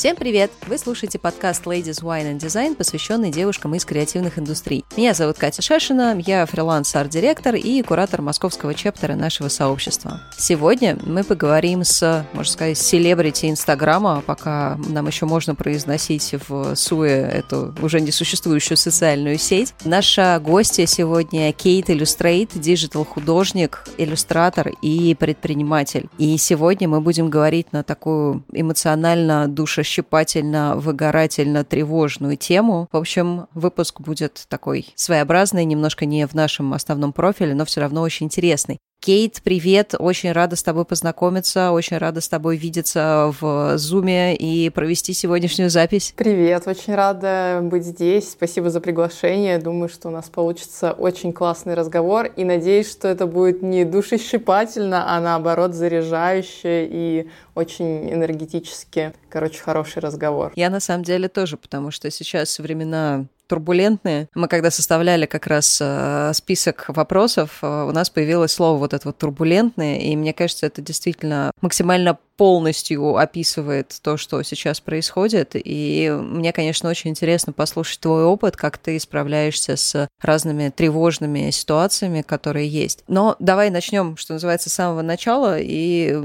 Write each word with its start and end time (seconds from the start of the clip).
Всем 0.00 0.16
привет! 0.16 0.50
Вы 0.66 0.78
слушаете 0.78 1.18
подкаст 1.18 1.66
Ladies 1.66 2.02
Wine 2.02 2.32
and 2.32 2.38
Design, 2.38 2.74
посвященный 2.74 3.30
девушкам 3.30 3.74
из 3.74 3.84
креативных 3.84 4.38
индустрий. 4.38 4.82
Меня 4.96 5.12
зовут 5.12 5.36
Катя 5.36 5.60
Шашина, 5.60 6.18
я 6.24 6.46
фриланс-арт-директор 6.46 7.54
и 7.54 7.82
куратор 7.82 8.22
московского 8.22 8.72
chapter 8.72 9.09
а 9.09 9.14
нашего 9.14 9.48
сообщества. 9.48 10.22
Сегодня 10.38 10.96
мы 11.04 11.22
поговорим 11.22 11.84
с, 11.84 12.24
можно 12.32 12.50
сказать, 12.50 12.78
селебрити 12.78 13.50
Инстаграма, 13.50 14.22
пока 14.24 14.78
нам 14.88 15.06
еще 15.06 15.26
можно 15.26 15.54
произносить 15.54 16.34
вслух 16.48 17.28
эту 17.28 17.74
уже 17.82 18.00
несуществующую 18.00 18.78
социальную 18.78 19.36
сеть. 19.36 19.74
Наша 19.84 20.40
гостья 20.42 20.86
сегодня 20.86 21.52
Kate 21.52 21.90
Illustrate, 21.90 22.58
digital-художник, 22.58 23.84
иллюстратор 23.98 24.72
и 24.80 25.14
предприниматель. 25.14 26.08
И 26.16 26.38
сегодня 26.38 26.88
мы 26.88 27.02
будем 27.02 27.28
говорить 27.28 27.74
на 27.74 27.82
такую 27.82 28.42
эмоционально 28.50 29.46
душещипательную 29.46 29.89
душещипательно, 29.90 30.76
выгорательно, 30.76 31.64
тревожную 31.64 32.36
тему. 32.36 32.88
В 32.92 32.96
общем, 32.96 33.48
выпуск 33.54 34.00
будет 34.00 34.44
такой 34.48 34.86
своеобразный, 34.94 35.64
немножко 35.64 36.06
не 36.06 36.26
в 36.26 36.34
нашем 36.34 36.72
основном 36.74 37.12
профиле, 37.12 37.54
но 37.54 37.64
все 37.64 37.80
равно 37.80 38.02
очень 38.02 38.26
интересный. 38.26 38.78
Кейт, 39.00 39.40
привет, 39.42 39.94
очень 39.98 40.30
рада 40.30 40.56
с 40.56 40.62
тобой 40.62 40.84
познакомиться, 40.84 41.70
очень 41.70 41.96
рада 41.96 42.20
с 42.20 42.28
тобой 42.28 42.58
видеться 42.58 43.34
в 43.40 43.78
Зуме 43.78 44.36
и 44.36 44.68
провести 44.68 45.14
сегодняшнюю 45.14 45.70
запись. 45.70 46.12
Привет, 46.14 46.68
очень 46.68 46.94
рада 46.94 47.60
быть 47.62 47.86
здесь, 47.86 48.32
спасибо 48.32 48.68
за 48.68 48.82
приглашение, 48.82 49.58
думаю, 49.58 49.88
что 49.88 50.08
у 50.08 50.10
нас 50.10 50.28
получится 50.28 50.92
очень 50.92 51.32
классный 51.32 51.72
разговор. 51.72 52.26
И 52.36 52.44
надеюсь, 52.44 52.90
что 52.90 53.08
это 53.08 53.24
будет 53.24 53.62
не 53.62 53.86
душещипательно, 53.86 55.16
а 55.16 55.18
наоборот 55.22 55.72
заряжающе 55.72 56.86
и 56.86 57.30
очень 57.54 58.12
энергетически, 58.12 59.14
короче, 59.30 59.62
хороший 59.62 60.00
разговор. 60.00 60.52
Я 60.56 60.68
на 60.68 60.80
самом 60.80 61.04
деле 61.04 61.30
тоже, 61.30 61.56
потому 61.56 61.90
что 61.90 62.10
сейчас 62.10 62.58
времена 62.58 63.24
турбулентные. 63.50 64.28
Мы 64.36 64.46
когда 64.46 64.70
составляли 64.70 65.26
как 65.26 65.48
раз 65.48 65.78
э, 65.82 66.30
список 66.34 66.84
вопросов, 66.86 67.58
э, 67.62 67.66
у 67.66 67.90
нас 67.90 68.08
появилось 68.08 68.52
слово 68.52 68.78
вот 68.78 68.94
это 68.94 69.08
вот 69.08 69.18
турбулентное, 69.18 69.98
и 69.98 70.14
мне 70.14 70.32
кажется, 70.32 70.66
это 70.66 70.80
действительно 70.80 71.50
максимально 71.60 72.16
полностью 72.40 73.18
описывает 73.18 73.94
то, 74.00 74.16
что 74.16 74.42
сейчас 74.44 74.80
происходит. 74.80 75.50
И 75.56 76.10
мне, 76.10 76.54
конечно, 76.54 76.88
очень 76.88 77.10
интересно 77.10 77.52
послушать 77.52 78.00
твой 78.00 78.24
опыт, 78.24 78.56
как 78.56 78.78
ты 78.78 78.98
справляешься 78.98 79.76
с 79.76 80.08
разными 80.22 80.70
тревожными 80.70 81.50
ситуациями, 81.50 82.22
которые 82.22 82.66
есть. 82.66 83.04
Но 83.08 83.36
давай 83.40 83.68
начнем, 83.68 84.16
что 84.16 84.32
называется, 84.32 84.70
с 84.70 84.72
самого 84.72 85.02
начала 85.02 85.58
и 85.60 86.16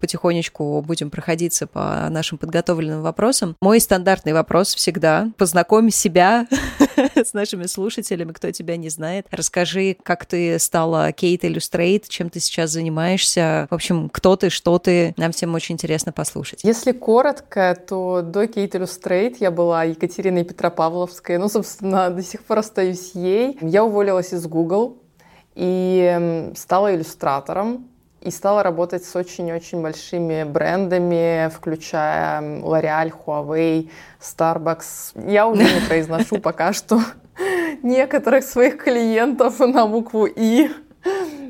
потихонечку 0.00 0.80
будем 0.80 1.10
проходиться 1.10 1.66
по 1.66 2.06
нашим 2.08 2.38
подготовленным 2.38 3.02
вопросам. 3.02 3.54
Мой 3.60 3.80
стандартный 3.80 4.32
вопрос 4.32 4.74
всегда. 4.74 5.30
Познакомь 5.36 5.90
себя 5.90 6.46
с 7.14 7.32
нашими 7.32 7.66
слушателями, 7.66 8.32
кто 8.32 8.50
тебя 8.50 8.76
не 8.76 8.88
знает. 8.88 9.26
Расскажи, 9.30 9.96
как 10.02 10.26
ты 10.26 10.58
стала 10.58 11.12
Kate 11.12 11.44
Illustrate, 11.44 12.08
чем 12.08 12.30
ты 12.30 12.40
сейчас 12.40 12.70
занимаешься. 12.70 13.66
В 13.70 13.74
общем, 13.74 14.08
кто 14.08 14.36
ты, 14.36 14.50
что 14.50 14.78
ты. 14.78 15.14
Нам 15.16 15.32
всем 15.32 15.54
очень 15.54 15.74
интересно 15.74 16.12
послушать. 16.12 16.60
Если 16.64 16.92
коротко, 16.92 17.76
то 17.86 18.22
до 18.22 18.46
Kate 18.46 18.74
Illustrate 18.74 19.40
я 19.40 19.50
была 19.50 19.84
Екатериной 19.84 20.44
Петропавловской. 20.44 21.38
Ну, 21.38 21.48
собственно, 21.48 22.10
до 22.10 22.22
сих 22.22 22.44
пор 22.44 22.58
остаюсь 22.58 23.12
ей. 23.14 23.58
Я 23.60 23.84
уволилась 23.84 24.32
из 24.32 24.46
Google 24.46 24.98
и 25.54 26.50
стала 26.54 26.94
иллюстратором 26.94 27.88
и 28.20 28.30
стала 28.30 28.62
работать 28.62 29.04
с 29.04 29.16
очень-очень 29.16 29.80
большими 29.80 30.44
брендами, 30.44 31.48
включая 31.48 32.40
L'Oreal, 32.40 33.12
Huawei, 33.26 33.90
Starbucks. 34.20 35.30
Я 35.30 35.46
уже 35.46 35.62
не 35.62 35.86
произношу 35.86 36.38
пока 36.42 36.72
что 36.72 37.00
некоторых 37.82 38.44
своих 38.44 38.82
клиентов 38.82 39.58
на 39.60 39.86
букву 39.86 40.26
«И». 40.26 40.70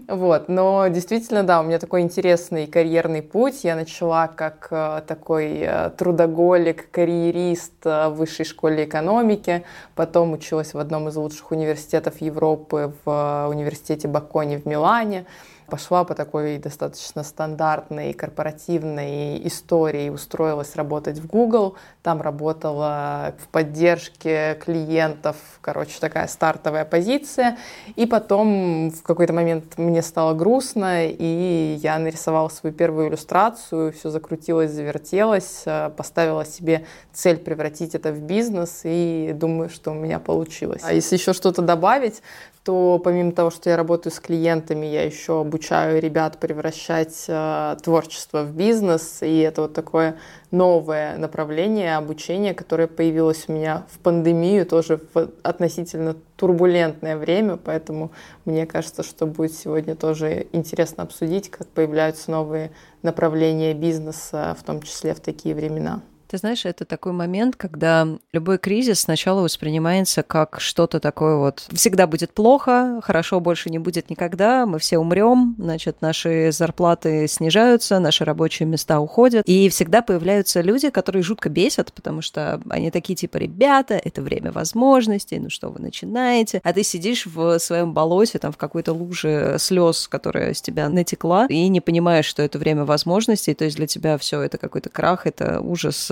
Вот, 0.06 0.48
но 0.48 0.88
действительно, 0.88 1.44
да, 1.44 1.60
у 1.60 1.62
меня 1.62 1.78
такой 1.78 2.00
интересный 2.00 2.66
карьерный 2.66 3.22
путь. 3.22 3.62
Я 3.62 3.76
начала 3.76 4.26
как 4.26 4.66
э, 4.72 5.02
такой 5.06 5.60
э, 5.60 5.90
трудоголик, 5.90 6.90
карьерист 6.90 7.74
э, 7.84 8.08
в 8.08 8.14
высшей 8.14 8.44
школе 8.44 8.86
экономики, 8.86 9.64
потом 9.94 10.32
училась 10.32 10.74
в 10.74 10.78
одном 10.78 11.08
из 11.08 11.16
лучших 11.16 11.52
университетов 11.52 12.20
Европы, 12.20 12.92
в 13.04 13.46
университете 13.48 14.08
Бакони 14.08 14.56
в 14.56 14.66
Милане, 14.66 15.26
пошла 15.70 16.04
по 16.04 16.14
такой 16.14 16.58
достаточно 16.58 17.22
стандартной 17.22 18.12
корпоративной 18.12 19.46
истории, 19.46 20.10
устроилась 20.10 20.76
работать 20.76 21.18
в 21.18 21.26
Google, 21.26 21.76
там 22.02 22.20
работала 22.20 23.34
в 23.38 23.48
поддержке 23.48 24.58
клиентов, 24.62 25.36
короче, 25.60 25.98
такая 26.00 26.26
стартовая 26.26 26.84
позиция, 26.84 27.56
и 27.96 28.04
потом 28.04 28.90
в 28.90 29.02
какой-то 29.02 29.32
момент 29.32 29.78
мне 29.78 30.02
стало 30.02 30.34
грустно, 30.34 31.06
и 31.06 31.78
я 31.80 31.98
нарисовала 31.98 32.48
свою 32.48 32.74
первую 32.74 33.08
иллюстрацию, 33.08 33.92
все 33.92 34.10
закрутилось, 34.10 34.72
завертелось, 34.72 35.62
э, 35.64 35.90
поставила 35.96 36.44
себе 36.44 36.84
цель 37.12 37.38
превратить 37.38 37.94
это 37.94 38.12
в 38.12 38.20
бизнес, 38.20 38.80
и 38.84 39.32
думаю, 39.34 39.70
что 39.70 39.92
у 39.92 39.94
меня 39.94 40.18
получилось. 40.18 40.82
А 40.84 40.92
если 40.92 41.16
еще 41.16 41.32
что-то 41.32 41.62
добавить, 41.62 42.22
то 42.64 43.00
помимо 43.02 43.32
того, 43.32 43.50
что 43.50 43.70
я 43.70 43.76
работаю 43.76 44.12
с 44.12 44.20
клиентами, 44.20 44.84
я 44.84 45.04
еще 45.04 45.40
обучаю 45.40 46.00
ребят 46.00 46.38
превращать 46.38 47.24
э, 47.26 47.76
творчество 47.82 48.42
в 48.42 48.54
бизнес, 48.54 49.22
и 49.22 49.38
это 49.38 49.62
вот 49.62 49.72
такое 49.72 50.16
новое 50.50 51.16
направление 51.16 51.96
обучения, 51.96 52.52
которое 52.52 52.86
появилось 52.86 53.44
у 53.48 53.52
меня 53.52 53.86
в 53.90 53.98
пандемию, 53.98 54.66
тоже 54.66 55.00
в 55.14 55.30
относительно 55.42 56.16
турбулентное 56.36 57.16
время, 57.16 57.56
поэтому 57.56 58.12
мне 58.44 58.66
кажется, 58.66 59.02
что 59.02 59.26
будет 59.26 59.54
сегодня 59.54 59.96
тоже 59.96 60.46
интересно 60.52 61.04
обсудить, 61.04 61.50
как 61.50 61.66
появляются 61.68 62.30
новые 62.30 62.72
направления 63.02 63.72
бизнеса, 63.72 64.54
в 64.58 64.62
том 64.64 64.82
числе 64.82 65.14
в 65.14 65.20
такие 65.20 65.54
времена. 65.54 66.02
Ты 66.30 66.38
знаешь, 66.38 66.64
это 66.64 66.84
такой 66.84 67.10
момент, 67.10 67.56
когда 67.56 68.06
любой 68.32 68.58
кризис 68.58 69.00
сначала 69.00 69.40
воспринимается 69.40 70.22
как 70.22 70.60
что-то 70.60 71.00
такое 71.00 71.34
вот. 71.34 71.66
Всегда 71.72 72.06
будет 72.06 72.32
плохо, 72.32 73.00
хорошо 73.02 73.40
больше 73.40 73.68
не 73.68 73.80
будет 73.80 74.10
никогда, 74.10 74.64
мы 74.64 74.78
все 74.78 74.98
умрем, 74.98 75.56
значит, 75.58 76.02
наши 76.02 76.52
зарплаты 76.52 77.26
снижаются, 77.26 77.98
наши 77.98 78.24
рабочие 78.24 78.68
места 78.68 79.00
уходят, 79.00 79.42
и 79.48 79.68
всегда 79.70 80.02
появляются 80.02 80.60
люди, 80.60 80.90
которые 80.90 81.24
жутко 81.24 81.48
бесят, 81.48 81.92
потому 81.92 82.22
что 82.22 82.60
они 82.70 82.92
такие 82.92 83.16
типа, 83.16 83.38
ребята, 83.38 83.94
это 83.94 84.22
время 84.22 84.52
возможностей, 84.52 85.40
ну 85.40 85.50
что 85.50 85.70
вы 85.70 85.80
начинаете, 85.80 86.60
а 86.62 86.72
ты 86.72 86.84
сидишь 86.84 87.26
в 87.26 87.58
своем 87.58 87.92
болоте, 87.92 88.38
там 88.38 88.52
в 88.52 88.56
какой-то 88.56 88.92
луже 88.92 89.56
слез, 89.58 90.06
которая 90.06 90.54
с 90.54 90.62
тебя 90.62 90.88
натекла, 90.88 91.46
и 91.46 91.66
не 91.66 91.80
понимаешь, 91.80 92.26
что 92.26 92.40
это 92.40 92.60
время 92.60 92.84
возможностей, 92.84 93.54
то 93.54 93.64
есть 93.64 93.76
для 93.76 93.88
тебя 93.88 94.16
все 94.16 94.40
это 94.42 94.58
какой-то 94.58 94.90
крах, 94.90 95.26
это 95.26 95.60
ужас, 95.60 96.08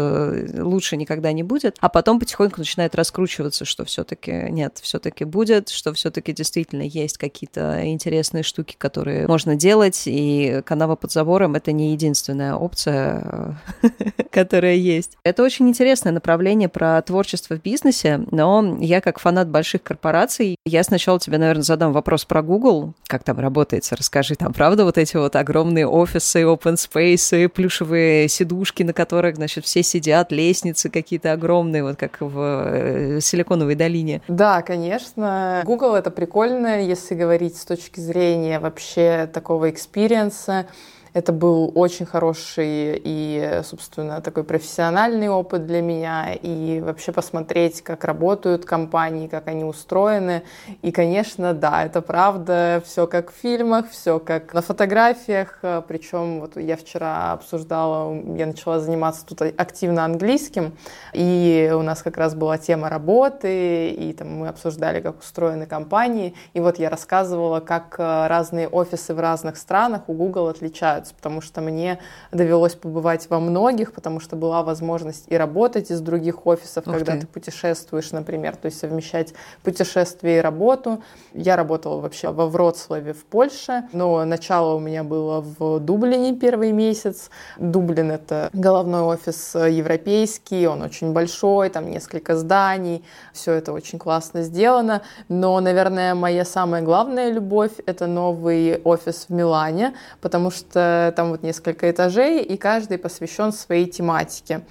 лучше 0.58 0.96
никогда 0.96 1.32
не 1.32 1.42
будет, 1.42 1.76
а 1.80 1.88
потом 1.88 2.20
потихоньку 2.20 2.60
начинает 2.60 2.94
раскручиваться, 2.94 3.64
что 3.64 3.84
все-таки 3.84 4.48
нет, 4.50 4.78
все-таки 4.82 5.24
будет, 5.24 5.68
что 5.68 5.92
все-таки 5.92 6.32
действительно 6.32 6.82
есть 6.82 7.18
какие-то 7.18 7.82
интересные 7.84 8.42
штуки, 8.42 8.74
которые 8.78 9.26
можно 9.26 9.56
делать, 9.56 10.02
и 10.06 10.62
канава 10.64 10.96
под 10.96 11.12
забором 11.12 11.54
это 11.54 11.72
не 11.72 11.92
единственная 11.92 12.54
опция, 12.54 13.58
которая 14.30 14.74
есть. 14.74 15.16
Это 15.24 15.42
очень 15.42 15.68
интересное 15.68 16.12
направление 16.12 16.68
про 16.68 17.00
творчество 17.02 17.56
в 17.56 17.62
бизнесе, 17.62 18.20
но 18.30 18.78
я 18.80 19.00
как 19.00 19.18
фанат 19.18 19.48
больших 19.48 19.82
корпораций, 19.82 20.56
я 20.64 20.82
сначала 20.82 21.20
тебе, 21.20 21.38
наверное, 21.38 21.62
задам 21.62 21.92
вопрос 21.92 22.24
про 22.24 22.42
Google, 22.42 22.94
как 23.06 23.24
там 23.24 23.38
работает, 23.38 23.88
расскажи, 23.90 24.34
там 24.34 24.52
правда 24.52 24.84
вот 24.84 24.98
эти 24.98 25.16
вот 25.16 25.36
огромные 25.36 25.86
офисы, 25.86 26.42
open 26.42 26.74
space, 26.74 27.48
плюшевые 27.48 28.28
сидушки, 28.28 28.82
на 28.82 28.92
которых, 28.92 29.36
значит, 29.36 29.64
все 29.64 29.82
сидят 29.82 29.97
сидят, 29.98 30.32
лестницы 30.32 30.90
какие-то 30.90 31.32
огромные, 31.32 31.82
вот 31.82 31.96
как 31.96 32.20
в 32.20 32.38
э, 32.38 33.20
Силиконовой 33.20 33.74
долине. 33.74 34.22
Да, 34.28 34.62
конечно. 34.62 35.62
Google 35.64 35.94
это 35.94 36.10
прикольно, 36.10 36.80
если 36.82 37.14
говорить 37.14 37.56
с 37.56 37.64
точки 37.64 38.00
зрения 38.00 38.60
вообще 38.60 39.28
такого 39.32 39.70
experience 39.70 40.50
а. 40.50 40.66
Это 41.14 41.32
был 41.32 41.72
очень 41.74 42.06
хороший 42.06 43.00
и, 43.02 43.60
собственно, 43.64 44.20
такой 44.20 44.44
профессиональный 44.44 45.28
опыт 45.28 45.66
для 45.66 45.80
меня. 45.80 46.34
И 46.34 46.80
вообще 46.80 47.12
посмотреть, 47.12 47.82
как 47.82 48.04
работают 48.04 48.64
компании, 48.64 49.26
как 49.26 49.48
они 49.48 49.64
устроены. 49.64 50.42
И, 50.82 50.92
конечно, 50.92 51.54
да, 51.54 51.84
это 51.84 52.02
правда. 52.02 52.82
Все 52.84 53.06
как 53.06 53.32
в 53.32 53.34
фильмах, 53.34 53.90
все 53.90 54.18
как 54.18 54.52
на 54.52 54.60
фотографиях. 54.60 55.60
Причем 55.88 56.40
вот 56.40 56.56
я 56.56 56.76
вчера 56.76 57.32
обсуждала, 57.32 58.14
я 58.36 58.46
начала 58.46 58.80
заниматься 58.80 59.24
тут 59.24 59.40
активно 59.42 60.04
английским. 60.04 60.72
И 61.14 61.72
у 61.74 61.82
нас 61.82 62.02
как 62.02 62.18
раз 62.18 62.34
была 62.34 62.58
тема 62.58 62.88
работы. 62.88 63.90
И 63.90 64.12
там 64.12 64.38
мы 64.38 64.48
обсуждали, 64.48 65.00
как 65.00 65.20
устроены 65.20 65.66
компании. 65.66 66.34
И 66.52 66.60
вот 66.60 66.78
я 66.78 66.90
рассказывала, 66.90 67.60
как 67.60 67.96
разные 67.98 68.68
офисы 68.68 69.14
в 69.14 69.20
разных 69.20 69.56
странах 69.56 70.02
у 70.08 70.12
Google 70.12 70.48
отличаются 70.48 70.97
отличаются, 70.98 71.14
потому 71.14 71.40
что 71.40 71.60
мне 71.60 71.98
довелось 72.32 72.74
побывать 72.74 73.28
во 73.30 73.40
многих, 73.40 73.92
потому 73.92 74.20
что 74.20 74.36
была 74.36 74.62
возможность 74.62 75.24
и 75.28 75.36
работать 75.36 75.90
из 75.90 76.00
других 76.00 76.46
офисов, 76.46 76.86
Ух 76.86 76.94
когда 76.94 77.12
ты. 77.12 77.20
ты 77.20 77.26
путешествуешь, 77.26 78.12
например, 78.12 78.56
то 78.56 78.66
есть 78.66 78.78
совмещать 78.78 79.34
путешествие 79.62 80.38
и 80.38 80.40
работу. 80.40 81.02
Я 81.34 81.56
работала 81.56 82.00
вообще 82.00 82.30
во 82.30 82.46
Вроцлаве 82.46 83.12
в 83.12 83.24
Польше, 83.24 83.84
но 83.92 84.24
начало 84.24 84.74
у 84.74 84.80
меня 84.80 85.04
было 85.04 85.40
в 85.40 85.80
Дублине 85.80 86.34
первый 86.34 86.72
месяц. 86.72 87.30
Дублин— 87.58 88.10
это 88.12 88.50
головной 88.52 89.02
офис 89.02 89.54
европейский, 89.54 90.66
он 90.66 90.82
очень 90.82 91.12
большой, 91.12 91.70
там 91.70 91.90
несколько 91.90 92.36
зданий, 92.36 93.04
все 93.32 93.52
это 93.52 93.72
очень 93.72 93.98
классно 93.98 94.42
сделано, 94.42 95.02
но, 95.28 95.60
наверное, 95.60 96.14
моя 96.14 96.44
самая 96.44 96.82
главная 96.82 97.30
любовь— 97.30 97.72
это 97.86 98.06
новый 98.06 98.80
офис 98.84 99.26
в 99.28 99.32
Милане, 99.32 99.94
потому 100.20 100.50
что 100.50 100.87
там 101.16 101.30
вот 101.30 101.42
несколько 101.42 101.90
этажей, 101.90 102.42
и 102.42 102.56
каждый 102.56 102.98
посвящен 102.98 103.52
своей 103.52 103.86
тематике. 103.86 104.62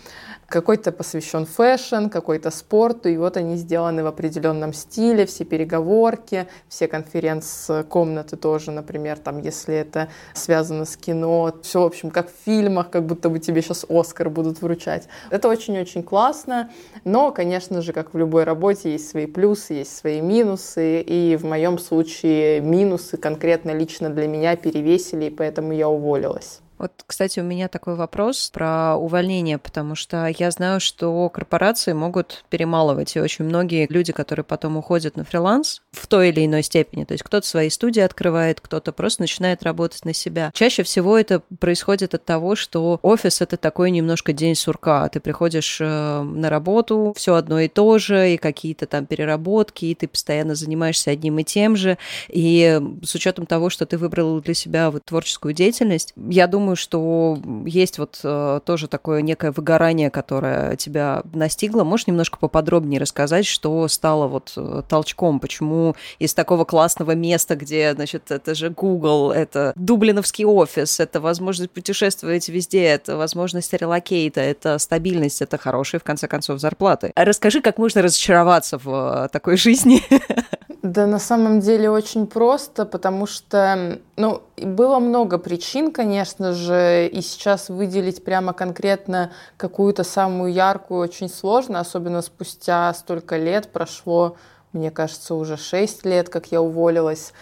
Какой-то 0.47 0.93
посвящен 0.93 1.45
fashion, 1.45 2.07
какой-то 2.07 2.51
спорту, 2.51 3.09
и 3.09 3.17
вот 3.17 3.35
они 3.35 3.57
сделаны 3.57 4.01
в 4.01 4.07
определенном 4.07 4.71
стиле, 4.71 5.25
все 5.25 5.43
переговорки, 5.43 6.47
все 6.69 6.87
конференц-комнаты 6.87 8.37
тоже, 8.37 8.71
например, 8.71 9.17
там, 9.17 9.41
если 9.41 9.75
это 9.75 10.07
связано 10.33 10.85
с 10.85 10.95
кино, 10.95 11.53
все, 11.63 11.81
в 11.81 11.85
общем, 11.85 12.11
как 12.11 12.29
в 12.29 12.45
фильмах, 12.45 12.89
как 12.89 13.05
будто 13.05 13.29
бы 13.29 13.39
тебе 13.39 13.61
сейчас 13.61 13.85
Оскар 13.89 14.29
будут 14.29 14.61
вручать. 14.61 15.09
Это 15.31 15.49
очень-очень 15.49 16.01
классно, 16.01 16.71
но, 17.03 17.33
конечно 17.33 17.81
же, 17.81 17.91
как 17.91 18.13
в 18.13 18.17
любой 18.17 18.45
работе, 18.45 18.93
есть 18.93 19.09
свои 19.09 19.25
плюсы, 19.25 19.73
есть 19.73 19.97
свои 19.97 20.21
минусы, 20.21 21.01
и 21.01 21.35
в 21.35 21.43
моем 21.43 21.77
случае 21.77 22.61
минусы 22.61 23.17
конкретно 23.17 23.71
лично 23.71 24.09
для 24.09 24.27
меня 24.27 24.55
перевесили, 24.55 25.25
и 25.25 25.29
поэтому 25.29 25.73
я 25.73 25.89
уволилась. 25.89 26.61
Вот, 26.77 26.91
кстати, 27.05 27.39
у 27.39 27.43
меня 27.43 27.67
такой 27.67 27.95
вопрос 27.95 28.49
про 28.53 28.95
увольнение, 28.95 29.57
потому 29.57 29.95
что 29.95 30.27
я 30.37 30.51
знаю, 30.51 30.79
что 30.79 31.29
корпорации 31.29 31.93
могут 31.93 32.45
перемалывать, 32.49 33.15
и 33.15 33.19
очень 33.19 33.45
многие 33.45 33.87
люди, 33.89 34.13
которые 34.13 34.43
потом 34.43 34.77
уходят 34.77 35.15
на 35.15 35.23
фриланс 35.23 35.81
в 35.91 36.07
той 36.07 36.29
или 36.29 36.45
иной 36.45 36.63
степени, 36.63 37.03
то 37.03 37.13
есть 37.13 37.23
кто-то 37.23 37.47
свои 37.47 37.69
студии 37.69 38.01
открывает, 38.01 38.61
кто-то 38.61 38.91
просто 38.91 39.23
начинает 39.23 39.63
работать 39.63 40.05
на 40.05 40.13
себя. 40.13 40.51
Чаще 40.53 40.83
всего 40.83 41.17
это 41.17 41.41
происходит 41.59 42.13
от 42.13 42.25
того, 42.25 42.55
что 42.55 42.99
офис— 43.01 43.41
это 43.41 43.57
такой 43.57 43.91
немножко 43.91 44.33
день 44.33 44.55
сурка. 44.55 45.07
Ты 45.09 45.19
приходишь 45.19 45.79
э, 45.81 46.21
на 46.21 46.49
работу, 46.49 47.13
все 47.15 47.35
одно 47.35 47.59
и 47.59 47.67
то 47.67 47.97
же, 47.97 48.33
и 48.33 48.37
какие-то 48.37 48.85
там 48.85 49.05
переработки, 49.05 49.85
и 49.85 49.95
ты 49.95 50.07
постоянно 50.07 50.55
занимаешься 50.55 51.11
одним 51.11 51.39
и 51.39 51.43
тем 51.43 51.75
же. 51.75 51.97
И 52.27 52.79
с 53.03 53.15
учетом 53.15 53.45
того, 53.45 53.69
что 53.69 53.85
ты 53.85 53.97
выбрал 53.97 54.39
для 54.41 54.53
себя 54.53 54.91
вот 54.91 55.05
творческую 55.05 55.53
деятельность, 55.53 56.13
я 56.15 56.47
думаю, 56.47 56.66
думаю, 56.67 56.75
что 56.75 57.39
есть 57.65 57.97
вот 57.97 58.19
э, 58.23 58.59
тоже 58.65 58.89
такое 58.89 59.21
некое 59.21 59.53
выгорание, 59.53 60.09
которое 60.09 60.75
тебя 60.75 61.23
настигло. 61.33 61.85
Можешь 61.85 62.07
немножко 62.07 62.37
поподробнее 62.37 62.99
рассказать, 62.99 63.45
что 63.45 63.87
стало 63.87 64.27
вот 64.27 64.51
э, 64.57 64.81
толчком, 64.89 65.39
почему 65.39 65.95
из 66.19 66.33
такого 66.33 66.65
классного 66.65 67.15
места, 67.15 67.55
где, 67.55 67.93
значит, 67.93 68.31
это 68.31 68.53
же 68.53 68.69
Google, 68.69 69.31
это 69.31 69.71
дублиновский 69.77 70.43
офис, 70.43 70.99
это 70.99 71.21
возможность 71.21 71.71
путешествовать 71.71 72.49
везде, 72.49 72.83
это 72.83 73.15
возможность 73.15 73.71
релокейта, 73.71 74.41
это 74.41 74.77
стабильность, 74.77 75.41
это 75.41 75.57
хорошие, 75.57 76.01
в 76.01 76.03
конце 76.03 76.27
концов, 76.27 76.59
зарплаты. 76.59 77.13
Расскажи, 77.15 77.61
как 77.61 77.77
можно 77.77 78.01
разочароваться 78.01 78.77
в 78.77 79.25
э, 79.25 79.29
такой 79.31 79.55
жизни? 79.55 80.01
Да, 80.93 81.05
на 81.05 81.19
самом 81.19 81.59
деле 81.59 81.89
очень 81.89 82.27
просто, 82.27 82.85
потому 82.85 83.25
что, 83.25 83.99
ну, 84.15 84.41
было 84.55 84.99
много 84.99 85.37
причин, 85.37 85.91
конечно 85.91 86.53
же, 86.53 87.07
и 87.07 87.19
сейчас 87.21 87.67
выделить 87.67 88.23
прямо 88.23 88.53
конкретно 88.53 89.31
какую-то 89.57 90.05
самую 90.05 90.53
яркую 90.53 91.01
очень 91.01 91.27
сложно, 91.27 91.81
особенно 91.81 92.21
спустя 92.21 92.93
столько 92.93 93.35
лет, 93.35 93.67
прошло, 93.67 94.37
мне 94.71 94.89
кажется, 94.89 95.35
уже 95.35 95.57
6 95.57 96.05
лет, 96.05 96.29
как 96.29 96.53
я 96.53 96.61
уволилась. 96.61 97.33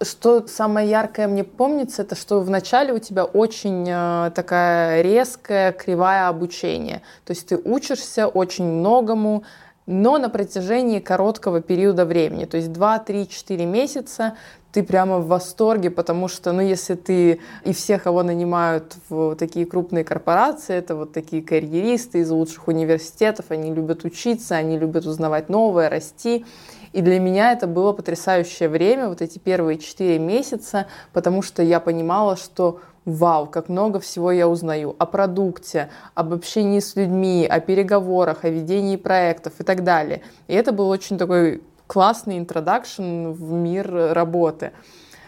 Что 0.00 0.46
самое 0.46 0.88
яркое 0.88 1.28
мне 1.28 1.44
помнится, 1.44 2.02
это 2.02 2.14
что 2.14 2.40
вначале 2.40 2.94
у 2.94 2.98
тебя 2.98 3.24
очень 3.24 3.86
э, 3.86 4.30
такая 4.34 5.02
резкая, 5.02 5.72
кривая 5.72 6.28
обучение. 6.28 7.02
То 7.26 7.32
есть 7.32 7.48
ты 7.48 7.58
учишься 7.58 8.28
очень 8.28 8.64
многому, 8.64 9.44
но 9.86 10.18
на 10.18 10.30
протяжении 10.30 10.98
короткого 10.98 11.60
периода 11.60 12.04
времени, 12.04 12.46
то 12.46 12.56
есть 12.56 12.72
2, 12.72 12.98
3, 13.00 13.28
4 13.28 13.66
месяца 13.66 14.36
ты 14.72 14.82
прямо 14.82 15.18
в 15.18 15.28
восторге, 15.28 15.90
потому 15.90 16.26
что, 16.26 16.52
ну, 16.52 16.60
если 16.60 16.94
ты 16.94 17.40
и 17.64 17.72
всех, 17.72 18.02
кого 18.02 18.24
нанимают 18.24 18.96
в 19.08 19.36
такие 19.36 19.66
крупные 19.66 20.02
корпорации, 20.02 20.74
это 20.74 20.96
вот 20.96 21.12
такие 21.12 21.42
карьеристы 21.42 22.18
из 22.18 22.30
лучших 22.30 22.66
университетов, 22.66 23.46
они 23.50 23.72
любят 23.72 24.04
учиться, 24.04 24.56
они 24.56 24.76
любят 24.76 25.06
узнавать 25.06 25.48
новое, 25.48 25.88
расти. 25.88 26.44
И 26.92 27.02
для 27.02 27.20
меня 27.20 27.52
это 27.52 27.68
было 27.68 27.92
потрясающее 27.92 28.68
время, 28.68 29.08
вот 29.08 29.22
эти 29.22 29.38
первые 29.38 29.78
четыре 29.78 30.18
месяца, 30.18 30.86
потому 31.12 31.42
что 31.42 31.62
я 31.62 31.78
понимала, 31.78 32.36
что 32.36 32.80
вау, 33.04 33.46
как 33.46 33.68
много 33.68 34.00
всего 34.00 34.32
я 34.32 34.48
узнаю 34.48 34.94
о 34.98 35.06
продукте, 35.06 35.90
об 36.14 36.32
общении 36.32 36.80
с 36.80 36.96
людьми, 36.96 37.46
о 37.48 37.60
переговорах, 37.60 38.44
о 38.44 38.50
ведении 38.50 38.96
проектов 38.96 39.54
и 39.58 39.64
так 39.64 39.84
далее. 39.84 40.22
И 40.48 40.54
это 40.54 40.72
был 40.72 40.88
очень 40.88 41.18
такой 41.18 41.62
классный 41.86 42.38
интродакшн 42.38 43.28
в 43.30 43.52
мир 43.52 43.90
работы. 44.12 44.72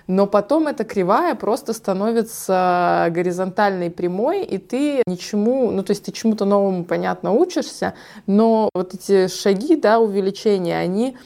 Но 0.07 0.29
потом 0.29 0.69
эта 0.69 0.85
кривая 0.85 1.35
просто 1.35 1.73
становится 1.73 3.09
горизонтальной 3.11 3.91
прямой, 3.91 4.45
и 4.45 4.59
ты 4.59 5.03
ничему, 5.07 5.73
ну 5.73 5.83
то 5.83 5.91
есть 5.91 6.05
ты 6.05 6.13
чему-то 6.13 6.45
новому, 6.45 6.85
понятно, 6.85 7.33
учишься, 7.33 7.95
но 8.29 8.71
вот 8.73 8.95
эти 8.95 9.27
шаги, 9.27 9.75
да, 9.75 9.99
увеличения, 9.99 10.79
они 10.79 11.17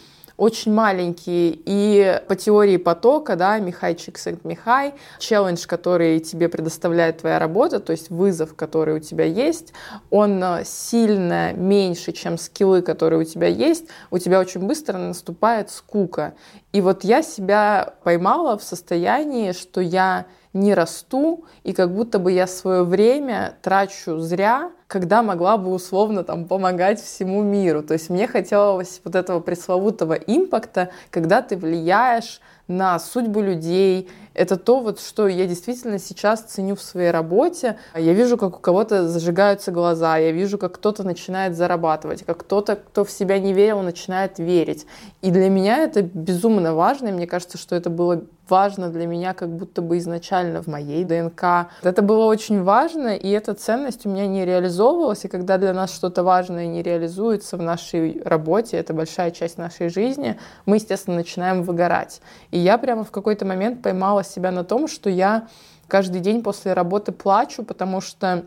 очень 0.41 0.73
маленькие. 0.73 1.59
И 1.67 2.19
по 2.27 2.35
теории 2.35 2.79
потока, 2.79 3.37
да, 3.37 3.59
Михай 3.59 3.95
Чиксент-Михай, 3.95 4.95
челлендж, 5.19 5.67
который 5.67 6.19
тебе 6.21 6.49
предоставляет 6.49 7.19
твоя 7.19 7.39
работа, 7.39 7.79
то 7.79 7.93
есть 7.93 8.09
вызов, 8.09 8.55
который 8.55 8.95
у 8.97 9.01
тебя 9.01 9.27
есть, 9.27 9.75
он 10.09 10.43
э, 10.43 10.65
сильно 10.65 11.53
меньше, 11.53 12.13
чем 12.13 12.39
скиллы, 12.39 12.81
которые 12.81 13.21
у 13.21 13.25
тебя 13.25 13.49
есть. 13.49 13.85
У 14.11 14.17
тебя 14.17 14.41
очень 14.41 14.63
быстро 14.63 14.97
наступает 14.97 15.71
скука. 15.71 16.33
И 16.73 16.81
вот 16.81 17.05
я 17.05 17.23
себя 17.23 17.95
поймала 18.03 18.57
в 18.57 18.63
состоянии, 18.63 19.53
что 19.53 19.83
я 19.83 20.25
не 20.53 20.75
расту, 20.75 21.45
и 21.63 21.73
как 21.73 21.95
будто 21.95 22.19
бы 22.19 22.33
я 22.33 22.47
свое 22.47 22.83
время 22.83 23.55
трачу 23.63 24.19
зря, 24.19 24.71
когда 24.89 25.23
могла 25.23 25.57
бы 25.57 25.73
условно 25.73 26.25
там 26.25 26.47
помогать 26.47 27.01
всему 27.01 27.43
миру. 27.43 27.83
То 27.83 27.95
есть 27.95 28.11
мне 28.11 28.27
хотелось 28.27 29.01
вот 29.05 29.15
этого 29.15 29.41
пресловутого 29.41 30.15
импакта, 30.15 30.91
когда 31.11 31.43
ты 31.43 31.57
влияешь 31.57 32.41
на 32.71 32.99
судьбу 33.01 33.41
людей. 33.41 34.09
Это 34.33 34.57
то, 34.57 34.81
вот, 34.81 35.01
что 35.01 35.27
я 35.27 35.47
действительно 35.47 35.99
сейчас 35.99 36.43
ценю 36.43 36.77
в 36.77 36.83
своей 36.83 37.11
работе. 37.11 37.79
Я 37.97 38.13
вижу, 38.13 38.39
как 38.39 38.57
у 38.57 38.61
кого-то 38.61 39.09
зажигаются 39.09 39.73
глаза, 39.73 40.17
я 40.19 40.31
вижу, 40.31 40.57
как 40.57 40.77
кто-то 40.77 41.03
начинает 41.03 41.57
зарабатывать, 41.57 42.25
как 42.25 42.39
кто-то, 42.39 42.77
кто 42.77 43.05
в 43.05 43.11
себя 43.11 43.41
не 43.41 43.53
верил, 43.53 43.83
начинает 43.83 44.39
верить. 44.39 44.87
И 45.21 45.33
для 45.33 45.51
меня 45.51 45.79
это 45.79 46.03
безумно 46.03 46.73
важно, 46.75 47.09
и 47.09 47.13
мне 47.13 47.27
кажется, 47.27 47.59
что 47.59 47.75
это 47.75 47.91
было 47.91 48.23
важно 48.51 48.91
для 48.91 49.07
меня 49.07 49.33
как 49.35 49.49
будто 49.49 49.81
бы 49.83 49.99
изначально 49.99 50.63
в 50.63 50.67
моей 50.67 51.05
ДНК. 51.05 51.69
Это 51.83 52.03
было 52.03 52.27
очень 52.27 52.63
важно, 52.63 53.17
и 53.17 53.29
эта 53.31 53.55
ценность 53.55 54.07
у 54.07 54.09
меня 54.11 54.27
не 54.27 54.45
реализовывалась, 54.45 55.25
и 55.25 55.29
когда 55.29 55.59
для 55.59 55.73
нас 55.73 55.95
что-то 55.95 56.23
важное 56.23 56.67
не 56.67 56.83
реализуется 56.83 57.57
в 57.57 57.63
нашей 57.63 58.21
работе, 58.25 58.77
это 58.77 58.93
большая 58.93 59.31
часть 59.31 59.59
нашей 59.59 59.89
жизни, 59.89 60.39
мы, 60.67 60.77
естественно, 60.77 61.17
начинаем 61.17 61.63
выгорать. 61.63 62.21
И 62.51 62.59
я 62.59 62.79
прямо 62.79 63.05
в 63.05 63.11
какой-то 63.11 63.45
момент 63.45 63.83
поймала 63.83 64.25
себя 64.25 64.51
на 64.51 64.65
том, 64.65 64.89
что 64.89 65.09
я 65.09 65.47
каждый 65.89 66.21
день 66.21 66.43
после 66.43 66.73
работы 66.73 67.13
плачу, 67.13 67.63
потому 67.63 68.01
что 68.01 68.45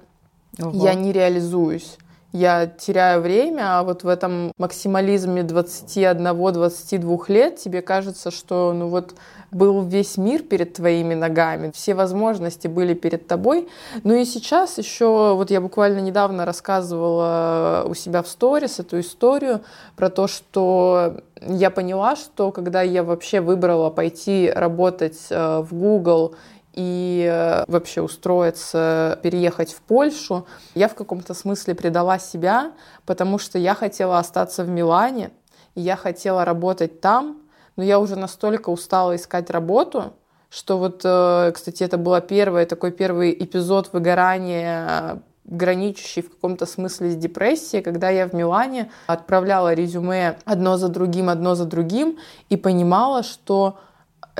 Ого. 0.60 0.83
я 0.83 0.93
не 0.93 1.12
реализуюсь 1.12 1.98
я 2.34 2.66
теряю 2.66 3.22
время, 3.22 3.80
а 3.80 3.84
вот 3.84 4.04
в 4.04 4.08
этом 4.08 4.52
максимализме 4.58 5.44
21-22 5.44 7.25
лет 7.28 7.58
тебе 7.58 7.84
кажется, 7.84 8.32
что 8.32 8.74
ну 8.74 8.88
вот 8.88 9.13
был 9.52 9.84
весь 9.84 10.18
мир 10.18 10.42
перед 10.42 10.74
твоими 10.74 11.13
ногами, 11.13 11.72
все 11.74 11.94
возможности 11.94 12.68
были 12.68 12.96
перед 12.96 13.28
тобой. 13.28 13.70
Ну 14.04 14.16
и 14.16 14.25
сейчас 14.25 14.80
еще, 14.80 15.36
вот 15.36 15.52
я 15.52 15.62
буквально 15.62 16.00
недавно 16.00 16.46
рассказывала 16.46 17.86
у 17.88 17.94
себя 17.94 18.24
в 18.24 18.28
сторис 18.28 18.80
эту 18.80 19.00
историю 19.00 19.62
про 19.96 20.10
то, 20.10 20.28
что 20.28 21.22
я 21.48 21.70
поняла, 21.70 22.16
что 22.16 22.52
когда 22.52 22.82
я 22.82 23.04
вообще 23.04 23.42
выбрала 23.42 23.90
пойти 23.90 24.52
работать 24.54 25.28
э, 25.30 25.60
в 25.60 25.74
Google 25.74 26.36
и 26.74 27.30
э, 27.32 27.63
вообще 27.68 28.01
устроиться, 28.01 29.20
переехать 29.22 29.74
в 29.74 29.82
Польшу, 29.82 30.48
я 30.75 30.88
в 30.88 30.96
каком-то 30.96 31.34
смысле 31.34 31.75
предала 31.75 32.20
себя, 32.20 32.74
потому 33.06 33.38
что 33.38 33.58
я 33.60 33.75
хотела 33.75 34.20
остаться 34.20 34.63
в 34.63 34.70
Милане, 34.70 35.32
и 35.75 35.82
я 35.82 35.96
хотела 35.96 36.46
работать 36.46 37.00
там, 37.01 37.42
но 37.75 37.84
я 37.84 38.00
уже 38.00 38.15
настолько 38.15 38.70
устала 38.70 39.15
искать 39.15 39.50
работу, 39.50 40.13
что 40.50 40.77
вот, 40.77 41.01
э, 41.03 41.51
кстати, 41.53 41.84
это 41.84 41.98
был 41.98 42.20
первый 42.22 42.65
такой 42.65 42.92
первый 42.92 43.32
эпизод 43.34 43.92
выгорания 43.94 45.22
граничащий 45.46 46.22
в 46.22 46.30
каком-то 46.30 46.65
смысле 46.65 47.12
с 47.12 47.15
депрессией, 47.15 47.84
когда 47.84 48.10
я 48.10 48.27
в 48.27 48.34
Милане 48.34 48.92
отправляла 49.08 49.74
резюме 49.74 50.38
одно 50.46 50.77
за 50.77 50.88
другим, 50.88 51.30
одно 51.30 51.56
за 51.56 51.65
другим, 51.65 52.18
и 52.50 52.56
понимала, 52.56 53.24
что 53.24 53.77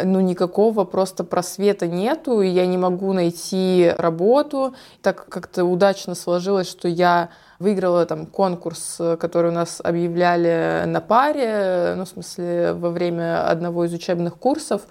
ну, 0.02 0.20
никакого 0.22 0.86
просто 0.86 1.24
просвета 1.24 1.88
нету, 1.88 2.42
и 2.42 2.48
я 2.48 2.66
не 2.66 2.78
могу 2.78 3.14
найти 3.14 3.94
работу. 3.98 4.74
Так 5.02 5.28
как-то 5.28 5.66
удачно 5.66 6.16
сложилось, 6.16 6.70
что 6.70 6.88
я 6.88 7.30
выиграла 7.60 8.06
там 8.06 8.26
конкурс, 8.26 9.00
который 9.20 9.52
у 9.52 9.54
нас 9.54 9.80
объявляли 9.84 10.84
на 10.86 11.00
паре, 11.00 11.94
ну, 11.96 12.06
в 12.06 12.10
смысле, 12.10 12.74
во 12.74 12.90
время 12.90 13.48
одного 13.48 13.86
из 13.86 13.94
учебных 13.94 14.38
курсов, 14.38 14.82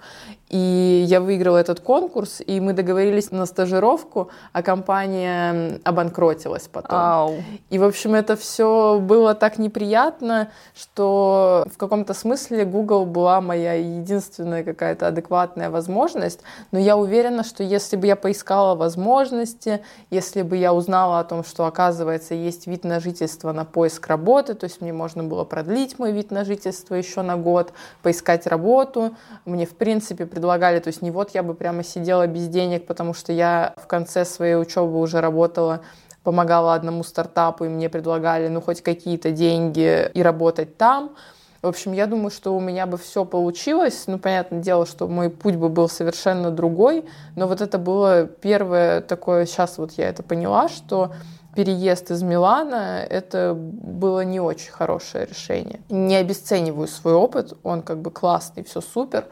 и 0.53 1.03
я 1.07 1.19
выиграла 1.19 1.57
этот 1.57 1.79
конкурс, 1.79 2.39
и 2.45 2.59
мы 2.59 2.73
договорились 2.73 3.31
на 3.31 3.47
стажировку, 3.47 4.29
а 4.51 4.61
компания 4.61 5.79
обанкротилась 5.83 6.67
потом. 6.67 6.99
Ау. 6.99 7.33
И, 7.71 7.79
в 7.79 7.83
общем, 7.83 8.13
это 8.13 8.35
все 8.35 8.99
было 9.01 9.33
так 9.33 9.57
неприятно, 9.57 10.51
что 10.75 11.65
в 11.73 11.77
каком-то 11.77 12.13
смысле 12.13 12.65
Google 12.65 13.07
была 13.07 13.41
моя 13.41 13.73
единственная 13.73 14.63
какая-то 14.63 15.07
адекватная 15.07 15.71
возможность. 15.71 16.41
Но 16.71 16.77
я 16.77 16.97
уверена, 16.97 17.43
что 17.43 17.63
если 17.63 17.95
бы 17.95 18.05
я 18.05 18.15
поискала 18.15 18.75
возможности, 18.75 19.83
если 20.11 20.43
бы 20.43 20.55
я 20.57 20.71
узнала 20.71 21.19
о 21.19 21.23
том, 21.23 21.43
что, 21.43 21.65
оказывается, 21.65 22.35
есть 22.35 22.67
вид 22.67 22.83
на 22.83 22.99
жительство 22.99 23.53
на 23.53 23.65
поиск 23.65 24.05
работы, 24.05 24.53
то 24.53 24.65
есть 24.65 24.81
мне 24.81 24.93
можно 24.93 25.23
было 25.23 25.45
продлить 25.45 25.97
мой 25.97 26.11
вид 26.11 26.29
на 26.29 26.45
жительство 26.45 26.93
еще 26.93 27.23
на 27.23 27.37
год, 27.37 27.73
поискать 28.03 28.45
работу, 28.45 29.15
мне, 29.45 29.65
в 29.65 29.75
принципе, 29.75 30.27
предлагали, 30.43 30.79
то 30.79 30.89
есть 30.89 31.01
не 31.01 31.09
вот 31.09 31.29
я 31.33 31.41
бы 31.41 31.53
прямо 31.53 31.85
сидела 31.85 32.27
без 32.27 32.49
денег, 32.49 32.85
потому 32.85 33.13
что 33.13 33.31
я 33.31 33.73
в 33.77 33.87
конце 33.87 34.25
своей 34.25 34.55
учебы 34.55 34.99
уже 34.99 35.21
работала 35.21 35.79
помогала 36.23 36.73
одному 36.73 37.03
стартапу, 37.03 37.65
и 37.65 37.69
мне 37.69 37.89
предлагали, 37.89 38.47
ну, 38.47 38.61
хоть 38.61 38.81
какие-то 38.81 39.31
деньги 39.31 40.09
и 40.13 40.21
работать 40.21 40.77
там. 40.77 41.15
В 41.61 41.67
общем, 41.67 41.91
я 41.91 42.07
думаю, 42.07 42.29
что 42.29 42.55
у 42.55 42.61
меня 42.61 42.85
бы 42.85 42.97
все 42.97 43.25
получилось. 43.25 44.03
Ну, 44.07 44.19
понятное 44.19 44.61
дело, 44.61 44.85
что 44.85 45.07
мой 45.07 45.29
путь 45.29 45.55
бы 45.55 45.67
был 45.67 45.89
совершенно 45.89 46.49
другой, 46.49 47.05
но 47.35 47.47
вот 47.47 47.59
это 47.59 47.77
было 47.77 48.25
первое 48.25 49.01
такое, 49.01 49.45
сейчас 49.45 49.77
вот 49.77 49.91
я 49.93 50.07
это 50.07 50.23
поняла, 50.23 50.69
что 50.69 51.11
переезд 51.55 52.11
из 52.11 52.23
Милана, 52.23 53.05
это 53.09 53.53
было 53.55 54.23
не 54.23 54.39
очень 54.39 54.71
хорошее 54.71 55.25
решение. 55.25 55.81
Не 55.89 56.15
обесцениваю 56.15 56.87
свой 56.87 57.13
опыт, 57.13 57.53
он 57.63 57.81
как 57.81 58.01
бы 58.01 58.11
классный, 58.11 58.63
все 58.63 58.79
супер, 58.81 59.25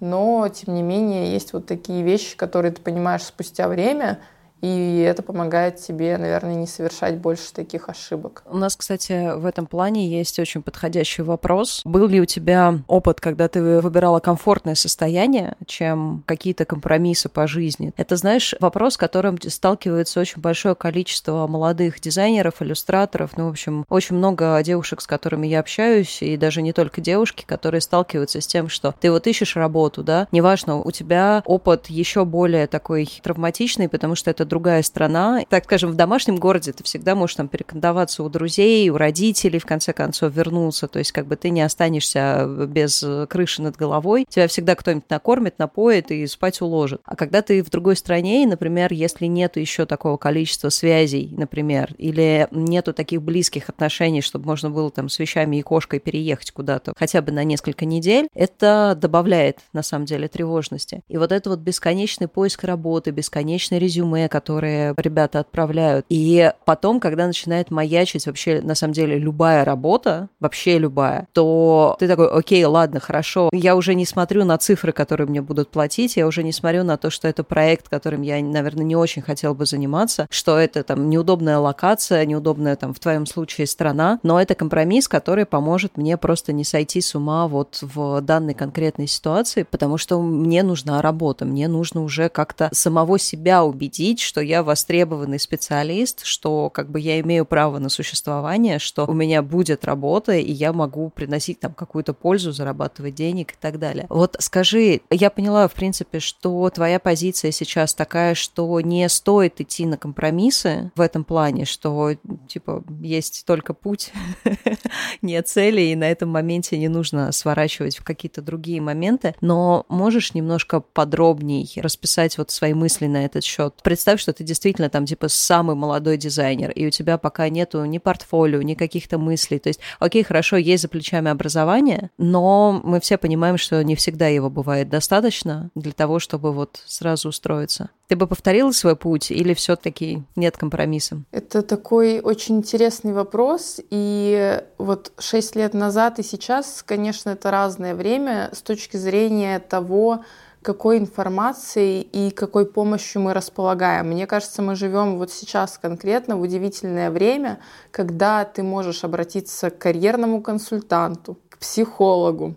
но, 0.00 0.48
тем 0.48 0.74
не 0.74 0.82
менее, 0.82 1.32
есть 1.32 1.52
вот 1.52 1.66
такие 1.66 2.02
вещи, 2.02 2.36
которые 2.36 2.72
ты 2.72 2.82
понимаешь 2.82 3.22
спустя 3.22 3.68
время, 3.68 4.20
и 4.62 5.04
это 5.06 5.22
помогает 5.22 5.76
тебе, 5.76 6.16
наверное, 6.16 6.54
не 6.54 6.66
совершать 6.66 7.18
больше 7.18 7.52
таких 7.52 7.88
ошибок. 7.88 8.42
У 8.46 8.56
нас, 8.56 8.76
кстати, 8.76 9.36
в 9.36 9.44
этом 9.44 9.66
плане 9.66 10.08
есть 10.08 10.38
очень 10.38 10.62
подходящий 10.62 11.22
вопрос. 11.22 11.82
Был 11.84 12.06
ли 12.06 12.20
у 12.20 12.24
тебя 12.24 12.78
опыт, 12.86 13.20
когда 13.20 13.48
ты 13.48 13.80
выбирала 13.80 14.20
комфортное 14.20 14.74
состояние, 14.74 15.56
чем 15.66 16.22
какие-то 16.26 16.64
компромиссы 16.64 17.28
по 17.28 17.46
жизни? 17.46 17.92
Это, 17.96 18.16
знаешь, 18.16 18.54
вопрос, 18.60 18.94
с 18.94 18.96
которым 18.96 19.38
сталкивается 19.40 20.20
очень 20.20 20.40
большое 20.40 20.74
количество 20.74 21.46
молодых 21.46 22.00
дизайнеров, 22.00 22.62
иллюстраторов, 22.62 23.36
ну, 23.36 23.46
в 23.46 23.50
общем, 23.50 23.84
очень 23.88 24.16
много 24.16 24.60
девушек, 24.62 25.00
с 25.00 25.06
которыми 25.06 25.46
я 25.46 25.60
общаюсь, 25.60 26.22
и 26.22 26.36
даже 26.36 26.62
не 26.62 26.72
только 26.72 27.00
девушки, 27.00 27.44
которые 27.46 27.80
сталкиваются 27.80 28.40
с 28.40 28.46
тем, 28.46 28.68
что 28.68 28.94
ты 29.00 29.10
вот 29.10 29.26
ищешь 29.26 29.56
работу, 29.56 30.02
да, 30.02 30.28
неважно, 30.32 30.76
у 30.76 30.90
тебя 30.90 31.42
опыт 31.44 31.86
еще 31.86 32.24
более 32.24 32.66
такой 32.66 33.08
травматичный, 33.22 33.88
потому 33.88 34.14
что 34.14 34.30
это 34.30 34.45
другая 34.46 34.82
страна. 34.82 35.42
Так 35.48 35.64
скажем, 35.64 35.92
в 35.92 35.94
домашнем 35.96 36.36
городе 36.36 36.72
ты 36.72 36.82
всегда 36.84 37.14
можешь 37.14 37.36
там 37.36 37.48
перекантоваться 37.48 38.22
у 38.22 38.28
друзей, 38.28 38.88
у 38.90 38.96
родителей, 38.96 39.58
в 39.58 39.66
конце 39.66 39.92
концов, 39.92 40.32
вернуться. 40.32 40.88
То 40.88 40.98
есть 40.98 41.12
как 41.12 41.26
бы 41.26 41.36
ты 41.36 41.50
не 41.50 41.62
останешься 41.62 42.46
без 42.68 43.04
крыши 43.28 43.62
над 43.62 43.76
головой. 43.76 44.26
Тебя 44.28 44.48
всегда 44.48 44.74
кто-нибудь 44.74 45.10
накормит, 45.10 45.58
напоит 45.58 46.10
и 46.10 46.26
спать 46.26 46.60
уложит. 46.60 47.00
А 47.04 47.16
когда 47.16 47.42
ты 47.42 47.62
в 47.62 47.70
другой 47.70 47.96
стране, 47.96 48.46
например, 48.46 48.92
если 48.92 49.26
нет 49.26 49.56
еще 49.56 49.86
такого 49.86 50.16
количества 50.16 50.68
связей, 50.68 51.34
например, 51.36 51.94
или 51.98 52.48
нету 52.50 52.92
таких 52.92 53.22
близких 53.22 53.68
отношений, 53.68 54.20
чтобы 54.20 54.46
можно 54.46 54.70
было 54.70 54.90
там 54.90 55.08
с 55.08 55.18
вещами 55.18 55.56
и 55.56 55.62
кошкой 55.62 56.00
переехать 56.00 56.50
куда-то 56.50 56.92
хотя 56.96 57.22
бы 57.22 57.32
на 57.32 57.44
несколько 57.44 57.84
недель, 57.84 58.28
это 58.34 58.96
добавляет, 59.00 59.58
на 59.72 59.82
самом 59.82 60.06
деле, 60.06 60.28
тревожности. 60.28 61.02
И 61.08 61.18
вот 61.18 61.32
это 61.32 61.50
вот 61.50 61.58
бесконечный 61.60 62.28
поиск 62.28 62.64
работы, 62.64 63.10
бесконечное 63.10 63.78
резюме, 63.78 64.28
которые 64.36 64.92
ребята 64.98 65.40
отправляют. 65.40 66.04
И 66.10 66.52
потом, 66.66 67.00
когда 67.00 67.26
начинает 67.26 67.70
маячить 67.70 68.26
вообще, 68.26 68.60
на 68.60 68.74
самом 68.74 68.92
деле, 68.92 69.18
любая 69.18 69.64
работа, 69.64 70.28
вообще 70.40 70.78
любая, 70.78 71.26
то 71.32 71.96
ты 71.98 72.06
такой, 72.06 72.28
окей, 72.28 72.62
ладно, 72.66 73.00
хорошо, 73.00 73.48
я 73.54 73.76
уже 73.76 73.94
не 73.94 74.04
смотрю 74.04 74.44
на 74.44 74.58
цифры, 74.58 74.92
которые 74.92 75.26
мне 75.26 75.40
будут 75.40 75.70
платить, 75.70 76.16
я 76.16 76.26
уже 76.26 76.42
не 76.42 76.52
смотрю 76.52 76.84
на 76.84 76.98
то, 76.98 77.08
что 77.08 77.28
это 77.28 77.44
проект, 77.44 77.88
которым 77.88 78.20
я, 78.20 78.38
наверное, 78.42 78.84
не 78.84 78.94
очень 78.94 79.22
хотел 79.22 79.54
бы 79.54 79.64
заниматься, 79.64 80.26
что 80.28 80.58
это 80.58 80.82
там 80.82 81.08
неудобная 81.08 81.56
локация, 81.56 82.26
неудобная 82.26 82.76
там 82.76 82.92
в 82.92 83.00
твоем 83.00 83.24
случае 83.24 83.66
страна, 83.66 84.20
но 84.22 84.38
это 84.38 84.54
компромисс, 84.54 85.08
который 85.08 85.46
поможет 85.46 85.96
мне 85.96 86.18
просто 86.18 86.52
не 86.52 86.64
сойти 86.64 87.00
с 87.00 87.14
ума 87.14 87.48
вот 87.48 87.78
в 87.80 88.20
данной 88.20 88.52
конкретной 88.52 89.06
ситуации, 89.06 89.62
потому 89.62 89.96
что 89.96 90.20
мне 90.20 90.62
нужна 90.62 91.00
работа, 91.00 91.46
мне 91.46 91.68
нужно 91.68 92.02
уже 92.02 92.28
как-то 92.28 92.68
самого 92.72 93.18
себя 93.18 93.64
убедить, 93.64 94.25
что 94.26 94.40
я 94.40 94.62
востребованный 94.62 95.38
специалист, 95.38 96.24
что 96.24 96.68
как 96.70 96.90
бы 96.90 97.00
я 97.00 97.20
имею 97.20 97.46
право 97.46 97.78
на 97.78 97.88
существование, 97.88 98.78
что 98.78 99.06
у 99.06 99.14
меня 99.14 99.42
будет 99.42 99.84
работа, 99.84 100.32
и 100.32 100.52
я 100.52 100.72
могу 100.72 101.10
приносить 101.10 101.60
там 101.60 101.72
какую-то 101.72 102.12
пользу, 102.12 102.52
зарабатывать 102.52 103.14
денег 103.14 103.52
и 103.52 103.56
так 103.60 103.78
далее. 103.78 104.06
Вот 104.08 104.36
скажи, 104.40 105.00
я 105.10 105.30
поняла, 105.30 105.68
в 105.68 105.74
принципе, 105.74 106.20
что 106.20 106.68
твоя 106.70 106.98
позиция 106.98 107.52
сейчас 107.52 107.94
такая, 107.94 108.34
что 108.34 108.80
не 108.80 109.08
стоит 109.08 109.60
идти 109.60 109.86
на 109.86 109.96
компромиссы 109.96 110.90
в 110.94 111.00
этом 111.00 111.24
плане, 111.24 111.64
что, 111.64 112.12
типа, 112.48 112.84
есть 113.00 113.44
только 113.46 113.72
путь, 113.74 114.12
нет 115.22 115.48
цели, 115.48 115.80
и 115.80 115.96
на 115.96 116.10
этом 116.10 116.30
моменте 116.30 116.76
не 116.78 116.88
нужно 116.88 117.30
сворачивать 117.32 117.96
в 117.96 118.04
какие-то 118.04 118.42
другие 118.42 118.80
моменты, 118.80 119.34
но 119.40 119.86
можешь 119.88 120.34
немножко 120.34 120.80
подробней 120.80 121.70
расписать 121.76 122.38
вот 122.38 122.50
свои 122.50 122.74
мысли 122.74 123.06
на 123.06 123.24
этот 123.24 123.44
счет? 123.44 123.74
Представь 123.82 124.15
представь, 124.16 124.20
что 124.20 124.32
ты 124.32 124.44
действительно 124.44 124.88
там 124.88 125.06
типа 125.06 125.28
самый 125.28 125.76
молодой 125.76 126.16
дизайнер, 126.16 126.70
и 126.70 126.86
у 126.86 126.90
тебя 126.90 127.18
пока 127.18 127.48
нету 127.48 127.84
ни 127.84 127.98
портфолио, 127.98 128.62
ни 128.62 128.74
каких-то 128.74 129.18
мыслей. 129.18 129.58
То 129.58 129.68
есть, 129.68 129.80
окей, 129.98 130.22
хорошо, 130.24 130.56
есть 130.56 130.82
за 130.82 130.88
плечами 130.88 131.30
образование, 131.30 132.10
но 132.18 132.80
мы 132.84 133.00
все 133.00 133.18
понимаем, 133.18 133.58
что 133.58 133.82
не 133.84 133.94
всегда 133.94 134.28
его 134.28 134.50
бывает 134.50 134.88
достаточно 134.88 135.70
для 135.74 135.92
того, 135.92 136.18
чтобы 136.18 136.52
вот 136.52 136.82
сразу 136.86 137.28
устроиться. 137.28 137.90
Ты 138.08 138.16
бы 138.16 138.26
повторила 138.26 138.70
свой 138.72 138.94
путь 138.94 139.30
или 139.30 139.52
все-таки 139.54 140.22
нет 140.36 140.56
компромисса? 140.56 141.22
Это 141.32 141.62
такой 141.62 142.20
очень 142.20 142.58
интересный 142.58 143.12
вопрос. 143.12 143.80
И 143.90 144.60
вот 144.78 145.12
шесть 145.18 145.56
лет 145.56 145.74
назад 145.74 146.18
и 146.18 146.22
сейчас, 146.22 146.82
конечно, 146.86 147.30
это 147.30 147.50
разное 147.50 147.94
время 147.94 148.50
с 148.52 148.62
точки 148.62 148.96
зрения 148.96 149.58
того, 149.58 150.24
какой 150.66 150.98
информацией 150.98 152.00
и 152.00 152.32
какой 152.32 152.66
помощью 152.66 153.22
мы 153.22 153.34
располагаем. 153.34 154.08
Мне 154.08 154.26
кажется, 154.26 154.62
мы 154.62 154.74
живем 154.74 155.16
вот 155.16 155.30
сейчас 155.30 155.78
конкретно 155.78 156.36
в 156.36 156.40
удивительное 156.40 157.12
время, 157.12 157.60
когда 157.92 158.44
ты 158.44 158.64
можешь 158.64 159.04
обратиться 159.04 159.70
к 159.70 159.78
карьерному 159.78 160.42
консультанту, 160.42 161.38
к 161.50 161.58
психологу, 161.58 162.56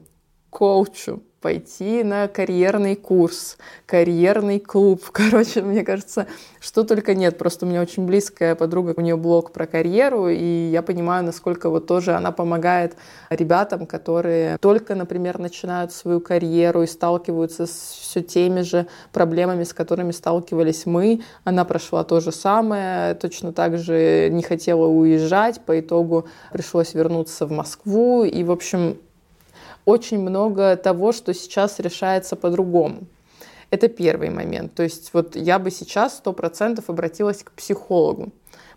коучу, 0.50 1.22
пойти 1.42 2.04
на 2.04 2.28
карьерный 2.28 2.96
курс, 2.96 3.58
карьерный 3.86 4.60
клуб. 4.60 5.04
Короче, 5.12 5.62
мне 5.62 5.84
кажется, 5.84 6.28
что 6.60 6.84
только 6.84 7.16
нет. 7.16 7.38
Просто 7.38 7.66
у 7.66 7.70
меня 7.70 7.82
очень 7.82 8.06
близкая 8.06 8.56
подруга, 8.56 8.94
у 8.98 9.02
нее 9.02 9.16
блог 9.16 9.52
про 9.52 9.66
карьеру, 9.66 10.28
и 10.28 10.70
я 10.72 10.82
понимаю, 10.82 11.24
насколько 11.24 11.70
вот 11.70 11.88
тоже 11.88 12.14
она 12.14 12.32
помогает 12.32 12.96
ребятам, 13.30 13.86
которые 13.86 14.58
только, 14.60 14.96
например, 14.96 15.40
начинают 15.40 15.92
свою 15.92 16.20
карьеру 16.20 16.84
и 16.84 16.88
сталкиваются 16.88 17.66
с 17.66 17.98
все 18.00 18.22
теми 18.22 18.62
же 18.62 18.88
проблемами, 19.12 19.64
с 19.64 19.74
которыми 19.74 20.12
сталкивались 20.12 20.86
мы. 20.86 21.22
Она 21.44 21.66
прошла 21.66 22.04
то 22.04 22.20
же 22.20 22.32
самое, 22.32 23.16
точно 23.16 23.54
так 23.54 23.78
же 23.78 24.30
не 24.30 24.44
хотела 24.44 24.86
уезжать, 24.86 25.62
по 25.62 25.80
итогу 25.80 26.28
пришлось 26.52 26.94
вернуться 26.94 27.46
в 27.46 27.52
Москву, 27.52 28.24
и, 28.24 28.44
в 28.44 28.52
общем, 28.52 28.98
очень 29.86 30.20
много 30.20 30.76
того, 30.76 31.12
что 31.12 31.34
сейчас 31.34 31.80
решается 31.80 32.36
по-другому. 32.36 33.02
Это 33.72 33.88
первый 33.88 34.30
момент. 34.30 34.74
То 34.74 34.84
есть 34.84 35.12
вот 35.14 35.36
я 35.36 35.60
бы 35.60 35.70
сейчас 35.72 36.18
сто 36.18 36.34
процентов 36.34 36.90
обратилась 36.90 37.44
к 37.44 37.52
психологу, 37.52 38.30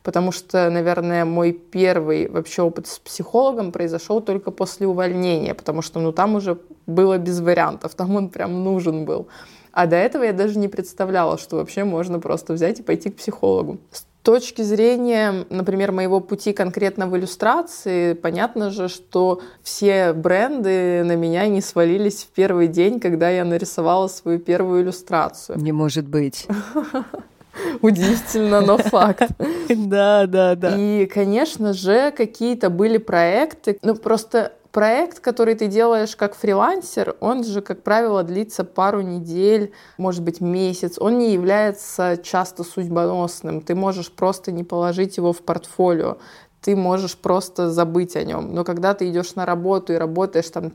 потому 0.03 0.33
что, 0.33 0.69
наверное, 0.71 1.25
мой 1.25 1.53
первый 1.53 2.29
вообще 2.29 2.63
опыт 2.63 2.87
с 2.87 2.99
психологом 2.99 3.73
произошел 3.73 4.21
только 4.21 4.51
после 4.51 4.87
увольнения, 4.87 5.55
потому 5.55 5.81
что 5.81 6.01
ну 6.01 6.13
там 6.13 6.35
уже 6.35 6.59
было 6.87 7.19
без 7.19 7.41
вариантов, 7.41 7.95
там 7.97 8.15
он 8.17 8.29
прям 8.29 8.65
нужен 8.65 9.05
был. 9.05 9.29
А 9.73 9.87
до 9.87 9.97
этого 9.97 10.25
я 10.25 10.35
даже 10.35 10.59
не 10.59 10.69
представляла, 10.69 11.39
что 11.39 11.57
вообще 11.57 11.85
можно 11.85 12.21
просто 12.21 12.53
взять 12.53 12.81
и 12.81 12.83
пойти 12.83 13.11
к 13.11 13.17
психологу. 13.17 13.79
Точки 14.23 14.63
зрения, 14.63 15.45
например, 15.51 15.93
моего 15.93 16.21
пути 16.21 16.53
конкретно 16.53 17.07
в 17.09 17.17
иллюстрации, 17.17 18.15
понятно 18.15 18.71
же, 18.71 18.89
что 18.89 19.41
все 19.63 20.13
бренды 20.13 21.03
на 21.05 21.17
меня 21.17 21.47
не 21.49 21.61
свалились 21.61 22.23
в 22.25 22.29
первый 22.29 22.69
день, 22.69 23.01
когда 23.01 23.31
я 23.31 23.45
нарисовала 23.45 24.09
свою 24.09 24.39
первую 24.39 24.83
иллюстрацию. 24.83 25.59
Не 25.59 25.73
может 25.73 26.07
быть. 26.07 26.47
Удивительно, 27.83 28.61
но 28.61 28.79
факт. 28.79 29.29
Да, 29.69 30.27
да, 30.27 30.55
да. 30.55 30.77
И, 30.77 31.07
конечно 31.07 31.73
же, 31.73 32.11
какие-то 32.11 32.69
были 32.71 32.99
проекты, 32.99 33.79
ну 33.83 33.95
просто 33.95 34.53
проект, 34.73 35.21
который 35.21 35.55
ты 35.55 35.69
делаешь 35.69 36.17
как 36.17 36.35
фрилансер, 36.35 37.15
он 37.21 37.45
же, 37.45 37.61
как 37.61 37.83
правило, 37.83 38.23
длится 38.23 38.65
пару 38.65 39.03
недель, 39.03 39.73
может 39.99 40.23
быть, 40.23 40.41
месяц. 40.41 40.99
Он 40.99 41.19
не 41.19 41.33
является 41.33 42.19
часто 42.23 42.65
судьбоносным. 42.65 43.61
Ты 43.61 43.75
можешь 43.75 44.11
просто 44.11 44.51
не 44.51 44.65
положить 44.65 45.19
его 45.19 45.33
в 45.33 45.43
портфолио 45.43 46.17
ты 46.63 46.77
можешь 46.77 47.19
просто 47.19 47.71
забыть 47.71 48.15
о 48.15 48.23
нем. 48.23 48.55
Но 48.55 48.63
когда 48.65 48.95
ты 48.95 49.11
идешь 49.11 49.35
на 49.35 49.45
работу 49.45 49.93
и 49.93 49.97
работаешь 49.97 50.49
там 50.49 50.73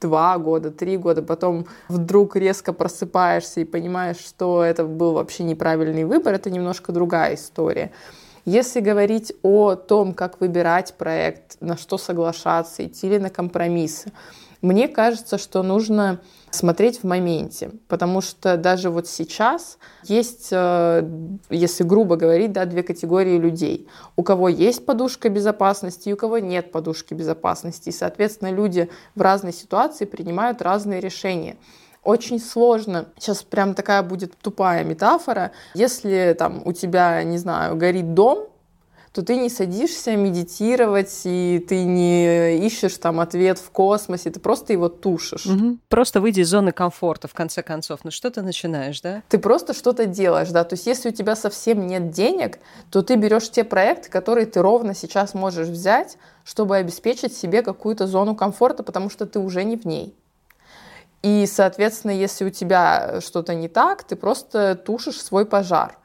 два 0.00 0.38
года, 0.38 0.70
три 0.70 0.96
года, 0.96 1.22
потом 1.22 1.66
вдруг 1.88 2.36
резко 2.36 2.72
просыпаешься 2.72 3.60
и 3.60 3.64
понимаешь, 3.64 4.18
что 4.18 4.62
это 4.62 4.84
был 4.84 5.12
вообще 5.12 5.42
неправильный 5.42 6.04
выбор, 6.04 6.34
это 6.34 6.50
немножко 6.50 6.92
другая 6.92 7.34
история. 7.34 7.90
Если 8.44 8.80
говорить 8.80 9.32
о 9.42 9.74
том, 9.74 10.12
как 10.12 10.40
выбирать 10.40 10.94
проект, 10.94 11.56
на 11.60 11.76
что 11.76 11.96
соглашаться, 11.96 12.84
идти 12.86 13.08
ли 13.08 13.18
на 13.18 13.30
компромиссы, 13.30 14.12
мне 14.60 14.88
кажется, 14.88 15.36
что 15.36 15.62
нужно 15.62 16.20
смотреть 16.50 17.00
в 17.00 17.04
моменте, 17.04 17.70
потому 17.88 18.22
что 18.22 18.56
даже 18.56 18.88
вот 18.88 19.06
сейчас 19.06 19.76
есть, 20.04 20.48
э, 20.52 21.06
если 21.50 21.84
грубо 21.84 22.16
говорить, 22.16 22.52
да, 22.52 22.64
две 22.64 22.82
категории 22.82 23.36
людей. 23.36 23.88
У 24.16 24.22
кого 24.22 24.48
есть 24.48 24.86
подушка 24.86 25.28
безопасности 25.28 26.08
и 26.08 26.12
у 26.14 26.16
кого 26.16 26.38
нет 26.38 26.72
подушки 26.72 27.12
безопасности. 27.12 27.90
И, 27.90 27.92
соответственно, 27.92 28.52
люди 28.52 28.88
в 29.14 29.20
разной 29.20 29.52
ситуации 29.52 30.06
принимают 30.06 30.62
разные 30.62 31.00
решения 31.00 31.56
очень 32.04 32.40
сложно. 32.40 33.06
Сейчас 33.18 33.42
прям 33.42 33.74
такая 33.74 34.02
будет 34.02 34.36
тупая 34.38 34.84
метафора. 34.84 35.52
Если 35.74 36.34
там 36.38 36.62
у 36.64 36.72
тебя, 36.72 37.22
не 37.22 37.38
знаю, 37.38 37.76
горит 37.76 38.14
дом, 38.14 38.48
то 39.14 39.22
ты 39.22 39.36
не 39.36 39.48
садишься 39.48 40.16
медитировать, 40.16 41.20
и 41.22 41.64
ты 41.68 41.84
не 41.84 42.58
ищешь 42.66 42.98
там 42.98 43.20
ответ 43.20 43.58
в 43.58 43.70
космосе, 43.70 44.32
ты 44.32 44.40
просто 44.40 44.72
его 44.72 44.88
тушишь. 44.88 45.46
Угу. 45.46 45.78
Просто 45.88 46.20
выйди 46.20 46.40
из 46.40 46.48
зоны 46.48 46.72
комфорта, 46.72 47.28
в 47.28 47.32
конце 47.32 47.62
концов. 47.62 48.00
Ну 48.02 48.10
что 48.10 48.28
ты 48.32 48.42
начинаешь, 48.42 49.00
да? 49.00 49.22
Ты 49.28 49.38
просто 49.38 49.72
что-то 49.72 50.06
делаешь, 50.06 50.48
да. 50.48 50.64
То 50.64 50.74
есть 50.74 50.88
если 50.88 51.10
у 51.10 51.12
тебя 51.12 51.36
совсем 51.36 51.86
нет 51.86 52.10
денег, 52.10 52.58
то 52.90 53.02
ты 53.02 53.14
берешь 53.14 53.48
те 53.50 53.62
проекты, 53.62 54.10
которые 54.10 54.46
ты 54.46 54.60
ровно 54.60 54.94
сейчас 54.94 55.32
можешь 55.32 55.68
взять, 55.68 56.18
чтобы 56.42 56.76
обеспечить 56.76 57.36
себе 57.36 57.62
какую-то 57.62 58.08
зону 58.08 58.34
комфорта, 58.34 58.82
потому 58.82 59.10
что 59.10 59.26
ты 59.26 59.38
уже 59.38 59.62
не 59.62 59.76
в 59.76 59.84
ней. 59.84 60.12
И, 61.24 61.46
соответственно, 61.46 62.10
если 62.10 62.44
у 62.44 62.50
тебя 62.50 63.22
что-то 63.22 63.54
не 63.54 63.68
так, 63.68 64.04
ты 64.04 64.14
просто 64.14 64.74
тушишь 64.74 65.22
свой 65.22 65.46
пожар. 65.46 65.96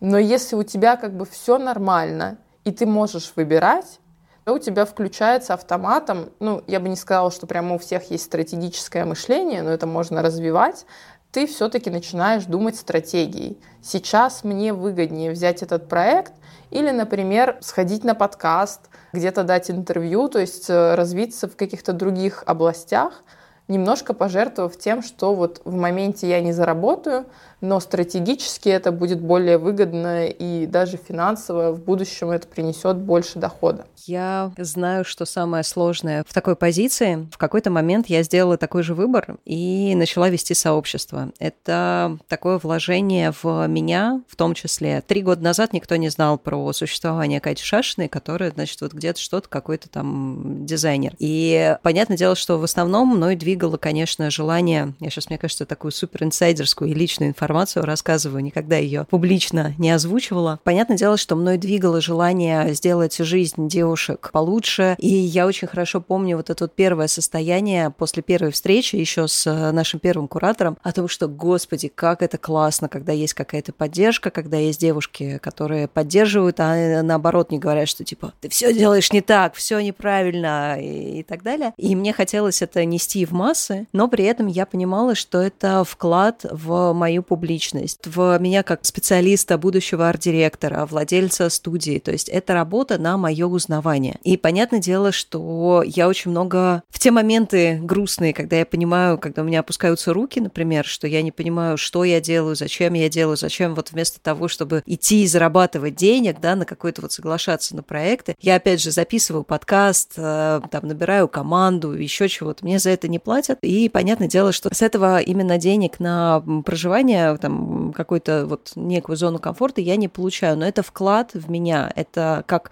Но 0.00 0.18
если 0.18 0.56
у 0.56 0.64
тебя 0.64 0.96
как 0.96 1.16
бы 1.16 1.24
все 1.24 1.56
нормально, 1.56 2.36
и 2.64 2.72
ты 2.72 2.84
можешь 2.84 3.32
выбирать, 3.36 4.00
то 4.42 4.54
у 4.54 4.58
тебя 4.58 4.86
включается 4.86 5.54
автоматом, 5.54 6.30
ну, 6.40 6.64
я 6.66 6.80
бы 6.80 6.88
не 6.88 6.96
сказала, 6.96 7.30
что 7.30 7.46
прямо 7.46 7.76
у 7.76 7.78
всех 7.78 8.10
есть 8.10 8.24
стратегическое 8.24 9.04
мышление, 9.04 9.62
но 9.62 9.70
это 9.70 9.86
можно 9.86 10.20
развивать, 10.20 10.84
ты 11.30 11.46
все-таки 11.46 11.88
начинаешь 11.88 12.44
думать 12.44 12.74
стратегией. 12.74 13.56
Сейчас 13.84 14.42
мне 14.42 14.72
выгоднее 14.72 15.30
взять 15.30 15.62
этот 15.62 15.88
проект 15.88 16.32
или, 16.70 16.90
например, 16.90 17.58
сходить 17.60 18.02
на 18.02 18.16
подкаст, 18.16 18.80
где-то 19.12 19.44
дать 19.44 19.70
интервью, 19.70 20.28
то 20.28 20.40
есть 20.40 20.68
э, 20.68 20.96
развиться 20.96 21.46
в 21.46 21.54
каких-то 21.54 21.92
других 21.92 22.42
областях, 22.46 23.22
немножко 23.70 24.12
пожертвовав 24.12 24.76
тем, 24.76 25.02
что 25.02 25.34
вот 25.34 25.62
в 25.64 25.74
моменте 25.74 26.28
я 26.28 26.40
не 26.40 26.52
заработаю, 26.52 27.24
но 27.60 27.78
стратегически 27.80 28.68
это 28.68 28.90
будет 28.90 29.20
более 29.20 29.58
выгодно 29.58 30.26
и 30.26 30.66
даже 30.66 30.96
финансово 30.96 31.72
в 31.72 31.80
будущем 31.80 32.30
это 32.30 32.46
принесет 32.46 32.96
больше 32.96 33.38
дохода. 33.38 33.86
Я 34.06 34.52
знаю, 34.56 35.04
что 35.04 35.26
самое 35.26 35.62
сложное 35.62 36.24
в 36.26 36.32
такой 36.32 36.56
позиции. 36.56 37.28
В 37.30 37.38
какой-то 37.38 37.70
момент 37.70 38.06
я 38.08 38.22
сделала 38.22 38.56
такой 38.56 38.82
же 38.82 38.94
выбор 38.94 39.36
и 39.44 39.94
начала 39.94 40.30
вести 40.30 40.54
сообщество. 40.54 41.32
Это 41.38 42.18
такое 42.28 42.58
вложение 42.58 43.32
в 43.42 43.66
меня, 43.66 44.22
в 44.26 44.36
том 44.36 44.54
числе. 44.54 45.02
Три 45.06 45.22
года 45.22 45.42
назад 45.42 45.72
никто 45.72 45.96
не 45.96 46.08
знал 46.08 46.38
про 46.38 46.72
существование 46.72 47.40
Кати 47.40 47.62
Шашиной, 47.62 48.08
которая, 48.08 48.50
значит, 48.52 48.80
вот 48.80 48.94
где-то 48.94 49.20
что-то, 49.20 49.48
какой-то 49.48 49.90
там 49.90 50.64
дизайнер. 50.64 51.14
И 51.18 51.76
понятное 51.82 52.16
дело, 52.16 52.34
что 52.34 52.58
в 52.58 52.64
основном 52.64 53.08
мной 53.08 53.36
двигало, 53.60 53.76
конечно, 53.76 54.30
желание, 54.30 54.94
я 55.00 55.10
сейчас, 55.10 55.28
мне 55.28 55.36
кажется, 55.36 55.66
такую 55.66 55.92
супер 55.92 56.24
инсайдерскую 56.24 56.90
и 56.90 56.94
личную 56.94 57.28
информацию 57.28 57.84
рассказываю, 57.84 58.42
никогда 58.42 58.78
ее 58.78 59.06
публично 59.10 59.74
не 59.76 59.90
озвучивала. 59.90 60.58
Понятное 60.64 60.96
дело, 60.96 61.18
что 61.18 61.36
мной 61.36 61.58
двигало 61.58 62.00
желание 62.00 62.72
сделать 62.72 63.18
жизнь 63.18 63.68
девушек 63.68 64.30
получше, 64.32 64.94
и 64.96 65.08
я 65.08 65.46
очень 65.46 65.68
хорошо 65.68 66.00
помню 66.00 66.38
вот 66.38 66.48
это 66.48 66.64
вот 66.64 66.74
первое 66.74 67.06
состояние 67.06 67.90
после 67.90 68.22
первой 68.22 68.50
встречи 68.50 68.96
еще 68.96 69.28
с 69.28 69.46
э, 69.46 69.72
нашим 69.72 70.00
первым 70.00 70.26
куратором 70.26 70.78
о 70.82 70.92
том, 70.92 71.06
что, 71.06 71.28
господи, 71.28 71.92
как 71.94 72.22
это 72.22 72.38
классно, 72.38 72.88
когда 72.88 73.12
есть 73.12 73.34
какая-то 73.34 73.74
поддержка, 73.74 74.30
когда 74.30 74.56
есть 74.56 74.80
девушки, 74.80 75.38
которые 75.42 75.86
поддерживают, 75.86 76.60
а 76.60 76.74
э, 76.74 77.02
наоборот 77.02 77.50
не 77.50 77.58
говорят, 77.58 77.88
что 77.88 78.04
типа 78.04 78.32
ты 78.40 78.48
все 78.48 78.72
делаешь 78.72 79.12
не 79.12 79.20
так, 79.20 79.54
все 79.54 79.80
неправильно 79.80 80.80
и, 80.80 81.20
и 81.20 81.22
так 81.22 81.42
далее. 81.42 81.74
И 81.76 81.94
мне 81.94 82.14
хотелось 82.14 82.62
это 82.62 82.86
нести 82.86 83.26
в 83.26 83.32
массы, 83.50 83.86
но 83.92 84.08
при 84.08 84.24
этом 84.24 84.46
я 84.46 84.64
понимала, 84.64 85.14
что 85.14 85.40
это 85.40 85.82
вклад 85.84 86.44
в 86.50 86.92
мою 86.92 87.22
публичность 87.22 88.06
в 88.06 88.38
меня 88.38 88.62
как 88.62 88.84
специалиста, 88.84 89.58
будущего 89.58 90.08
арт-директора, 90.08 90.86
владельца 90.86 91.50
студии. 91.50 91.98
То 91.98 92.12
есть 92.12 92.28
это 92.28 92.54
работа 92.54 92.98
на 92.98 93.16
мое 93.16 93.46
узнавание. 93.46 94.18
И 94.22 94.36
понятное 94.36 94.80
дело, 94.80 95.10
что 95.10 95.82
я 95.84 96.08
очень 96.08 96.30
много 96.30 96.82
в 96.90 96.98
те 97.00 97.10
моменты 97.10 97.80
грустные, 97.82 98.32
когда 98.32 98.56
я 98.56 98.66
понимаю, 98.66 99.18
когда 99.18 99.42
у 99.42 99.44
меня 99.44 99.60
опускаются 99.60 100.12
руки, 100.12 100.40
например, 100.40 100.84
что 100.84 101.08
я 101.08 101.22
не 101.22 101.32
понимаю, 101.32 101.76
что 101.76 102.04
я 102.04 102.20
делаю, 102.20 102.54
зачем 102.54 102.94
я 102.94 103.08
делаю, 103.08 103.36
зачем 103.36 103.74
вот 103.74 103.90
вместо 103.90 104.20
того, 104.20 104.46
чтобы 104.46 104.82
идти 104.86 105.24
и 105.24 105.26
зарабатывать 105.26 105.96
денег, 105.96 106.40
да, 106.40 106.54
на 106.54 106.64
какой-то 106.64 107.02
вот 107.02 107.12
соглашаться 107.12 107.74
на 107.74 107.82
проекты, 107.82 108.36
я 108.40 108.56
опять 108.56 108.80
же 108.80 108.92
записываю 108.92 109.42
подкаст, 109.42 110.12
э, 110.16 110.60
там 110.70 110.86
набираю 110.86 111.26
команду, 111.26 111.92
еще 111.92 112.28
чего-то. 112.28 112.64
Мне 112.64 112.78
за 112.78 112.90
это 112.90 113.08
не 113.08 113.18
платят. 113.18 113.29
И 113.62 113.88
понятное 113.88 114.28
дело, 114.28 114.52
что 114.52 114.74
с 114.74 114.82
этого 114.82 115.20
именно 115.20 115.58
денег 115.58 116.00
на 116.00 116.42
проживание 116.64 117.36
там 117.36 117.92
какую-то 117.92 118.46
вот 118.46 118.72
некую 118.76 119.16
зону 119.16 119.38
комфорта 119.38 119.80
я 119.80 119.96
не 119.96 120.08
получаю, 120.08 120.58
но 120.58 120.66
это 120.66 120.82
вклад 120.82 121.34
в 121.34 121.50
меня, 121.50 121.90
это 121.94 122.44
как 122.46 122.70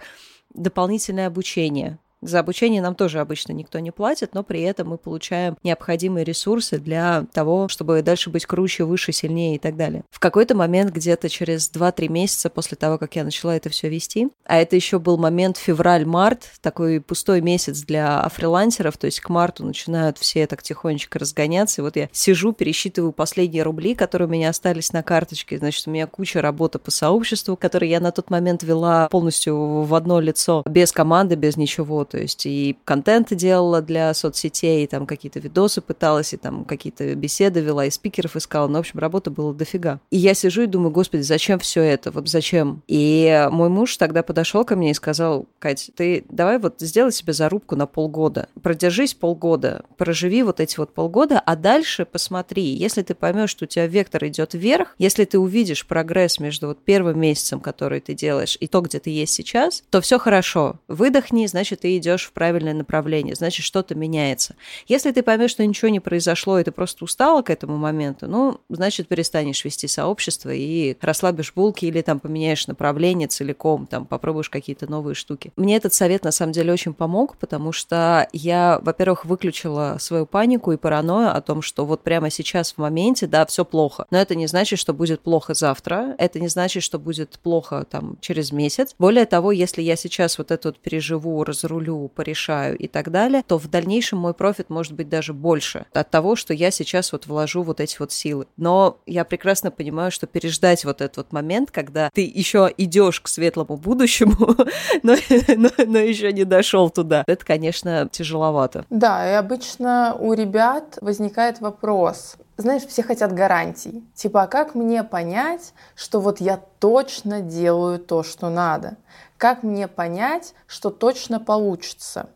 дополнительное 0.53 1.27
обучение. 1.27 1.99
За 2.21 2.39
обучение 2.39 2.81
нам 2.81 2.95
тоже 2.95 3.19
обычно 3.19 3.53
никто 3.53 3.79
не 3.79 3.91
платит, 3.91 4.33
но 4.33 4.43
при 4.43 4.61
этом 4.61 4.89
мы 4.89 4.97
получаем 4.97 5.57
необходимые 5.63 6.25
ресурсы 6.25 6.77
для 6.77 7.25
того, 7.31 7.69
чтобы 7.69 8.01
дальше 8.01 8.29
быть 8.29 8.45
круче, 8.45 8.83
выше, 8.83 9.13
сильнее 9.13 9.55
и 9.55 9.59
так 9.59 9.77
далее. 9.77 10.03
В 10.09 10.19
какой-то 10.19 10.55
момент, 10.55 10.91
где-то 10.91 11.29
через 11.29 11.71
2-3 11.71 12.09
месяца 12.09 12.49
после 12.49 12.75
того, 12.75 12.97
как 12.97 13.15
я 13.15 13.23
начала 13.23 13.55
это 13.55 13.69
все 13.69 13.87
вести, 13.87 14.29
а 14.45 14.57
это 14.57 14.75
еще 14.75 14.99
был 14.99 15.17
момент 15.17 15.57
февраль-март, 15.57 16.59
такой 16.61 16.99
пустой 16.99 17.39
месяц 17.41 17.81
для 17.83 18.27
фрилансеров, 18.29 18.97
то 18.97 19.05
есть 19.05 19.21
к 19.21 19.29
марту 19.29 19.65
начинают 19.65 20.17
все 20.17 20.45
так 20.45 20.61
тихонечко 20.61 21.19
разгоняться, 21.19 21.81
и 21.81 21.83
вот 21.83 21.95
я 21.95 22.09
сижу, 22.11 22.51
пересчитываю 22.51 23.13
последние 23.13 23.63
рубли, 23.63 23.95
которые 23.95 24.27
у 24.27 24.31
меня 24.31 24.49
остались 24.49 24.91
на 24.91 25.03
карточке, 25.03 25.57
значит, 25.57 25.87
у 25.87 25.91
меня 25.91 26.05
куча 26.05 26.41
работы 26.41 26.79
по 26.79 26.91
сообществу, 26.91 27.55
которые 27.55 27.91
я 27.91 27.99
на 28.01 28.11
тот 28.11 28.29
момент 28.29 28.63
вела 28.63 29.07
полностью 29.07 29.83
в 29.83 29.95
одно 29.95 30.19
лицо, 30.19 30.63
без 30.65 30.91
команды, 30.91 31.35
без 31.35 31.55
ничего, 31.55 32.03
то 32.09 32.17
есть 32.17 32.45
и 32.45 32.77
контенты 32.83 33.35
делала 33.35 33.81
для 33.81 34.13
соцсетей, 34.13 34.83
и 34.83 34.87
там 34.87 35.05
какие-то 35.05 35.39
видосы 35.39 35.81
пыталась, 35.81 36.33
и 36.33 36.37
там 36.37 36.65
какие-то 36.65 37.15
беседы 37.15 37.61
вела, 37.61 37.85
и 37.85 37.89
спикеров 37.89 38.35
искала, 38.35 38.67
но, 38.67 38.77
в 38.77 38.81
общем, 38.81 38.99
работы 38.99 39.29
было 39.29 39.53
дофига. 39.53 39.99
И 40.09 40.17
я 40.17 40.33
сижу 40.33 40.63
и 40.63 40.67
думаю, 40.67 40.91
господи, 40.91 41.21
зачем 41.21 41.59
все 41.59 41.81
это, 41.81 42.11
вот 42.11 42.27
зачем? 42.27 42.81
И 42.87 43.47
мой 43.51 43.69
муж 43.69 43.97
тогда 43.97 44.23
подошел 44.23 44.65
ко 44.65 44.75
мне 44.75 44.91
и 44.91 44.95
сказал, 44.95 45.45
Кать, 45.59 45.91
ты 45.95 46.25
давай 46.29 46.57
вот 46.59 46.75
сделай 46.79 47.11
себе 47.11 47.33
зарубку 47.33 47.75
на 47.75 47.85
полгода, 47.85 48.49
продержись 48.61 49.13
полгода, 49.13 49.83
проживи 49.97 50.43
вот 50.43 50.59
эти 50.59 50.77
вот 50.77 50.93
полгода, 50.93 51.39
а 51.39 51.55
дальше 51.55 52.05
посмотри, 52.05 52.63
если 52.63 53.01
ты 53.01 53.13
поймешь, 53.13 53.49
что 53.49 53.65
у 53.65 53.67
тебя 53.67 53.87
вектор 53.87 54.25
идет 54.25 54.53
вверх, 54.53 54.95
если 54.97 55.25
ты 55.25 55.37
увидишь 55.37 55.85
прогресс 55.85 56.39
между 56.39 56.67
вот 56.67 56.79
первым 56.83 57.19
месяцем, 57.19 57.59
который 57.59 57.99
ты 57.99 58.13
делаешь, 58.13 58.57
и 58.59 58.67
то, 58.67 58.81
где 58.81 58.99
ты 58.99 59.09
есть 59.09 59.33
сейчас, 59.33 59.83
то 59.89 60.01
все 60.01 60.17
хорошо. 60.17 60.79
Выдохни, 60.87 61.45
значит, 61.45 61.81
ты 61.81 61.97
идешь 61.99 62.25
в 62.25 62.31
правильное 62.31 62.73
направление, 62.73 63.35
значит, 63.35 63.65
что-то 63.65 63.95
меняется. 63.95 64.55
Если 64.87 65.11
ты 65.11 65.21
поймешь, 65.21 65.51
что 65.51 65.65
ничего 65.65 65.89
не 65.89 65.99
произошло, 65.99 66.59
и 66.59 66.63
ты 66.63 66.71
просто 66.71 67.03
устала 67.03 67.41
к 67.41 67.49
этому 67.49 67.77
моменту, 67.77 68.27
ну, 68.27 68.59
значит, 68.69 69.07
перестанешь 69.07 69.63
вести 69.63 69.87
сообщество 69.87 70.49
и 70.49 70.97
расслабишь 71.01 71.53
булки 71.53 71.85
или 71.85 72.01
там 72.01 72.19
поменяешь 72.19 72.67
направление 72.67 73.27
целиком, 73.27 73.85
там 73.87 74.05
попробуешь 74.05 74.49
какие-то 74.49 74.89
новые 74.89 75.15
штуки. 75.15 75.51
Мне 75.55 75.77
этот 75.77 75.93
совет 75.93 76.23
на 76.23 76.31
самом 76.31 76.53
деле 76.53 76.73
очень 76.73 76.93
помог, 76.93 77.37
потому 77.37 77.71
что 77.71 78.27
я, 78.33 78.79
во-первых, 78.81 79.25
выключила 79.25 79.97
свою 79.99 80.25
панику 80.25 80.71
и 80.71 80.77
паранойю 80.77 81.35
о 81.35 81.41
том, 81.41 81.61
что 81.61 81.85
вот 81.85 82.03
прямо 82.03 82.29
сейчас 82.29 82.73
в 82.73 82.77
моменте, 82.77 83.27
да, 83.27 83.45
все 83.45 83.65
плохо. 83.65 84.05
Но 84.11 84.17
это 84.17 84.35
не 84.35 84.47
значит, 84.47 84.79
что 84.79 84.93
будет 84.93 85.21
плохо 85.21 85.53
завтра, 85.53 86.15
это 86.17 86.39
не 86.39 86.47
значит, 86.47 86.83
что 86.83 86.99
будет 86.99 87.39
плохо 87.39 87.85
там 87.89 88.17
через 88.21 88.51
месяц. 88.51 88.95
Более 88.97 89.25
того, 89.25 89.51
если 89.51 89.81
я 89.81 89.95
сейчас 89.95 90.37
вот 90.37 90.51
это 90.51 90.69
вот 90.69 90.79
переживу, 90.79 91.43
разрулю, 91.43 91.88
порешаю 92.07 92.77
и 92.77 92.87
так 92.87 93.11
далее, 93.11 93.43
то 93.45 93.57
в 93.57 93.69
дальнейшем 93.69 94.19
мой 94.19 94.33
профит 94.33 94.69
может 94.69 94.93
быть 94.93 95.09
даже 95.09 95.33
больше 95.33 95.85
от 95.93 96.09
того, 96.09 96.35
что 96.35 96.53
я 96.53 96.71
сейчас 96.71 97.11
вот 97.11 97.27
вложу 97.27 97.63
вот 97.63 97.79
эти 97.79 97.97
вот 97.99 98.11
силы. 98.11 98.47
Но 98.57 98.97
я 99.05 99.25
прекрасно 99.25 99.71
понимаю, 99.71 100.11
что 100.11 100.27
переждать 100.27 100.85
вот 100.85 101.01
этот 101.01 101.17
вот 101.17 101.31
момент, 101.33 101.71
когда 101.71 102.09
ты 102.13 102.21
еще 102.21 102.71
идешь 102.77 103.21
к 103.21 103.27
светлому 103.27 103.77
будущему, 103.77 104.55
но, 105.03 105.15
но, 105.55 105.69
но 105.85 105.99
еще 105.99 106.31
не 106.33 106.45
дошел 106.45 106.89
туда, 106.89 107.23
это, 107.27 107.45
конечно, 107.45 108.07
тяжеловато. 108.11 108.85
Да, 108.89 109.29
и 109.29 109.33
обычно 109.33 110.15
у 110.19 110.33
ребят 110.33 110.97
возникает 111.01 111.61
вопрос, 111.61 112.35
знаешь, 112.59 112.85
все 112.85 113.03
хотят 113.03 113.33
гарантий. 113.33 114.03
Типа, 114.13 114.43
а 114.43 114.47
как 114.47 114.75
мне 114.75 115.03
понять, 115.03 115.73
что 115.95 116.19
вот 116.19 116.41
я 116.41 116.59
точно 116.79 117.39
делаю 117.39 117.99
то, 117.99 118.21
что 118.21 118.49
надо? 118.49 118.97
Как 119.39 119.63
мне 119.63 119.87
понять, 119.87 120.53
что 120.67 120.89
точно 120.89 121.39
получится? 121.39 122.29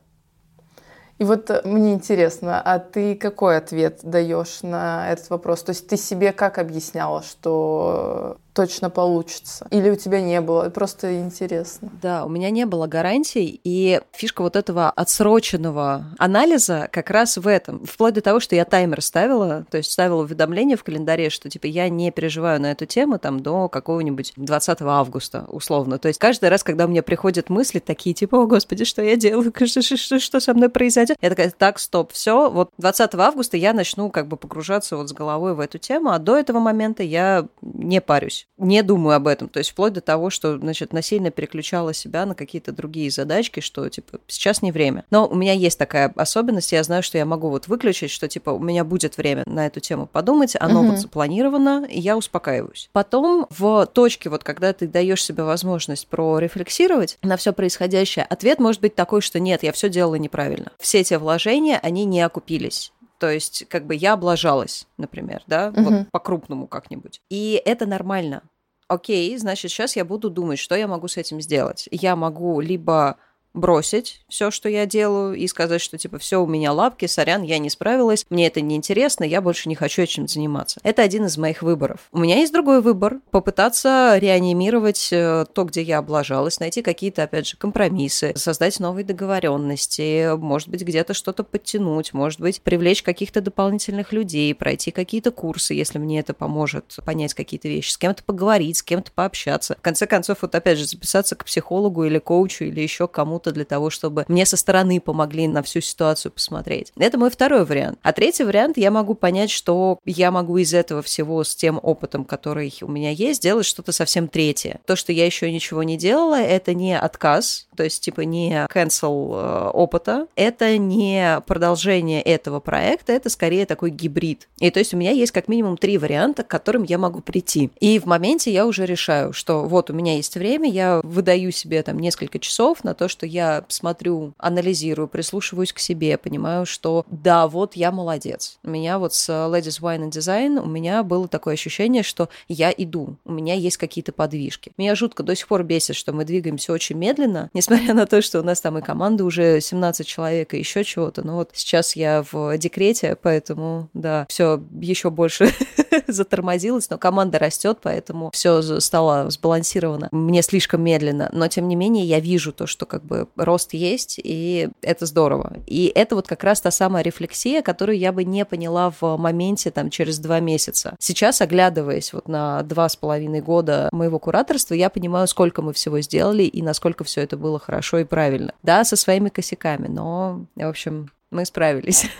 И 1.17 1.25
вот 1.25 1.49
э, 1.49 1.61
мне 1.65 1.93
интересно, 1.93 2.61
а 2.61 2.79
ты 2.79 3.15
какой 3.15 3.57
ответ 3.57 3.99
даешь 4.03 4.61
на 4.61 5.11
этот 5.11 5.29
вопрос? 5.29 5.63
То 5.63 5.71
есть 5.71 5.85
ты 5.89 5.97
себе 5.97 6.31
как 6.31 6.57
объясняла, 6.57 7.21
что 7.21 8.37
точно 8.53 8.89
получится? 8.89 9.67
Или 9.71 9.89
у 9.89 9.95
тебя 9.95 10.21
не 10.21 10.39
было? 10.41 10.69
Просто 10.69 11.21
интересно. 11.21 11.89
Да, 12.01 12.25
у 12.25 12.29
меня 12.29 12.49
не 12.49 12.65
было 12.65 12.87
гарантий, 12.87 13.59
и 13.63 14.01
фишка 14.11 14.41
вот 14.41 14.55
этого 14.55 14.89
отсроченного 14.89 16.05
анализа 16.17 16.87
как 16.91 17.09
раз 17.09 17.37
в 17.37 17.47
этом. 17.47 17.85
Вплоть 17.85 18.13
до 18.13 18.21
того, 18.21 18.39
что 18.39 18.55
я 18.55 18.65
таймер 18.65 19.01
ставила, 19.01 19.65
то 19.69 19.77
есть 19.77 19.91
ставила 19.91 20.21
уведомление 20.21 20.77
в 20.77 20.83
календаре, 20.83 21.29
что 21.29 21.49
типа 21.49 21.65
я 21.65 21.89
не 21.89 22.11
переживаю 22.11 22.61
на 22.61 22.71
эту 22.71 22.85
тему 22.85 23.19
там 23.19 23.41
до 23.41 23.67
какого-нибудь 23.69 24.33
20 24.35 24.81
августа, 24.81 25.45
условно. 25.47 25.97
То 25.97 26.07
есть 26.07 26.19
каждый 26.19 26.49
раз, 26.49 26.63
когда 26.63 26.85
у 26.85 26.87
меня 26.87 27.03
приходят 27.03 27.49
мысли 27.49 27.79
такие, 27.79 28.13
типа, 28.13 28.35
о, 28.35 28.45
господи, 28.45 28.85
что 28.85 29.01
я 29.01 29.15
делаю, 29.15 29.51
что, 29.65 29.81
что, 29.81 30.19
что 30.19 30.39
со 30.39 30.53
мной 30.53 30.69
произойдет? 30.69 31.17
Я 31.21 31.29
такая, 31.29 31.51
так, 31.51 31.79
стоп, 31.79 32.11
все, 32.11 32.49
вот 32.49 32.71
20 32.77 33.15
августа 33.15 33.57
я 33.57 33.73
начну 33.73 34.09
как 34.09 34.27
бы 34.27 34.37
погружаться 34.37 34.97
вот 34.97 35.09
с 35.09 35.13
головой 35.13 35.55
в 35.55 35.59
эту 35.59 35.77
тему, 35.77 36.11
а 36.11 36.19
до 36.19 36.37
этого 36.37 36.59
момента 36.59 37.03
я 37.03 37.47
не 37.61 38.01
парюсь 38.01 38.42
не 38.57 38.81
думаю 38.83 39.15
об 39.15 39.27
этом. 39.27 39.49
То 39.49 39.59
есть 39.59 39.71
вплоть 39.71 39.93
до 39.93 40.01
того, 40.01 40.29
что, 40.29 40.57
значит, 40.57 40.93
насильно 40.93 41.31
переключала 41.31 41.93
себя 41.93 42.25
на 42.25 42.35
какие-то 42.35 42.71
другие 42.71 43.09
задачки, 43.09 43.59
что, 43.59 43.87
типа, 43.89 44.19
сейчас 44.27 44.61
не 44.61 44.71
время. 44.71 45.05
Но 45.09 45.27
у 45.27 45.35
меня 45.35 45.53
есть 45.53 45.79
такая 45.79 46.13
особенность, 46.15 46.71
я 46.71 46.83
знаю, 46.83 47.03
что 47.03 47.17
я 47.17 47.25
могу 47.25 47.49
вот 47.49 47.67
выключить, 47.67 48.11
что, 48.11 48.27
типа, 48.27 48.51
у 48.51 48.59
меня 48.59 48.83
будет 48.83 49.17
время 49.17 49.43
на 49.45 49.65
эту 49.65 49.79
тему 49.79 50.05
подумать, 50.05 50.55
оно 50.59 50.81
угу. 50.81 50.91
вот 50.91 50.99
запланировано, 50.99 51.85
и 51.89 51.99
я 51.99 52.17
успокаиваюсь. 52.17 52.89
Потом 52.93 53.47
в 53.49 53.85
точке, 53.87 54.29
вот 54.29 54.43
когда 54.43 54.73
ты 54.73 54.87
даешь 54.87 55.23
себе 55.23 55.43
возможность 55.43 56.07
прорефлексировать 56.07 57.17
на 57.21 57.37
все 57.37 57.53
происходящее, 57.53 58.25
ответ 58.25 58.59
может 58.59 58.81
быть 58.81 58.95
такой, 58.95 59.21
что 59.21 59.39
нет, 59.39 59.63
я 59.63 59.71
все 59.71 59.89
делала 59.89 60.15
неправильно. 60.15 60.71
Все 60.79 60.99
эти 60.99 61.15
вложения, 61.15 61.79
они 61.81 62.05
не 62.05 62.21
окупились. 62.21 62.92
То 63.23 63.31
есть, 63.31 63.63
как 63.69 63.85
бы 63.85 63.95
я 63.95 64.13
облажалась, 64.15 64.85
например, 64.97 65.43
да, 65.47 65.69
угу. 65.69 65.81
вот 65.81 66.09
по-крупному 66.11 66.67
как-нибудь. 66.67 67.21
И 67.29 67.53
это 67.63 67.85
нормально. 67.85 68.43
Окей, 68.89 69.37
значит, 69.37 69.71
сейчас 69.71 69.95
я 69.95 70.03
буду 70.03 70.29
думать, 70.29 70.59
что 70.59 70.75
я 70.75 70.89
могу 70.89 71.07
с 71.07 71.15
этим 71.15 71.39
сделать. 71.39 71.87
Я 71.89 72.17
могу 72.17 72.59
либо 72.59 73.15
бросить 73.53 74.21
все, 74.29 74.51
что 74.51 74.67
я 74.69 74.85
делаю, 74.85 75.35
и 75.35 75.47
сказать, 75.47 75.81
что 75.81 75.97
типа 75.97 76.17
все 76.17 76.41
у 76.41 76.47
меня 76.47 76.73
лапки, 76.73 77.05
сорян, 77.05 77.43
я 77.43 77.59
не 77.59 77.69
справилась, 77.69 78.25
мне 78.29 78.47
это 78.47 78.61
не 78.61 78.75
интересно, 78.75 79.23
я 79.23 79.41
больше 79.41 79.69
не 79.69 79.75
хочу 79.75 80.01
этим 80.01 80.27
заниматься. 80.27 80.79
Это 80.83 81.01
один 81.01 81.25
из 81.25 81.37
моих 81.37 81.61
выборов. 81.61 82.07
У 82.11 82.19
меня 82.19 82.37
есть 82.37 82.51
другой 82.51 82.81
выбор 82.81 83.19
попытаться 83.31 84.17
реанимировать 84.17 85.09
э, 85.11 85.45
то, 85.53 85.63
где 85.65 85.81
я 85.81 85.99
облажалась, 85.99 86.59
найти 86.59 86.81
какие-то, 86.81 87.23
опять 87.23 87.47
же, 87.47 87.57
компромиссы, 87.57 88.33
создать 88.35 88.79
новые 88.79 89.05
договоренности, 89.05 90.35
может 90.35 90.69
быть, 90.69 90.81
где-то 90.81 91.13
что-то 91.13 91.43
подтянуть, 91.43 92.13
может 92.13 92.39
быть, 92.39 92.61
привлечь 92.61 93.03
каких-то 93.03 93.41
дополнительных 93.41 94.13
людей, 94.13 94.53
пройти 94.55 94.91
какие-то 94.91 95.31
курсы, 95.31 95.73
если 95.73 95.99
мне 95.99 96.19
это 96.19 96.33
поможет 96.33 96.97
понять 97.05 97.33
какие-то 97.33 97.67
вещи, 97.67 97.91
с 97.91 97.97
кем-то 97.97 98.23
поговорить, 98.23 98.77
с 98.77 98.83
кем-то 98.83 99.11
пообщаться. 99.11 99.75
В 99.77 99.81
конце 99.81 100.07
концов, 100.07 100.39
вот 100.41 100.55
опять 100.55 100.79
же, 100.79 100.85
записаться 100.85 101.35
к 101.35 101.45
психологу 101.45 102.05
или 102.05 102.17
коучу 102.17 102.65
или 102.65 102.81
еще 102.81 103.07
кому-то 103.07 103.42
кому-то 103.43 103.51
для 103.51 103.65
того, 103.65 103.89
чтобы 103.89 104.25
мне 104.27 104.45
со 104.45 104.57
стороны 104.57 104.99
помогли 104.99 105.47
на 105.47 105.61
всю 105.61 105.81
ситуацию 105.81 106.31
посмотреть. 106.31 106.91
Это 106.97 107.17
мой 107.17 107.29
второй 107.29 107.65
вариант. 107.65 107.99
А 108.01 108.13
третий 108.13 108.43
вариант, 108.43 108.77
я 108.77 108.91
могу 108.91 109.15
понять, 109.15 109.51
что 109.51 109.99
я 110.05 110.31
могу 110.31 110.57
из 110.57 110.73
этого 110.73 111.01
всего 111.01 111.43
с 111.43 111.55
тем 111.55 111.79
опытом, 111.81 112.25
который 112.25 112.73
у 112.81 112.87
меня 112.87 113.11
есть, 113.11 113.41
сделать 113.41 113.65
что-то 113.65 113.91
совсем 113.91 114.27
третье. 114.27 114.79
То, 114.85 114.95
что 114.95 115.11
я 115.11 115.25
еще 115.25 115.51
ничего 115.51 115.83
не 115.83 115.97
делала, 115.97 116.39
это 116.39 116.73
не 116.73 116.97
отказ, 116.97 117.67
то 117.75 117.83
есть 117.83 118.03
типа 118.03 118.21
не 118.21 118.67
cancel 118.73 119.33
э, 119.33 119.69
опыта, 119.69 120.27
это 120.35 120.77
не 120.77 121.41
продолжение 121.45 122.21
этого 122.21 122.59
проекта, 122.59 123.13
это 123.13 123.29
скорее 123.29 123.65
такой 123.65 123.89
гибрид. 123.89 124.47
И 124.59 124.69
то 124.71 124.79
есть 124.79 124.93
у 124.93 124.97
меня 124.97 125.11
есть 125.11 125.31
как 125.31 125.47
минимум 125.47 125.77
три 125.77 125.97
варианта, 125.97 126.43
к 126.43 126.47
которым 126.47 126.83
я 126.83 126.97
могу 126.97 127.21
прийти. 127.21 127.71
И 127.79 127.99
в 127.99 128.05
моменте 128.05 128.51
я 128.51 128.65
уже 128.65 128.85
решаю, 128.85 129.33
что 129.33 129.63
вот 129.63 129.89
у 129.89 129.93
меня 129.93 130.15
есть 130.15 130.35
время, 130.35 130.69
я 130.69 131.01
выдаю 131.03 131.51
себе 131.51 131.83
там 131.83 131.99
несколько 131.99 132.39
часов 132.39 132.83
на 132.83 132.93
то, 132.93 133.07
что 133.07 133.25
я 133.25 133.65
смотрю, 133.67 134.33
анализирую, 134.37 135.07
прислушиваюсь 135.07 135.73
к 135.73 135.79
себе, 135.79 136.17
понимаю, 136.17 136.65
что 136.65 137.05
да, 137.09 137.47
вот 137.47 137.75
я 137.75 137.91
молодец. 137.91 138.57
У 138.63 138.69
меня 138.69 138.99
вот 138.99 139.13
с 139.13 139.29
Ladies 139.29 139.81
Wine 139.81 140.09
and 140.09 140.11
Design 140.11 140.61
у 140.61 140.67
меня 140.67 141.03
было 141.03 141.27
такое 141.27 141.53
ощущение, 141.53 142.03
что 142.03 142.29
я 142.47 142.73
иду, 142.75 143.15
у 143.25 143.31
меня 143.31 143.55
есть 143.55 143.77
какие-то 143.77 144.11
подвижки. 144.11 144.71
Меня 144.77 144.95
жутко 144.95 145.23
до 145.23 145.35
сих 145.35 145.47
пор 145.47 145.63
бесит, 145.63 145.95
что 145.95 146.13
мы 146.13 146.25
двигаемся 146.25 146.73
очень 146.73 146.97
медленно, 146.97 147.49
несмотря 147.63 147.93
на 147.93 148.05
то, 148.05 148.21
что 148.21 148.41
у 148.41 148.43
нас 148.43 148.59
там 148.61 148.77
и 148.77 148.81
команда 148.81 149.23
уже 149.23 149.61
17 149.61 150.05
человек 150.05 150.53
и 150.53 150.59
еще 150.59 150.83
чего-то. 150.83 151.25
Но 151.25 151.35
вот 151.35 151.51
сейчас 151.53 151.95
я 151.95 152.23
в 152.29 152.57
декрете, 152.57 153.17
поэтому, 153.21 153.89
да, 153.93 154.25
все 154.29 154.61
еще 154.79 155.09
больше 155.09 155.49
затормозилось, 156.07 156.89
но 156.89 156.97
команда 156.97 157.39
растет, 157.39 157.79
поэтому 157.81 158.31
все 158.33 158.61
стало 158.79 159.29
сбалансировано. 159.29 160.09
Мне 160.11 160.41
слишком 160.41 160.83
медленно, 160.83 161.29
но 161.31 161.47
тем 161.47 161.67
не 161.67 161.75
менее 161.75 162.05
я 162.05 162.19
вижу 162.19 162.51
то, 162.51 162.67
что 162.67 162.85
как 162.85 163.05
бы 163.05 163.27
рост 163.37 163.73
есть, 163.73 164.19
и 164.21 164.69
это 164.81 165.05
здорово. 165.05 165.53
И 165.65 165.91
это 165.93 166.15
вот 166.15 166.27
как 166.27 166.43
раз 166.43 166.59
та 166.59 166.71
самая 166.71 167.03
рефлексия, 167.03 167.61
которую 167.61 167.97
я 167.97 168.11
бы 168.11 168.23
не 168.23 168.43
поняла 168.45 168.93
в 168.99 169.17
моменте 169.17 169.71
там 169.71 169.89
через 169.89 170.19
два 170.19 170.39
месяца. 170.41 170.95
Сейчас, 170.99 171.41
оглядываясь 171.41 172.11
вот 172.11 172.27
на 172.27 172.61
два 172.63 172.89
с 172.89 172.95
половиной 172.95 173.41
года 173.41 173.89
моего 173.93 174.19
кураторства, 174.19 174.73
я 174.73 174.89
понимаю, 174.89 175.27
сколько 175.27 175.61
мы 175.61 175.71
всего 175.73 176.01
сделали 176.01 176.43
и 176.43 176.61
насколько 176.61 177.03
все 177.03 177.21
это 177.21 177.37
было 177.37 177.52
хорошо 177.59 177.99
и 177.99 178.03
правильно. 178.03 178.53
Да, 178.63 178.83
со 178.83 178.95
своими 178.95 179.29
косяками, 179.29 179.87
но, 179.87 180.45
в 180.55 180.67
общем, 180.67 181.09
мы 181.31 181.45
справились. 181.45 182.09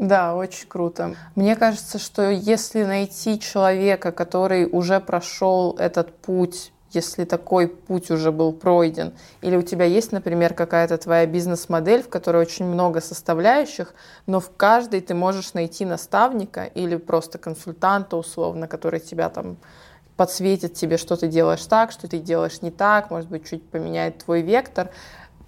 Да, 0.00 0.36
очень 0.36 0.68
круто. 0.68 1.16
Мне 1.34 1.56
кажется, 1.56 1.98
что 1.98 2.30
если 2.30 2.84
найти 2.84 3.40
человека, 3.40 4.12
который 4.12 4.68
уже 4.70 5.00
прошел 5.00 5.74
этот 5.76 6.16
путь 6.18 6.70
если 6.90 7.24
такой 7.24 7.68
путь 7.68 8.10
уже 8.10 8.32
был 8.32 8.52
пройден, 8.52 9.12
или 9.42 9.56
у 9.56 9.62
тебя 9.62 9.84
есть, 9.84 10.12
например, 10.12 10.54
какая-то 10.54 10.96
твоя 10.96 11.26
бизнес-модель, 11.26 12.02
в 12.02 12.08
которой 12.08 12.42
очень 12.42 12.64
много 12.64 13.00
составляющих, 13.00 13.94
но 14.26 14.40
в 14.40 14.50
каждой 14.56 15.00
ты 15.00 15.14
можешь 15.14 15.54
найти 15.54 15.84
наставника 15.84 16.64
или 16.64 16.96
просто 16.96 17.38
консультанта 17.38 18.16
условно, 18.16 18.66
который 18.68 19.00
тебя 19.00 19.28
там 19.28 19.58
подсветит 20.18 20.74
тебе, 20.74 20.98
что 20.98 21.16
ты 21.16 21.28
делаешь 21.28 21.64
так, 21.64 21.92
что 21.92 22.08
ты 22.08 22.18
делаешь 22.18 22.60
не 22.60 22.72
так, 22.72 23.10
может 23.10 23.30
быть, 23.30 23.48
чуть 23.48 23.66
поменяет 23.70 24.18
твой 24.18 24.42
вектор, 24.42 24.90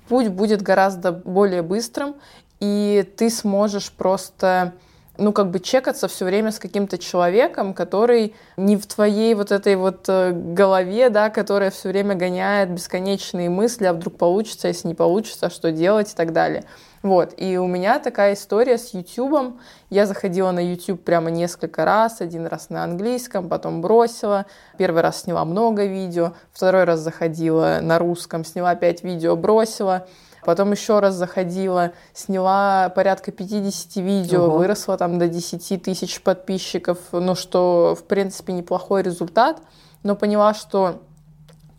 путь 0.08 0.28
будет 0.28 0.62
гораздо 0.62 1.10
более 1.10 1.62
быстрым, 1.62 2.14
и 2.60 3.04
ты 3.16 3.30
сможешь 3.30 3.90
просто 3.90 4.72
ну, 5.18 5.32
как 5.32 5.50
бы 5.50 5.58
чекаться 5.58 6.06
все 6.06 6.24
время 6.24 6.52
с 6.52 6.60
каким-то 6.60 6.98
человеком, 6.98 7.74
который 7.74 8.34
не 8.56 8.76
в 8.76 8.86
твоей 8.86 9.34
вот 9.34 9.50
этой 9.50 9.74
вот 9.74 10.08
э, 10.08 10.30
голове, 10.32 11.10
да, 11.10 11.30
которая 11.30 11.70
все 11.70 11.88
время 11.88 12.14
гоняет 12.14 12.70
бесконечные 12.70 13.50
мысли, 13.50 13.84
а 13.86 13.92
вдруг 13.92 14.16
получится, 14.16 14.68
если 14.68 14.88
не 14.88 14.94
получится, 14.94 15.50
что 15.50 15.72
делать 15.72 16.12
и 16.12 16.16
так 16.16 16.32
далее. 16.32 16.64
Вот, 17.02 17.32
и 17.38 17.56
у 17.56 17.66
меня 17.66 17.98
такая 17.98 18.34
история 18.34 18.76
с 18.76 18.92
YouTube. 18.92 19.58
Я 19.88 20.04
заходила 20.04 20.50
на 20.50 20.60
YouTube 20.60 21.02
прямо 21.02 21.30
несколько 21.30 21.86
раз, 21.86 22.20
один 22.20 22.46
раз 22.46 22.68
на 22.68 22.84
английском, 22.84 23.48
потом 23.48 23.80
бросила. 23.80 24.44
Первый 24.76 25.00
раз 25.00 25.22
сняла 25.22 25.46
много 25.46 25.86
видео, 25.86 26.34
второй 26.52 26.84
раз 26.84 27.00
заходила 27.00 27.78
на 27.80 27.98
русском, 27.98 28.44
сняла 28.44 28.70
опять 28.70 29.02
видео, 29.02 29.34
бросила. 29.34 30.06
Потом 30.44 30.72
еще 30.72 31.00
раз 31.00 31.14
заходила, 31.14 31.92
сняла 32.14 32.90
порядка 32.90 33.32
50 33.32 33.96
видео, 33.96 34.44
Ого. 34.44 34.58
выросла 34.58 34.96
там 34.96 35.18
до 35.18 35.28
10 35.28 35.82
тысяч 35.82 36.20
подписчиков, 36.22 36.98
ну 37.12 37.34
что, 37.34 37.94
в 37.98 38.04
принципе, 38.04 38.52
неплохой 38.52 39.02
результат, 39.02 39.60
но 40.02 40.16
поняла, 40.16 40.54
что 40.54 41.02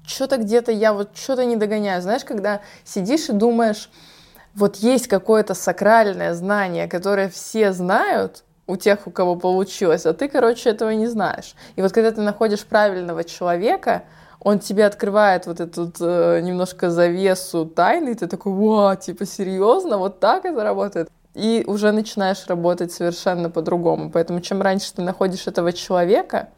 что-то 0.05 0.37
где-то 0.37 0.71
я 0.71 0.93
вот 0.93 1.15
что-то 1.15 1.45
не 1.45 1.55
догоняю. 1.55 2.01
Знаешь, 2.01 2.23
когда 2.23 2.61
сидишь 2.83 3.29
и 3.29 3.33
думаешь, 3.33 3.89
вот 4.55 4.77
есть 4.77 5.07
какое-то 5.07 5.53
сакральное 5.53 6.33
знание, 6.33 6.87
которое 6.87 7.29
все 7.29 7.71
знают, 7.71 8.43
у 8.67 8.77
тех, 8.77 9.05
у 9.05 9.11
кого 9.11 9.35
получилось, 9.35 10.05
а 10.05 10.13
ты, 10.13 10.29
короче, 10.29 10.69
этого 10.69 10.91
не 10.91 11.07
знаешь. 11.07 11.55
И 11.75 11.81
вот 11.81 11.91
когда 11.91 12.11
ты 12.11 12.21
находишь 12.21 12.63
правильного 12.63 13.23
человека, 13.23 14.03
он 14.39 14.59
тебе 14.59 14.85
открывает 14.85 15.45
вот 15.45 15.59
эту 15.59 15.91
э, 15.99 16.39
немножко 16.41 16.89
завесу 16.89 17.65
тайны, 17.65 18.11
и 18.11 18.15
ты 18.15 18.27
такой, 18.27 18.53
вау, 18.53 18.95
типа, 18.95 19.25
серьезно, 19.25 19.97
вот 19.97 20.19
так 20.19 20.45
это 20.45 20.63
работает? 20.63 21.09
И 21.33 21.63
уже 21.67 21.91
начинаешь 21.91 22.47
работать 22.47 22.91
совершенно 22.91 23.49
по-другому. 23.49 24.09
Поэтому 24.09 24.41
чем 24.41 24.61
раньше 24.61 24.93
ты 24.93 25.01
находишь 25.01 25.47
этого 25.47 25.73
человека, 25.73 26.49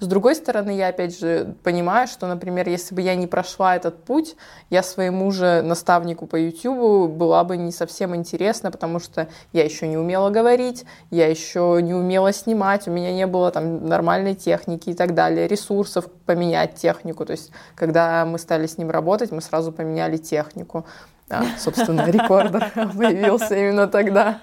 с 0.00 0.06
другой 0.06 0.34
стороны, 0.34 0.70
я 0.76 0.88
опять 0.88 1.18
же 1.18 1.54
понимаю, 1.62 2.08
что, 2.08 2.26
например, 2.26 2.68
если 2.68 2.94
бы 2.94 3.02
я 3.02 3.14
не 3.14 3.26
прошла 3.26 3.76
этот 3.76 4.04
путь, 4.04 4.36
я 4.70 4.82
своему 4.82 5.30
же 5.30 5.62
наставнику 5.62 6.26
по 6.26 6.36
YouTube 6.36 7.10
была 7.10 7.44
бы 7.44 7.56
не 7.56 7.72
совсем 7.72 8.14
интересна, 8.14 8.70
потому 8.70 9.00
что 9.00 9.28
я 9.52 9.64
еще 9.64 9.88
не 9.88 9.96
умела 9.96 10.30
говорить, 10.30 10.84
я 11.10 11.28
еще 11.28 11.78
не 11.82 11.94
умела 11.94 12.32
снимать, 12.32 12.88
у 12.88 12.90
меня 12.90 13.12
не 13.12 13.26
было 13.26 13.50
там 13.50 13.86
нормальной 13.86 14.34
техники 14.34 14.90
и 14.90 14.94
так 14.94 15.14
далее, 15.14 15.48
ресурсов 15.48 16.10
поменять 16.26 16.74
технику. 16.74 17.24
То 17.24 17.32
есть, 17.32 17.50
когда 17.74 18.24
мы 18.24 18.38
стали 18.38 18.66
с 18.66 18.78
ним 18.78 18.90
работать, 18.90 19.30
мы 19.30 19.40
сразу 19.40 19.72
поменяли 19.72 20.16
технику. 20.16 20.86
Да, 21.28 21.44
собственно, 21.58 22.08
рекордер 22.08 22.70
появился 22.96 23.56
именно 23.56 23.88
тогда. 23.88 24.38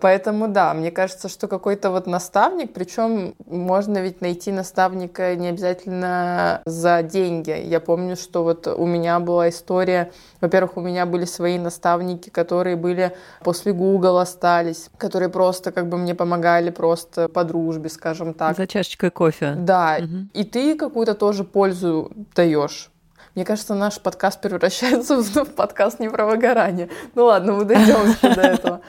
Поэтому 0.00 0.48
да, 0.48 0.72
мне 0.74 0.90
кажется, 0.90 1.28
что 1.28 1.48
какой-то 1.48 1.90
вот 1.90 2.06
наставник, 2.06 2.72
причем 2.72 3.34
можно 3.46 3.98
ведь 3.98 4.20
найти 4.20 4.50
наставника 4.52 5.36
не 5.36 5.48
обязательно 5.48 6.62
за 6.64 7.02
деньги. 7.02 7.50
Я 7.50 7.80
помню, 7.80 8.16
что 8.16 8.42
вот 8.42 8.66
у 8.66 8.86
меня 8.86 9.20
была 9.20 9.48
история, 9.50 10.12
во-первых, 10.40 10.76
у 10.76 10.80
меня 10.80 11.06
были 11.06 11.24
свои 11.24 11.58
наставники, 11.58 12.30
которые 12.30 12.76
были 12.76 13.14
после 13.42 13.72
Google 13.72 14.18
остались, 14.18 14.88
которые 14.96 15.28
просто 15.28 15.72
как 15.72 15.88
бы 15.88 15.98
мне 15.98 16.14
помогали 16.14 16.70
просто 16.70 17.28
по 17.28 17.44
дружбе, 17.44 17.90
скажем 17.90 18.34
так. 18.34 18.56
За 18.56 18.66
чашечкой 18.66 19.10
кофе. 19.10 19.54
Да, 19.56 19.98
угу. 19.98 20.28
и 20.32 20.44
ты 20.44 20.76
какую-то 20.76 21.14
тоже 21.14 21.44
пользу 21.44 22.10
даешь. 22.34 22.90
Мне 23.34 23.44
кажется, 23.44 23.74
наш 23.74 24.00
подкаст 24.00 24.40
превращается 24.40 25.16
в 25.22 25.44
подкаст 25.44 26.00
не 26.00 26.08
про 26.08 26.26
выгорание. 26.26 26.88
Ну 27.14 27.26
ладно, 27.26 27.52
мы 27.52 27.64
дойдем 27.64 28.10
еще 28.10 28.34
до 28.34 28.40
этого. 28.40 28.80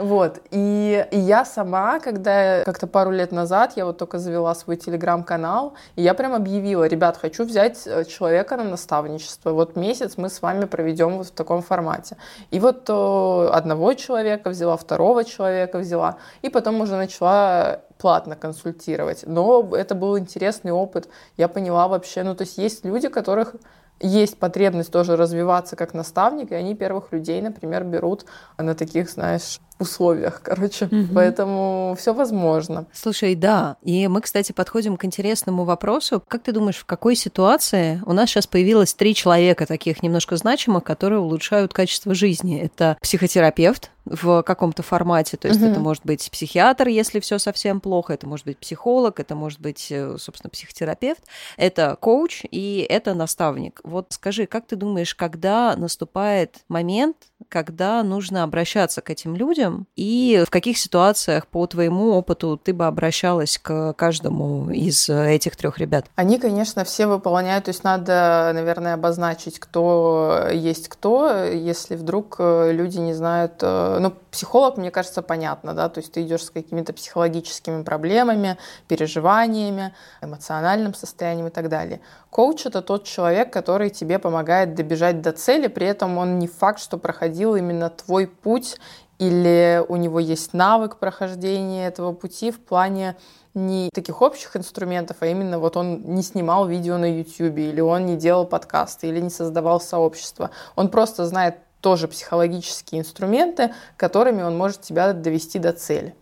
Вот. 0.00 0.40
И, 0.50 1.06
и 1.10 1.18
я 1.18 1.44
сама, 1.44 2.00
когда 2.00 2.64
как-то 2.64 2.86
пару 2.86 3.10
лет 3.10 3.32
назад, 3.32 3.74
я 3.76 3.84
вот 3.84 3.98
только 3.98 4.18
завела 4.18 4.54
свой 4.54 4.76
телеграм-канал, 4.76 5.74
и 5.94 6.02
я 6.02 6.14
прям 6.14 6.32
объявила, 6.32 6.84
ребят, 6.84 7.18
хочу 7.18 7.44
взять 7.44 7.86
э, 7.86 8.06
человека 8.06 8.56
на 8.56 8.64
наставничество. 8.64 9.50
Вот 9.50 9.76
месяц 9.76 10.14
мы 10.16 10.30
с 10.30 10.40
вами 10.40 10.64
проведем 10.64 11.18
вот 11.18 11.26
в 11.26 11.30
таком 11.32 11.60
формате. 11.60 12.16
И 12.50 12.58
вот 12.60 12.88
э, 12.88 13.48
одного 13.52 13.92
человека 13.92 14.48
взяла, 14.48 14.78
второго 14.78 15.22
человека 15.22 15.78
взяла, 15.78 16.16
и 16.40 16.48
потом 16.48 16.80
уже 16.80 16.96
начала 16.96 17.82
платно 17.98 18.36
консультировать. 18.36 19.24
Но 19.26 19.68
это 19.76 19.94
был 19.94 20.18
интересный 20.18 20.72
опыт. 20.72 21.10
Я 21.36 21.48
поняла 21.48 21.88
вообще, 21.88 22.22
ну 22.22 22.34
то 22.34 22.44
есть 22.44 22.56
есть 22.56 22.86
люди, 22.86 23.08
которых 23.08 23.54
есть 24.02 24.38
потребность 24.38 24.90
тоже 24.90 25.16
развиваться 25.16 25.76
как 25.76 25.92
наставник, 25.92 26.52
и 26.52 26.54
они 26.54 26.74
первых 26.74 27.12
людей, 27.12 27.42
например, 27.42 27.84
берут 27.84 28.24
на 28.56 28.74
таких, 28.74 29.10
знаешь, 29.10 29.60
условиях, 29.80 30.40
короче. 30.42 30.86
Угу. 30.86 31.08
Поэтому 31.14 31.96
все 31.98 32.12
возможно. 32.14 32.86
Слушай, 32.92 33.34
да. 33.34 33.76
И 33.82 34.08
мы, 34.08 34.20
кстати, 34.20 34.52
подходим 34.52 34.96
к 34.96 35.04
интересному 35.04 35.64
вопросу. 35.64 36.22
Как 36.26 36.42
ты 36.42 36.52
думаешь, 36.52 36.76
в 36.76 36.84
какой 36.84 37.16
ситуации 37.16 38.02
у 38.06 38.12
нас 38.12 38.30
сейчас 38.30 38.46
появилось 38.46 38.94
три 38.94 39.14
человека 39.14 39.66
таких 39.66 40.02
немножко 40.02 40.36
значимых, 40.36 40.84
которые 40.84 41.20
улучшают 41.20 41.72
качество 41.72 42.14
жизни? 42.14 42.60
Это 42.60 42.96
психотерапевт, 43.00 43.90
в 44.10 44.42
каком-то 44.42 44.82
формате. 44.82 45.36
То 45.36 45.48
есть 45.48 45.60
угу. 45.60 45.70
это 45.70 45.80
может 45.80 46.04
быть 46.04 46.30
психиатр, 46.30 46.88
если 46.88 47.20
все 47.20 47.38
совсем 47.38 47.80
плохо, 47.80 48.14
это 48.14 48.26
может 48.26 48.46
быть 48.46 48.58
психолог, 48.58 49.20
это 49.20 49.34
может 49.34 49.60
быть, 49.60 49.88
э, 49.90 50.16
собственно, 50.18 50.50
психотерапевт, 50.50 51.22
это 51.56 51.96
коуч 52.00 52.42
и 52.50 52.86
это 52.88 53.14
наставник. 53.14 53.80
Вот 53.84 54.08
скажи, 54.10 54.46
как 54.46 54.66
ты 54.66 54.76
думаешь, 54.76 55.14
когда 55.14 55.76
наступает 55.76 56.56
момент, 56.68 57.16
когда 57.48 58.02
нужно 58.02 58.42
обращаться 58.42 59.00
к 59.00 59.10
этим 59.10 59.36
людям, 59.36 59.69
и 59.96 60.42
в 60.46 60.50
каких 60.50 60.78
ситуациях 60.78 61.46
по 61.46 61.66
твоему 61.66 62.12
опыту 62.12 62.56
ты 62.56 62.72
бы 62.72 62.86
обращалась 62.86 63.58
к 63.58 63.92
каждому 63.94 64.70
из 64.70 65.08
этих 65.08 65.56
трех 65.56 65.78
ребят? 65.78 66.06
Они, 66.14 66.38
конечно, 66.38 66.84
все 66.84 67.06
выполняют, 67.06 67.64
то 67.64 67.70
есть 67.70 67.84
надо, 67.84 68.50
наверное, 68.54 68.94
обозначить, 68.94 69.58
кто 69.58 70.48
есть 70.52 70.88
кто, 70.88 71.44
если 71.44 71.96
вдруг 71.96 72.36
э, 72.38 72.72
люди 72.72 72.98
не 72.98 73.14
знают. 73.14 73.54
Э, 73.62 73.98
ну, 74.00 74.12
психолог, 74.30 74.76
мне 74.76 74.90
кажется, 74.90 75.22
понятно, 75.22 75.74
да, 75.74 75.88
то 75.88 76.00
есть 76.00 76.12
ты 76.12 76.22
идешь 76.22 76.44
с 76.44 76.50
какими-то 76.50 76.92
психологическими 76.92 77.82
проблемами, 77.82 78.56
переживаниями, 78.88 79.94
эмоциональным 80.22 80.94
состоянием 80.94 81.48
и 81.48 81.50
так 81.50 81.68
далее. 81.68 82.00
Коуч— 82.30 82.66
это 82.66 82.82
тот 82.82 83.04
человек, 83.04 83.52
который 83.52 83.90
тебе 83.90 84.18
помогает 84.18 84.74
добежать 84.74 85.20
до 85.20 85.32
цели, 85.32 85.68
при 85.68 85.86
этом 85.86 86.18
он 86.18 86.38
не 86.38 86.46
факт, 86.46 86.80
что 86.80 86.98
проходил 86.98 87.56
именно 87.56 87.90
твой 87.90 88.26
путь 88.26 88.78
или 89.20 89.84
у 89.86 89.96
него 89.96 90.18
есть 90.18 90.54
навык 90.54 90.96
прохождения 90.96 91.86
этого 91.86 92.12
пути 92.14 92.50
в 92.50 92.58
плане 92.58 93.16
не 93.52 93.90
таких 93.92 94.22
общих 94.22 94.56
инструментов, 94.56 95.18
а 95.20 95.26
именно 95.26 95.58
вот 95.58 95.76
он 95.76 96.02
не 96.14 96.22
снимал 96.22 96.66
видео 96.66 96.96
на 96.96 97.18
YouTube, 97.18 97.58
или 97.58 97.82
он 97.82 98.06
не 98.06 98.16
делал 98.16 98.46
подкасты, 98.46 99.08
или 99.08 99.20
не 99.20 99.28
создавал 99.28 99.78
сообщество. 99.78 100.50
Он 100.74 100.88
просто 100.88 101.26
знает 101.26 101.56
тоже 101.82 102.08
психологические 102.08 103.02
инструменты, 103.02 103.74
которыми 103.98 104.42
он 104.42 104.56
может 104.56 104.80
тебя 104.80 105.12
довести 105.12 105.58
до 105.58 105.74
цели. 105.74 106.14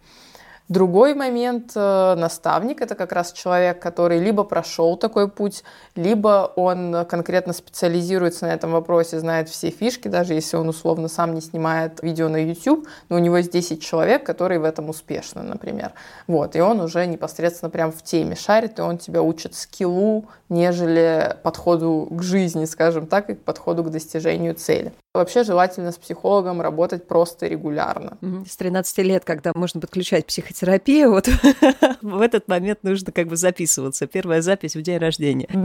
Другой 0.68 1.14
момент, 1.14 1.72
э, 1.74 2.14
наставник, 2.14 2.83
это 2.83 2.94
как 2.94 3.12
раз 3.12 3.33
человек, 3.33 3.81
который 3.81 4.18
либо 4.18 4.44
прошел 4.44 4.98
такой 4.98 5.28
путь, 5.31 5.64
либо 5.94 6.52
он 6.57 7.07
конкретно 7.07 7.54
специализируется 7.54 8.44
на 8.44 8.52
этом 8.52 8.72
вопросе, 8.72 9.18
знает 9.18 9.48
все 9.48 9.70
фишки, 9.70 10.09
даже 10.09 10.35
если 10.35 10.59
он 10.59 10.68
условно 10.68 11.09
сам 11.09 11.35
не 11.35 11.40
снимает 11.40 12.02
видео 12.02 12.28
на 12.28 12.44
YouTube, 12.44 12.87
но 13.09 13.16
у 13.16 13.18
него 13.18 13.38
есть 13.38 13.50
10 13.50 13.83
человек, 13.83 14.26
которые 14.26 14.61
в 14.61 14.64
этом 14.64 14.90
успешны, 14.90 15.40
например. 15.40 15.92
Вот, 16.26 16.54
и 16.54 16.61
он 16.61 16.81
уже 16.81 17.07
непосредственно 17.07 17.70
прям 17.70 17.90
в 17.90 18.02
теме 18.02 18.37
шарит, 18.37 18.78
и 18.78 18.83
он 18.83 18.98
тебя 18.98 19.22
учит 19.22 19.54
скиллу, 19.54 20.26
нежели 20.50 21.35
подходу 21.42 22.09
к 22.11 22.22
жизни, 22.22 22.66
скажем 22.66 23.07
так, 23.07 23.31
и 23.31 23.35
к 23.35 23.42
подходу 23.42 23.85
к 23.85 23.90
достижению 23.90 24.54
цели. 24.54 24.92
Вообще 25.14 25.42
желательно 25.42 25.92
с 25.92 25.96
психологом 25.96 26.61
работать 26.61 27.09
просто 27.09 27.46
регулярно. 27.46 28.18
С 28.46 28.57
13 28.57 28.98
лет, 28.98 29.24
когда 29.24 29.52
можно 29.54 29.81
подключать 29.81 30.26
психотерапию, 30.26 30.57
вот 31.06 31.28
в 32.02 32.20
этот 32.20 32.48
момент 32.48 32.82
нужно 32.82 33.12
как 33.12 33.28
бы 33.28 33.36
записываться. 33.36 34.06
Первая 34.06 34.42
запись 34.42 34.76
в 34.76 34.82
день 34.82 34.98
рождения. 34.98 35.48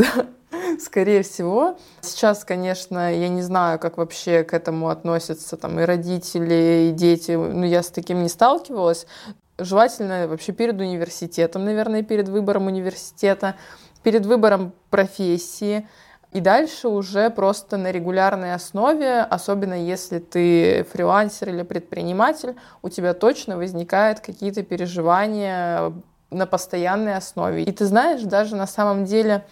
Да, 0.54 0.80
скорее 0.80 1.24
всего. 1.24 1.78
Сейчас, 2.02 2.44
конечно, 2.44 3.14
я 3.14 3.30
не 3.30 3.42
знаю, 3.42 3.80
как 3.80 3.98
вообще 3.98 4.44
к 4.44 4.54
этому 4.54 4.90
относятся 4.90 5.58
там 5.58 5.80
и 5.80 5.84
родители, 5.84 6.90
и 6.90 6.92
дети. 6.92 7.32
Ну, 7.32 7.64
я 7.64 7.84
с 7.84 7.90
таким 7.90 8.24
не 8.24 8.30
сталкивалась. 8.30 9.06
Желательно 9.58 10.28
вообще 10.28 10.52
перед 10.52 10.80
университетом, 10.80 11.66
наверное, 11.66 12.04
перед 12.04 12.28
выбором 12.28 12.68
университета, 12.68 13.56
перед 14.04 14.26
выбором 14.26 14.74
профессии– 14.90 15.88
и 16.34 16.40
дальше 16.40 16.88
уже 16.88 17.30
просто 17.30 17.78
на 17.78 17.92
регулярной 17.92 18.54
основе, 18.54 19.20
особенно 19.22 19.76
если 19.76 20.20
ты 20.20 20.84
фрилансер 20.92 21.50
или 21.50 21.62
предприниматель, 21.64 22.56
у 22.82 22.90
тебя 22.90 23.14
точно 23.14 23.58
возникают 23.58 24.20
какие-то 24.20 24.64
переживания 24.64 25.94
на 26.32 26.48
постоянной 26.48 27.16
основе. 27.16 27.64
И 27.64 27.72
ты 27.72 27.86
знаешь, 27.86 28.22
даже 28.22 28.56
на 28.56 28.68
самом 28.68 29.06
деле 29.06 29.46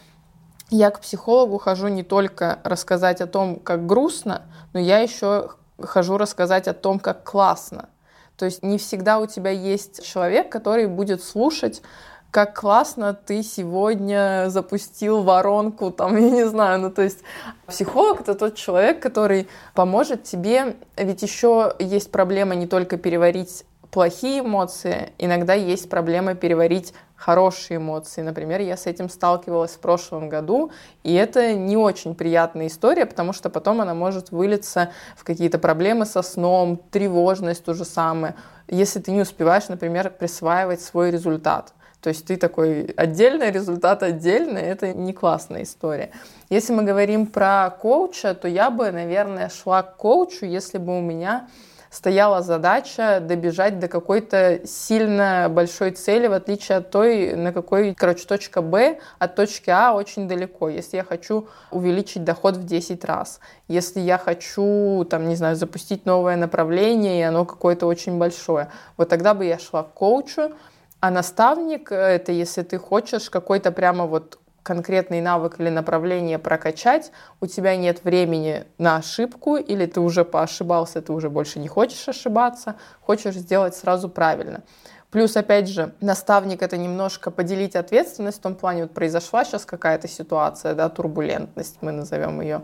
я 0.72 0.89
к 0.89 1.02
психологу 1.02 1.58
хожу 1.60 1.88
не 1.88 2.04
только 2.04 2.60
рассказать 2.63 3.22
о 3.22 3.28
том, 3.28 3.58
как 3.58 3.86
грустно, 3.86 4.44
но 4.74 4.80
я 4.80 5.00
еще 5.00 5.52
хожу 5.80 6.17
рассказать 6.17 6.67
о 6.67 6.74
том, 6.74 7.00
как 7.00 7.24
классно. 7.24 7.89
То 8.38 8.46
есть 8.46 8.63
не 8.63 8.80
всегда 8.80 9.20
у 9.20 9.28
тебя 9.28 9.52
есть 9.52 10.04
человек, 10.04 10.52
который 10.52 10.88
будет 10.88 11.24
слушать 11.24 11.84
как 12.32 12.58
классно 12.58 13.13
ты 13.13 13.44
сегодня 13.44 14.46
запустил 14.48 15.22
воронку, 15.22 15.91
там, 15.91 16.15
я 16.17 16.30
не 16.30 16.48
знаю, 16.48 16.80
ну, 16.80 16.89
то 16.89 17.02
есть 17.02 17.20
психолог— 17.67 18.22
это 18.22 18.34
тот 18.36 18.56
человек, 18.56 19.02
который 19.02 19.48
поможет 19.76 20.24
тебе, 20.24 20.78
ведь 20.96 21.22
еще 21.22 21.76
есть 21.78 22.12
проблема 22.12 22.56
не 22.56 22.67
только 22.67 22.98
переварить 22.98 23.65
плохие 23.91 24.39
эмоции, 24.39 25.12
иногда 25.17 25.54
есть 25.54 25.89
проблема 25.89 26.34
переварить 26.34 26.94
хорошие 27.17 27.78
эмоции. 27.78 28.22
Например, 28.22 28.62
я 28.62 28.78
с 28.78 28.88
этим 28.88 29.10
сталкивалась 29.10 29.72
в 29.72 29.80
прошлом 29.80 30.30
году, 30.30 30.72
и 31.04 31.13
это 31.13 31.54
не 31.54 31.76
очень 31.76 32.15
приятная 32.15 32.67
история, 32.67 33.06
потому 33.06 33.34
что 33.34 33.50
потом 33.50 33.82
она 33.82 33.94
может 33.94 34.32
вылиться 34.32 34.91
в 35.17 35.26
какие-то 35.26 35.60
проблемы 35.60 36.06
со 36.06 36.22
сном, 36.22 36.80
тревожность 36.89 37.65
то 37.65 37.74
же 37.74 37.84
самое, 37.84 38.36
если 38.70 39.02
ты 39.02 39.12
не 39.12 39.22
успеваешь, 39.22 39.67
например, 39.67 40.10
присваивать 40.10 40.82
свой 40.82 41.12
результат. 41.12 41.74
То 42.02 42.10
есть 42.10 42.26
ты 42.26 42.38
такой 42.38 42.86
отдельный, 42.98 43.52
результат 43.52 44.02
отдельный, 44.02 44.62
это 44.62 44.94
не 44.94 45.14
классная 45.14 45.64
история. 45.64 46.12
Если 46.50 46.74
мы 46.74 46.84
говорим 46.84 47.28
про 47.28 47.70
коуча, 47.70 48.34
то 48.34 48.48
я 48.48 48.72
бы, 48.72 48.92
наверное, 48.92 49.50
шла 49.50 49.84
к 49.84 49.98
коучу, 49.98 50.46
если 50.46 50.80
бы 50.80 50.98
у 50.98 51.02
меня 51.02 51.48
стояла 51.92 52.42
задача 52.42 53.20
добежать 53.20 53.78
до 53.78 53.88
какой-то 53.88 54.62
сильно 54.66 55.48
большой 55.50 55.92
цели, 55.92 56.26
в 56.28 56.34
отличие 56.34 56.80
от 56.80 56.90
той, 56.90 57.36
на 57.36 57.52
какой, 57.52 57.94
короче, 57.94 58.26
точка 58.26 58.62
Б 58.62 59.00
от 59.20 59.36
точки 59.36 59.70
А 59.70 59.94
очень 59.94 60.28
далеко. 60.28 60.70
Если 60.70 60.98
я 60.98 61.04
хочу 61.04 61.48
увеличить 61.70 62.24
доход 62.24 62.56
в 62.56 62.66
10 62.66 63.04
раз, 63.06 63.42
если 63.68 64.00
я 64.00 64.18
хочу, 64.18 65.06
там, 65.10 65.28
не 65.28 65.36
знаю, 65.36 65.56
запустить 65.56 66.06
новое 66.06 66.38
направление, 66.38 67.20
и 67.20 67.24
оно 67.24 67.46
какое-то 67.46 67.86
очень 67.86 68.18
большое, 68.18 68.70
вот 68.98 69.10
тогда 69.10 69.34
бы 69.34 69.46
я 69.46 69.60
шла 69.60 69.84
к 69.84 69.94
коучу, 69.94 70.54
а 71.02 71.10
наставник— 71.10 71.92
это 71.92 72.32
если 72.32 72.62
ты 72.62 72.78
хочешь 72.78 73.30
какой-то 73.30 73.72
прямо 73.72 74.06
вот 74.06 74.38
конкретный 74.64 75.20
навык 75.22 75.60
или 75.60 75.70
направление 75.70 76.38
прокачать, 76.38 77.12
у 77.42 77.48
тебя 77.48 77.76
нет 77.76 78.04
времени 78.04 78.66
на 78.78 78.98
ошибку, 78.98 79.58
или 79.58 79.88
ты 79.88 80.00
уже 80.00 80.24
поошибался, 80.24 81.02
ты 81.02 81.12
уже 81.12 81.30
больше 81.30 81.60
не 81.60 81.68
хочешь 81.68 82.08
ошибаться, 82.08 82.76
хочешь 83.02 83.36
сделать 83.36 83.76
сразу 83.76 84.10
правильно. 84.10 84.62
Плюс, 85.10 85.36
опять 85.36 85.68
же, 85.68 85.94
наставник— 86.00 86.62
это 86.64 86.78
немножко 86.78 87.32
поделить 87.32 87.76
ответственность 87.76 88.38
в 88.38 88.42
том 88.42 88.56
плане, 88.56 88.84
вот 88.84 88.92
произошла 88.92 89.44
сейчас 89.44 89.66
какая-то 89.66 90.08
ситуация, 90.08 90.76
да, 90.76 90.88
турбулентность, 90.88 91.78
мы 91.82 91.92
назовем 91.92 92.40
ее, 92.42 92.62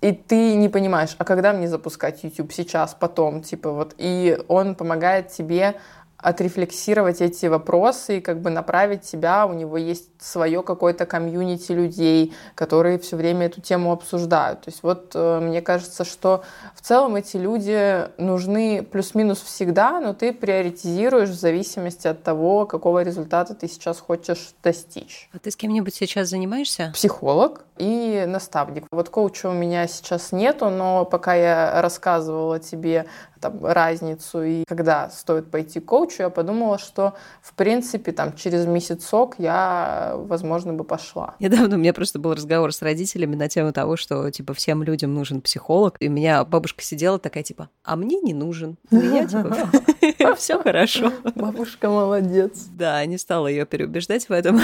и 0.00 0.12
ты 0.12 0.56
не 0.56 0.68
понимаешь, 0.68 1.14
а 1.18 1.24
когда 1.24 1.52
мне 1.52 1.68
запускать 1.68 2.22
YouTube, 2.22 2.52
сейчас, 2.52 2.94
потом, 2.94 3.42
типа 3.42 3.70
вот, 3.70 3.94
и 3.96 4.38
он 4.48 4.74
помогает 4.74 5.28
тебе 5.28 5.76
отрефлексировать 6.18 7.20
эти 7.20 7.46
вопросы 7.46 8.18
и 8.18 8.20
как 8.20 8.40
бы 8.40 8.50
направить 8.50 9.04
себя. 9.04 9.46
У 9.46 9.52
него 9.52 9.76
есть 9.76 10.08
свое 10.18 10.62
какое-то 10.62 11.06
комьюнити 11.06 11.72
людей, 11.72 12.34
которые 12.54 12.98
все 12.98 13.16
время 13.16 13.46
эту 13.46 13.60
тему 13.60 13.92
обсуждают. 13.92 14.62
То 14.62 14.70
есть 14.70 14.82
вот 14.82 15.12
э, 15.14 15.40
мне 15.40 15.60
кажется, 15.60 16.04
что 16.04 16.42
в 16.74 16.80
целом 16.80 17.16
эти 17.16 17.36
люди 17.36 18.08
нужны 18.18 18.82
плюс-минус 18.82 19.40
всегда, 19.42 20.00
но 20.00 20.14
ты 20.14 20.32
приоритизируешь 20.32 21.28
в 21.28 21.38
зависимости 21.38 22.08
от 22.08 22.22
того, 22.22 22.66
какого 22.66 23.02
результата 23.02 23.54
ты 23.54 23.68
сейчас 23.68 24.00
хочешь 24.00 24.54
достичь. 24.62 25.28
А 25.32 25.38
ты 25.38 25.50
с 25.50 25.56
кем-нибудь 25.56 25.94
сейчас 25.94 26.28
занимаешься? 26.28 26.92
Психолог 26.94 27.64
и 27.78 28.24
наставник. 28.26 28.84
Вот 28.90 29.10
коуча 29.10 29.48
у 29.48 29.52
меня 29.52 29.86
сейчас 29.86 30.32
нету, 30.32 30.70
но 30.70 31.04
пока 31.04 31.34
я 31.34 31.82
рассказывала 31.82 32.58
тебе 32.58 33.06
там, 33.40 33.64
разницу 33.64 34.42
и 34.42 34.64
когда 34.64 35.10
стоит 35.10 35.50
пойти 35.50 35.80
к 35.80 35.84
коучу, 35.84 36.05
я 36.18 36.30
подумала, 36.30 36.78
что 36.78 37.14
в 37.42 37.54
принципе 37.54 38.12
там 38.12 38.34
через 38.34 38.66
месяцок 38.66 39.34
я, 39.38 40.14
возможно, 40.16 40.72
бы 40.72 40.84
пошла. 40.84 41.34
Недавно 41.38 41.76
у 41.76 41.78
меня 41.78 41.92
просто 41.92 42.18
был 42.18 42.34
разговор 42.34 42.72
с 42.72 42.82
родителями 42.82 43.36
на 43.36 43.48
тему 43.48 43.72
того, 43.72 43.96
что 43.96 44.30
типа 44.30 44.54
всем 44.54 44.82
людям 44.82 45.14
нужен 45.14 45.40
психолог, 45.40 45.96
и 46.00 46.08
у 46.08 46.12
меня 46.12 46.44
бабушка 46.44 46.82
сидела 46.82 47.18
такая 47.18 47.42
типа, 47.42 47.68
а 47.84 47.96
мне 47.96 48.20
не 48.20 48.34
нужен. 48.34 48.76
У 48.90 48.96
меня 48.96 49.26
типа 49.26 50.34
все 50.36 50.62
хорошо. 50.62 51.12
Бабушка 51.34 51.88
молодец. 51.88 52.66
Да, 52.70 53.04
не 53.06 53.18
стала 53.18 53.46
ее 53.48 53.66
переубеждать 53.66 54.28
в 54.28 54.32
этом. 54.32 54.60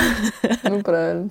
Ну 0.62 0.82
правильно. 0.82 1.30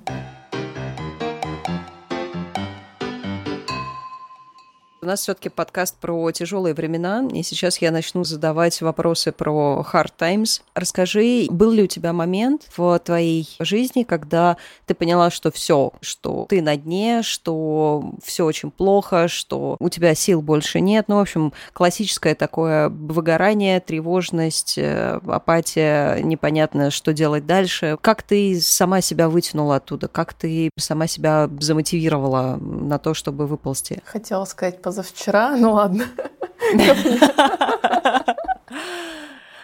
У 5.04 5.08
нас 5.08 5.22
все-таки 5.22 5.50
подкаст 5.50 5.98
про 5.98 6.30
тяжелые 6.32 6.76
времена, 6.76 7.28
и 7.34 7.42
сейчас 7.42 7.80
я 7.80 7.90
начну 7.90 8.24
задавать 8.24 8.80
вопросы 8.82 9.32
про 9.32 9.84
hard 9.92 10.12
times. 10.16 10.62
Расскажи, 10.76 11.48
был 11.50 11.72
ли 11.72 11.82
у 11.82 11.88
тебя 11.88 12.14
момент 12.14 12.68
в 12.78 13.00
твоей 13.00 13.50
жизни, 13.60 14.04
когда 14.04 14.58
ты 14.86 14.94
поняла, 14.94 15.32
что 15.32 15.50
все, 15.50 15.92
что 16.02 16.46
ты 16.48 16.62
на 16.62 16.78
дне, 16.78 17.24
что 17.24 18.14
все 18.24 18.46
очень 18.46 18.70
плохо, 18.70 19.28
что 19.28 19.76
у 19.80 19.90
тебя 19.90 20.14
сил 20.14 20.44
больше 20.44 20.80
нет. 20.80 21.06
Ну, 21.08 21.16
в 21.16 21.22
общем, 21.22 21.52
классическое 21.74 22.36
такое 22.36 22.90
выгорание, 22.90 23.80
тревожность, 23.80 24.78
э, 24.78 25.20
апатия, 25.26 26.22
непонятно, 26.22 26.92
что 26.92 27.12
делать 27.12 27.48
дальше. 27.48 27.98
Как 28.02 28.22
ты 28.22 28.62
сама 28.62 29.02
себя 29.02 29.30
вытянула 29.30 29.78
оттуда? 29.78 30.08
Как 30.08 30.36
ты 30.36 30.70
сама 30.78 31.08
себя 31.08 31.50
замотивировала 31.60 32.58
на 32.58 33.00
то, 33.00 33.16
чтобы 33.16 33.48
выползти? 33.48 34.00
Хотела 34.06 34.46
сказать 34.46 34.80
позавчера, 34.92 35.56
ну 35.56 35.72
ладно. 35.74 36.06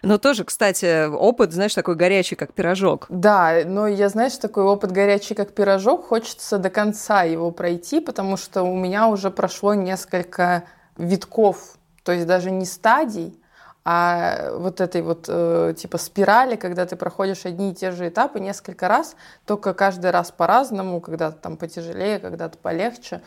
Но 0.03 0.17
тоже, 0.17 0.45
кстати, 0.45 1.09
опыт, 1.09 1.51
знаешь, 1.51 1.75
такой 1.75 1.95
горячий, 1.95 2.35
как 2.35 2.53
пирожок. 2.53 3.07
Да, 3.09 3.63
но 3.65 3.87
я, 3.87 4.07
знаешь, 4.07 4.37
такой 4.37 4.63
опыт 4.63 4.93
горячий, 4.93 5.35
как 5.35 5.53
пирожок, 5.53 6.07
хочется 6.07 6.59
до 6.59 6.69
конца 6.69 7.23
его 7.23 7.51
пройти, 7.51 7.99
потому 7.99 8.37
что 8.37 8.63
у 8.63 8.77
меня 8.77 9.07
уже 9.07 9.31
прошло 9.31 9.73
несколько 9.73 10.63
витков, 10.97 11.77
то 12.03 12.13
есть 12.13 12.25
даже 12.25 12.51
не 12.51 12.65
стадий, 12.65 13.37
а 13.83 14.51
вот 14.53 14.79
этой 14.79 15.01
вот 15.01 15.25
э, 15.27 15.73
типа 15.77 15.97
спирали, 15.97 16.55
когда 16.55 16.85
ты 16.85 16.95
проходишь 16.95 17.45
одни 17.45 17.71
и 17.71 17.75
те 17.75 17.91
же 17.91 18.07
этапы 18.07 18.39
несколько 18.39 18.87
раз, 18.87 19.15
только 19.45 19.73
каждый 19.73 20.11
раз 20.11 20.31
по-разному, 20.31 21.01
когда-то 21.01 21.37
там 21.37 21.57
потяжелее, 21.57 22.19
когда-то 22.19 22.57
полегче. 22.57 23.21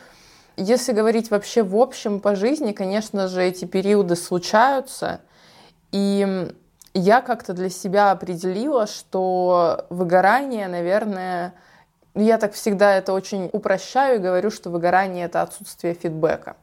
Если 0.57 0.91
говорить 0.91 1.31
вообще 1.31 1.63
в 1.63 1.75
общем 1.75 2.19
по 2.19 2.35
жизни, 2.35 2.71
конечно 2.71 3.27
же, 3.27 3.43
эти 3.43 3.65
периоды 3.65 4.15
случаются. 4.15 5.21
И 5.91 6.47
я 6.93 7.21
как-то 7.21 7.53
для 7.53 7.69
себя 7.69 8.11
определила, 8.11 8.85
что 8.85 9.85
выгорание, 9.89 10.67
наверное, 10.67 11.53
ну, 12.13 12.23
я 12.23 12.37
так 12.37 12.53
всегда 12.53 12.95
это 12.95 13.13
очень 13.13 13.49
упрощаю 13.53 14.17
и 14.17 14.21
говорю, 14.21 14.51
что 14.51 14.69
выгорание— 14.69 15.25
это 15.27 15.41
отсутствие 15.41 15.93
фидбэка. 15.93 16.57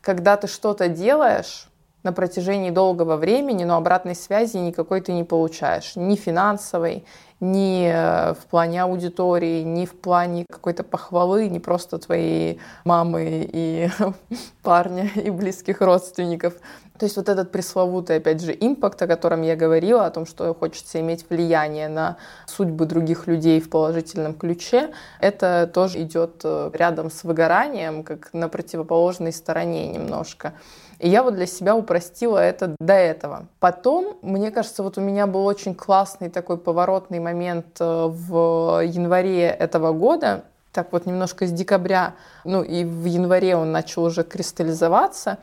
Когда 0.00 0.36
ты 0.36 0.46
что-то 0.46 0.88
делаешь 0.88 1.68
на 2.02 2.12
протяжении 2.12 2.70
долгого 2.70 3.16
времени, 3.16 3.64
но 3.64 3.76
обратной 3.76 4.14
связи 4.14 4.56
никакой 4.56 5.00
ты 5.00 5.12
не 5.12 5.24
получаешь. 5.24 5.96
Ни 5.96 6.14
финансовой, 6.14 7.04
ни 7.40 7.90
э, 7.90 8.34
в 8.34 8.46
плане 8.50 8.82
аудитории, 8.82 9.62
ни 9.62 9.86
в 9.86 9.98
плане 9.98 10.44
какой-то 10.50 10.84
похвалы, 10.84 11.48
не 11.48 11.58
просто 11.58 11.98
твоей 11.98 12.60
мамы 12.84 13.48
и 13.50 13.90
парня 14.62 15.10
и 15.14 15.30
близких 15.30 15.80
родственников. 15.80 16.54
То 16.98 17.06
есть 17.06 17.16
вот 17.16 17.30
этот 17.30 17.50
пресловутый, 17.50 18.16
опять 18.16 18.42
же, 18.42 18.54
импакт, 18.60 19.00
о 19.00 19.06
котором 19.06 19.40
я 19.40 19.56
говорила, 19.56 20.04
о 20.04 20.10
том, 20.10 20.26
что 20.26 20.52
хочется 20.52 21.00
иметь 21.00 21.24
влияние 21.30 21.88
на 21.88 22.18
судьбы 22.46 22.84
других 22.84 23.26
людей 23.26 23.58
в 23.62 23.70
положительном 23.70 24.34
ключе, 24.34 24.90
это 25.18 25.70
тоже 25.72 26.02
идет 26.02 26.42
э, 26.44 26.70
рядом 26.74 27.10
с 27.10 27.24
выгоранием, 27.24 28.04
как 28.04 28.34
на 28.34 28.50
противоположной 28.50 29.32
стороне 29.32 29.88
немножко. 29.88 30.52
И 31.00 31.08
я 31.08 31.22
вот 31.22 31.34
для 31.34 31.46
себя 31.46 31.74
упростила 31.74 32.36
это 32.38 32.76
до 32.78 32.92
этого. 32.92 33.46
Потом, 33.58 34.18
мне 34.20 34.50
кажется, 34.50 34.82
вот 34.82 34.98
у 34.98 35.00
меня 35.00 35.26
был 35.26 35.46
очень 35.46 35.74
классный 35.74 36.28
такой 36.28 36.58
поворотный 36.58 37.20
момент 37.20 37.80
э, 37.80 38.06
в 38.06 38.82
январе 38.84 39.46
этого 39.46 39.92
года, 39.92 40.44
так 40.72 40.92
вот 40.92 41.06
немножко 41.06 41.46
с 41.46 41.52
декабря, 41.52 42.14
ну 42.44 42.62
и 42.62 42.84
в 42.84 43.06
январе 43.06 43.56
он 43.56 43.72
начал 43.72 44.04
уже 44.04 44.24
кристаллизоваться, 44.24 45.38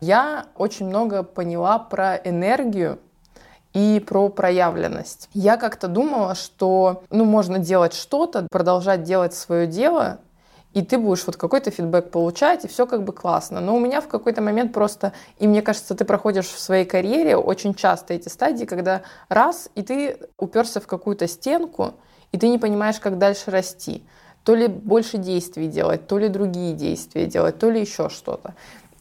я 0.00 0.46
очень 0.56 0.86
много 0.86 1.22
поняла 1.22 1.78
про 1.78 2.16
энергию 2.16 2.98
и 3.74 4.02
про 4.06 4.30
проявленность. 4.30 5.28
Я 5.34 5.58
как-то 5.58 5.86
думала, 5.86 6.34
что 6.34 7.02
ну, 7.10 7.26
можно 7.26 7.58
делать 7.58 7.92
что-то, 7.92 8.46
продолжать 8.50 9.02
делать 9.02 9.34
свое 9.34 9.66
дело, 9.66 10.18
и 10.74 10.82
ты 10.82 10.98
будешь 10.98 11.24
вот 11.26 11.36
какой-то 11.36 11.70
фидбэк 11.70 12.10
получать, 12.10 12.64
и 12.64 12.68
все 12.68 12.86
как 12.86 13.04
бы 13.04 13.12
классно. 13.12 13.60
Но 13.60 13.76
у 13.76 13.80
меня 13.80 14.00
в 14.00 14.08
какой-то 14.08 14.42
момент 14.42 14.72
просто, 14.72 15.12
и 15.38 15.46
мне 15.46 15.62
кажется, 15.62 15.94
ты 15.94 16.04
проходишь 16.04 16.46
в 16.46 16.58
своей 16.58 16.84
карьере 16.84 17.36
очень 17.36 17.74
часто 17.74 18.12
эти 18.12 18.28
стадии, 18.28 18.64
когда 18.64 19.02
раз, 19.28 19.70
и 19.76 19.82
ты 19.82 20.18
уперся 20.36 20.80
в 20.80 20.86
какую-то 20.86 21.28
стенку, 21.28 21.94
и 22.32 22.38
ты 22.38 22.48
не 22.48 22.58
понимаешь, 22.58 22.98
как 22.98 23.18
дальше 23.18 23.52
расти. 23.52 24.04
То 24.42 24.54
ли 24.54 24.66
больше 24.66 25.16
действий 25.16 25.68
делать, 25.68 26.06
то 26.06 26.18
ли 26.18 26.28
другие 26.28 26.74
действия 26.74 27.26
делать, 27.26 27.58
то 27.58 27.70
ли 27.70 27.80
еще 27.80 28.10
что-то. 28.10 28.54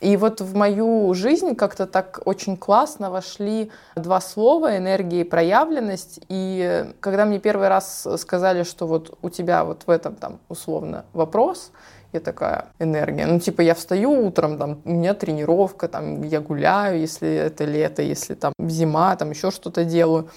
И 0.03 0.17
вот 0.17 0.41
в 0.41 0.53
мою 0.53 1.13
жизнь 1.13 1.55
как-то 1.55 1.87
так 1.87 2.19
очень 2.25 2.57
классно 2.57 3.09
вошли 3.09 3.71
два 3.95 4.19
слова 4.19 4.77
энергия 4.77 5.21
и 5.21 5.23
проявленность. 5.23 6.19
И 6.27 6.85
когда 6.99 7.23
мне 7.25 7.39
первый 7.39 7.69
раз 7.69 8.05
сказали, 8.17 8.63
что 8.63 8.85
вот 8.85 9.17
у 9.21 9.29
тебя 9.29 9.63
вот 9.63 9.83
в 9.87 9.89
этом 9.89 10.15
там 10.15 10.39
условно 10.49 11.05
вопрос, 11.13 11.71
Я 12.13 12.19
такая, 12.19 12.65
энергия. 12.79 13.25
Ну, 13.25 13.39
типа, 13.39 13.61
я 13.61 13.73
встаю 13.73 14.27
утром, 14.27 14.57
там, 14.57 14.81
у 14.85 14.91
меня 14.91 15.15
тренировка, 15.15 15.87
там, 15.87 16.21
я 16.21 16.41
гуляю, 16.41 16.99
если 16.99 17.27
это 17.27 17.65
лето, 17.65 18.03
если 18.03 18.35
там 18.35 18.53
зима, 18.59 19.15
там 19.15 19.31
еще 19.31 19.49
что-то 19.49 19.83
делаю 19.83 20.27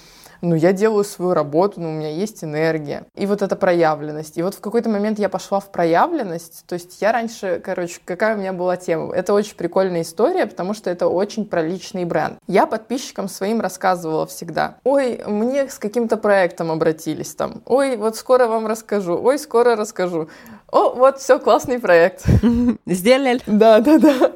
ну, 0.46 0.54
я 0.54 0.72
делаю 0.72 1.04
свою 1.04 1.34
работу, 1.34 1.80
ну, 1.80 1.88
у 1.88 1.92
меня 1.92 2.10
есть 2.10 2.44
энергия. 2.44 3.04
И 3.14 3.26
вот 3.26 3.42
эта 3.42 3.56
проявленность. 3.56 4.38
И 4.38 4.42
вот 4.42 4.54
в 4.54 4.60
какой-то 4.60 4.88
момент 4.88 5.18
я 5.18 5.28
пошла 5.28 5.58
в 5.58 5.72
проявленность. 5.72 6.64
То 6.66 6.74
есть 6.74 7.02
я 7.02 7.12
раньше, 7.12 7.60
короче, 7.64 8.00
какая 8.04 8.36
у 8.36 8.38
меня 8.38 8.52
была 8.52 8.76
тема? 8.76 9.12
Это 9.12 9.34
очень 9.34 9.56
прикольная 9.56 10.02
история, 10.02 10.46
потому 10.46 10.72
что 10.72 10.88
это 10.88 11.08
очень 11.08 11.46
про 11.46 11.62
личный 11.62 12.04
бренд. 12.04 12.38
Я 12.46 12.66
подписчикам 12.66 13.28
своим 13.28 13.60
рассказывала 13.60 14.26
всегда. 14.26 14.76
Ой, 14.84 15.20
мне 15.26 15.68
с 15.68 15.78
каким-то 15.78 16.16
проектом 16.16 16.70
обратились 16.70 17.34
там. 17.34 17.62
Ой, 17.66 17.96
вот 17.96 18.16
скоро 18.16 18.46
вам 18.46 18.66
расскажу. 18.66 19.20
Ой, 19.20 19.38
скоро 19.38 19.74
расскажу. 19.74 20.28
О, 20.70 20.94
вот 20.94 21.18
все, 21.18 21.40
классный 21.40 21.80
проект. 21.80 22.24
Сделали. 22.86 23.40
Да, 23.46 23.80
да, 23.80 23.98
да 23.98 24.32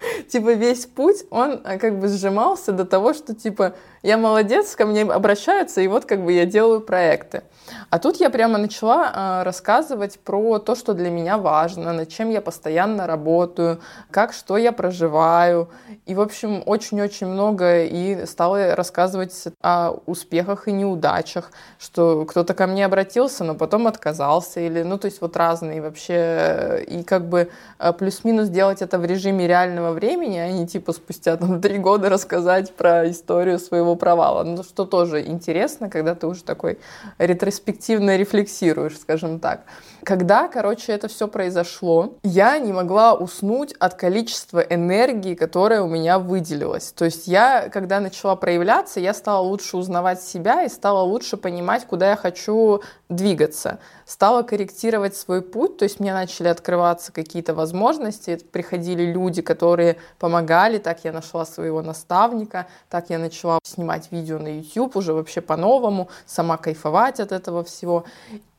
типа 0.28 0.52
весь 0.52 0.86
путь, 0.86 1.24
он 1.30 1.60
э, 1.64 1.78
как 1.78 1.98
бы 1.98 2.08
сжимался 2.08 2.72
до 2.72 2.84
того, 2.84 3.14
что 3.14 3.34
типа 3.34 3.74
я 4.02 4.16
молодец, 4.16 4.76
ко 4.76 4.86
мне 4.86 5.02
обращаются, 5.02 5.80
и 5.80 5.86
вот 5.86 6.06
как 6.06 6.24
бы 6.24 6.32
я 6.32 6.46
делаю 6.46 6.80
проекты. 6.80 7.42
А 7.90 7.98
тут 7.98 8.16
я 8.16 8.30
прямо 8.30 8.58
начала 8.58 9.12
э, 9.40 9.42
рассказывать 9.44 10.18
про 10.20 10.58
то, 10.58 10.74
что 10.74 10.94
для 10.94 11.10
меня 11.10 11.38
важно, 11.38 11.92
над 11.92 12.08
чем 12.08 12.30
я 12.30 12.40
постоянно 12.40 13.06
работаю, 13.06 13.80
как, 14.10 14.32
что 14.32 14.56
я 14.56 14.72
проживаю. 14.72 15.68
И, 16.06 16.14
в 16.14 16.20
общем, 16.20 16.62
очень-очень 16.66 17.26
много 17.26 17.84
и 17.84 18.24
стала 18.26 18.74
рассказывать 18.74 19.34
о 19.60 19.92
успехах 20.06 20.66
и 20.66 20.72
неудачах, 20.72 21.50
что 21.78 22.24
кто-то 22.24 22.54
ко 22.54 22.66
мне 22.66 22.86
обратился, 22.86 23.44
но 23.44 23.54
потом 23.54 23.86
отказался, 23.86 24.60
или, 24.60 24.82
ну, 24.82 24.98
то 24.98 25.06
есть 25.06 25.20
вот 25.20 25.36
разные 25.36 25.82
вообще. 25.82 26.84
И 26.88 27.02
как 27.02 27.28
бы 27.28 27.50
э, 27.78 27.92
плюс-минус 27.92 28.48
делать 28.48 28.82
это 28.82 28.98
в 28.98 29.04
режиме 29.04 29.46
реального 29.46 29.89
времени, 29.92 30.38
а 30.38 30.50
не 30.50 30.66
типа 30.66 30.92
спустя 30.92 31.36
там 31.36 31.60
три 31.60 31.78
года 31.78 32.08
рассказать 32.08 32.72
про 32.74 33.10
историю 33.10 33.58
своего 33.58 33.96
провала. 33.96 34.42
Ну, 34.44 34.62
что 34.62 34.84
тоже 34.84 35.26
интересно, 35.26 35.90
когда 35.90 36.14
ты 36.14 36.26
уже 36.26 36.42
такой 36.42 36.78
ретроспективно 37.18 38.16
рефлексируешь, 38.16 38.98
скажем 38.98 39.40
так. 39.40 39.64
Когда, 40.04 40.48
короче, 40.48 40.92
это 40.92 41.08
все 41.08 41.28
произошло, 41.28 42.14
я 42.22 42.58
не 42.58 42.72
могла 42.72 43.14
уснуть 43.14 43.74
от 43.78 43.94
количества 43.94 44.60
энергии, 44.60 45.34
которая 45.34 45.82
у 45.82 45.88
меня 45.88 46.18
выделилась. 46.18 46.92
То 46.92 47.04
есть 47.04 47.26
я, 47.26 47.68
когда 47.68 48.00
начала 48.00 48.36
проявляться, 48.36 49.00
я 49.00 49.12
стала 49.12 49.40
лучше 49.40 49.76
узнавать 49.76 50.22
себя 50.22 50.64
и 50.64 50.68
стала 50.68 51.02
лучше 51.02 51.36
понимать, 51.36 51.86
куда 51.86 52.10
я 52.10 52.16
хочу 52.16 52.82
двигаться. 53.08 53.78
Стала 54.06 54.42
корректировать 54.42 55.16
свой 55.16 55.42
путь, 55.42 55.76
то 55.76 55.84
есть 55.84 56.00
мне 56.00 56.12
начали 56.12 56.48
открываться 56.48 57.12
какие-то 57.12 57.54
возможности, 57.54 58.36
приходили 58.36 59.02
люди, 59.02 59.42
которые 59.42 59.96
помогали, 60.18 60.78
так 60.78 61.04
я 61.04 61.12
нашла 61.12 61.44
своего 61.44 61.82
наставника, 61.82 62.66
так 62.88 63.10
я 63.10 63.18
начала 63.18 63.58
снимать 63.62 64.10
видео 64.10 64.38
на 64.38 64.48
YouTube 64.48 64.96
уже 64.96 65.12
вообще 65.12 65.40
по-новому, 65.40 66.08
сама 66.26 66.56
кайфовать 66.56 67.20
от 67.20 67.32
этого 67.32 67.64
всего. 67.64 68.04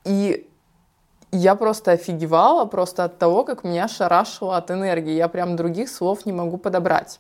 И 0.04 0.48
я 1.32 1.56
просто 1.56 1.92
офигевала 1.92 2.66
просто 2.66 3.06
от 3.06 3.18
того, 3.18 3.44
как 3.44 3.64
меня 3.64 3.88
шарашило 3.88 4.58
от 4.58 4.70
энергии. 4.72 5.14
Я 5.14 5.28
прям 5.28 5.56
других 5.56 5.90
слов 5.90 6.26
не 6.26 6.34
могу 6.34 6.58
подобрать. 6.58 7.20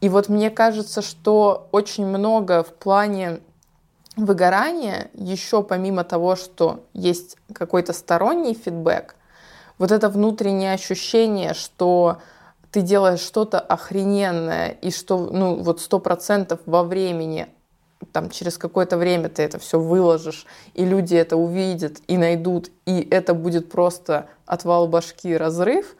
И 0.00 0.08
вот 0.08 0.28
мне 0.28 0.50
кажется, 0.50 1.02
что 1.02 1.68
очень 1.72 2.06
много 2.06 2.62
в 2.62 2.72
плане 2.74 3.40
выгорания, 4.16 5.10
еще 5.14 5.62
помимо 5.62 6.04
того, 6.04 6.36
что 6.36 6.84
есть 6.92 7.36
какой-то 7.52 7.92
сторонний 7.92 8.54
фидбэк, 8.54 9.16
вот 9.78 9.92
это 9.92 10.08
внутреннее 10.08 10.74
ощущение, 10.74 11.54
что 11.54 12.18
ты 12.70 12.82
делаешь 12.82 13.20
что-то 13.20 13.58
охрененное, 13.58 14.68
и 14.68 14.90
что, 14.90 15.18
ну, 15.18 15.56
вот 15.56 15.80
сто 15.80 15.98
процентов 15.98 16.60
во 16.66 16.82
времени 16.84 17.48
там 18.12 18.30
через 18.30 18.58
какое-то 18.58 18.96
время 18.96 19.28
ты 19.28 19.42
это 19.42 19.58
все 19.58 19.78
выложишь, 19.78 20.46
и 20.74 20.84
люди 20.84 21.14
это 21.14 21.36
увидят 21.36 21.98
и 22.06 22.16
найдут, 22.16 22.70
и 22.86 23.06
это 23.10 23.34
будет 23.34 23.70
просто 23.70 24.26
отвал 24.46 24.88
башки, 24.88 25.36
разрыв, 25.36 25.96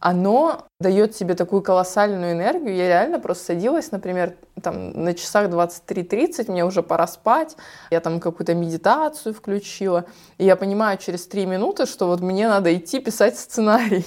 оно 0.00 0.66
дает 0.80 1.14
тебе 1.14 1.34
такую 1.34 1.62
колоссальную 1.62 2.32
энергию. 2.32 2.74
Я 2.74 2.88
реально 2.88 3.20
просто 3.20 3.44
садилась, 3.44 3.92
например, 3.92 4.34
там 4.60 4.90
на 5.04 5.14
часах 5.14 5.48
23.30, 5.48 6.50
мне 6.50 6.64
уже 6.64 6.82
пора 6.82 7.06
спать, 7.06 7.56
я 7.90 8.00
там 8.00 8.18
какую-то 8.18 8.54
медитацию 8.54 9.32
включила, 9.32 10.04
и 10.38 10.44
я 10.44 10.56
понимаю 10.56 10.98
через 10.98 11.28
три 11.28 11.46
минуты, 11.46 11.86
что 11.86 12.08
вот 12.08 12.20
мне 12.20 12.48
надо 12.48 12.74
идти 12.74 12.98
писать 12.98 13.38
сценарий. 13.38 14.04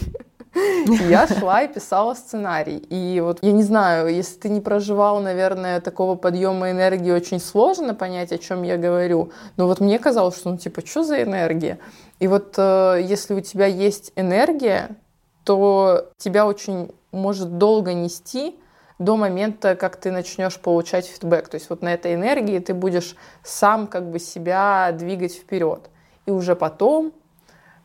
Я 0.55 1.27
шла 1.27 1.63
и 1.63 1.73
писала 1.73 2.13
сценарий. 2.13 2.77
И 2.77 3.19
вот 3.19 3.39
я 3.41 3.51
не 3.51 3.63
знаю, 3.63 4.13
если 4.13 4.39
ты 4.39 4.49
не 4.49 4.61
проживал, 4.61 5.19
наверное, 5.19 5.81
такого 5.81 6.15
подъема 6.15 6.71
энергии, 6.71 7.11
очень 7.11 7.39
сложно 7.39 7.93
понять, 7.93 8.31
о 8.31 8.37
чем 8.37 8.63
я 8.63 8.77
говорю. 8.77 9.31
Но 9.57 9.67
вот 9.67 9.79
мне 9.79 9.99
казалось, 9.99 10.37
что 10.37 10.51
ну 10.51 10.57
типа, 10.57 10.85
что 10.85 11.03
за 11.03 11.21
энергия? 11.21 11.79
И 12.19 12.27
вот 12.27 12.55
э, 12.57 13.01
если 13.03 13.33
у 13.33 13.41
тебя 13.41 13.65
есть 13.65 14.13
энергия, 14.15 14.95
то 15.43 16.09
тебя 16.17 16.45
очень 16.45 16.91
может 17.11 17.57
долго 17.57 17.93
нести 17.93 18.55
до 18.97 19.17
момента, 19.17 19.75
как 19.75 19.97
ты 19.97 20.11
начнешь 20.11 20.57
получать 20.57 21.05
фидбэк. 21.05 21.49
То 21.49 21.55
есть 21.55 21.69
вот 21.69 21.81
на 21.81 21.93
этой 21.93 22.13
энергии 22.13 22.59
ты 22.59 22.73
будешь 22.73 23.15
сам 23.43 23.87
как 23.87 24.09
бы 24.09 24.19
себя 24.19 24.91
двигать 24.93 25.35
вперед. 25.35 25.89
И 26.25 26.31
уже 26.31 26.55
потом 26.55 27.13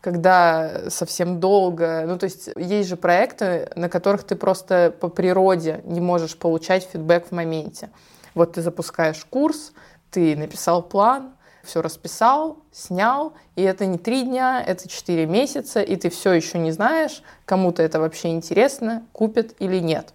когда 0.00 0.90
совсем 0.90 1.40
долго, 1.40 2.04
ну 2.06 2.18
то 2.18 2.24
есть 2.24 2.48
есть 2.56 2.88
же 2.88 2.96
проекты, 2.96 3.70
на 3.76 3.88
которых 3.88 4.24
ты 4.24 4.34
просто 4.34 4.94
по 4.98 5.08
природе 5.08 5.82
не 5.84 6.00
можешь 6.00 6.36
получать 6.36 6.88
фидбэк 6.90 7.26
в 7.28 7.32
моменте. 7.32 7.90
Вот 8.34 8.52
ты 8.54 8.62
запускаешь 8.62 9.24
курс, 9.28 9.72
ты 10.10 10.36
написал 10.36 10.82
план, 10.82 11.32
все 11.62 11.82
расписал, 11.82 12.58
снял, 12.72 13.34
и 13.56 13.62
это 13.62 13.84
не 13.86 13.98
три 13.98 14.22
дня, 14.22 14.62
это 14.66 14.88
четыре 14.88 15.26
месяца, 15.26 15.82
и 15.82 15.96
ты 15.96 16.08
все 16.08 16.32
еще 16.32 16.58
не 16.58 16.72
знаешь, 16.72 17.22
кому-то 17.44 17.82
это 17.82 18.00
вообще 18.00 18.28
интересно, 18.28 19.04
купят 19.12 19.54
или 19.58 19.78
нет. 19.78 20.14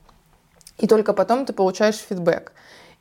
И 0.78 0.88
только 0.88 1.14
потом 1.14 1.46
ты 1.46 1.54
получаешь 1.54 1.96
фидбэк. 1.96 2.52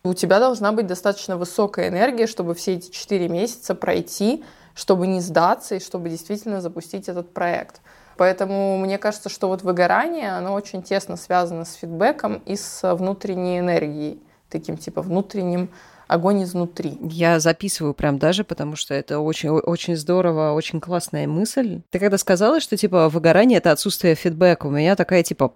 И 0.05 0.09
у 0.09 0.15
тебя 0.15 0.39
должна 0.39 0.73
быть 0.73 0.87
достаточно 0.87 1.39
высокая 1.39 1.89
энергия, 1.89 2.27
чтобы 2.27 2.55
все 2.55 2.75
эти 2.75 2.91
четыре 2.91 3.29
месяца 3.29 3.75
пройти, 3.75 4.45
чтобы 4.75 5.07
не 5.07 5.21
сдаться 5.21 5.77
и 5.77 5.81
чтобы 5.81 6.09
действительно 6.09 6.61
запустить 6.61 7.09
этот 7.09 7.33
проект. 7.33 7.81
Поэтому 8.17 8.79
мне 8.79 8.99
кажется, 8.99 9.29
что 9.29 9.49
вот 9.49 9.63
выгорание, 9.63 10.37
оно 10.37 10.53
очень 10.53 10.83
тесно 10.83 11.17
связано 11.17 11.65
с 11.65 11.75
фидбэком 11.75 12.43
и 12.47 12.57
с 12.57 12.95
внутренней 12.95 13.59
энергией, 13.59 14.23
таким 14.51 14.77
типа 14.77 15.03
внутренним 15.03 15.71
огонь 16.07 16.43
изнутри. 16.45 16.99
Я 17.03 17.41
записываю 17.41 17.95
прям 17.95 18.19
даже, 18.19 18.45
потому 18.45 18.77
что 18.77 18.95
это 18.95 19.19
очень, 19.19 19.51
очень 19.51 19.97
здорово, 19.97 20.53
очень 20.53 20.81
классная 20.81 21.27
мысль. 21.27 21.83
Ты 21.91 21.99
когда 21.99 22.19
сказала, 22.19 22.61
что 22.61 22.77
типа 22.77 23.09
выгорание 23.09 23.59
это 23.59 23.73
отсутствие 23.73 24.15
фидбэка, 24.15 24.67
у 24.67 24.71
меня 24.71 24.97
такая 24.97 25.23
типа 25.23 25.53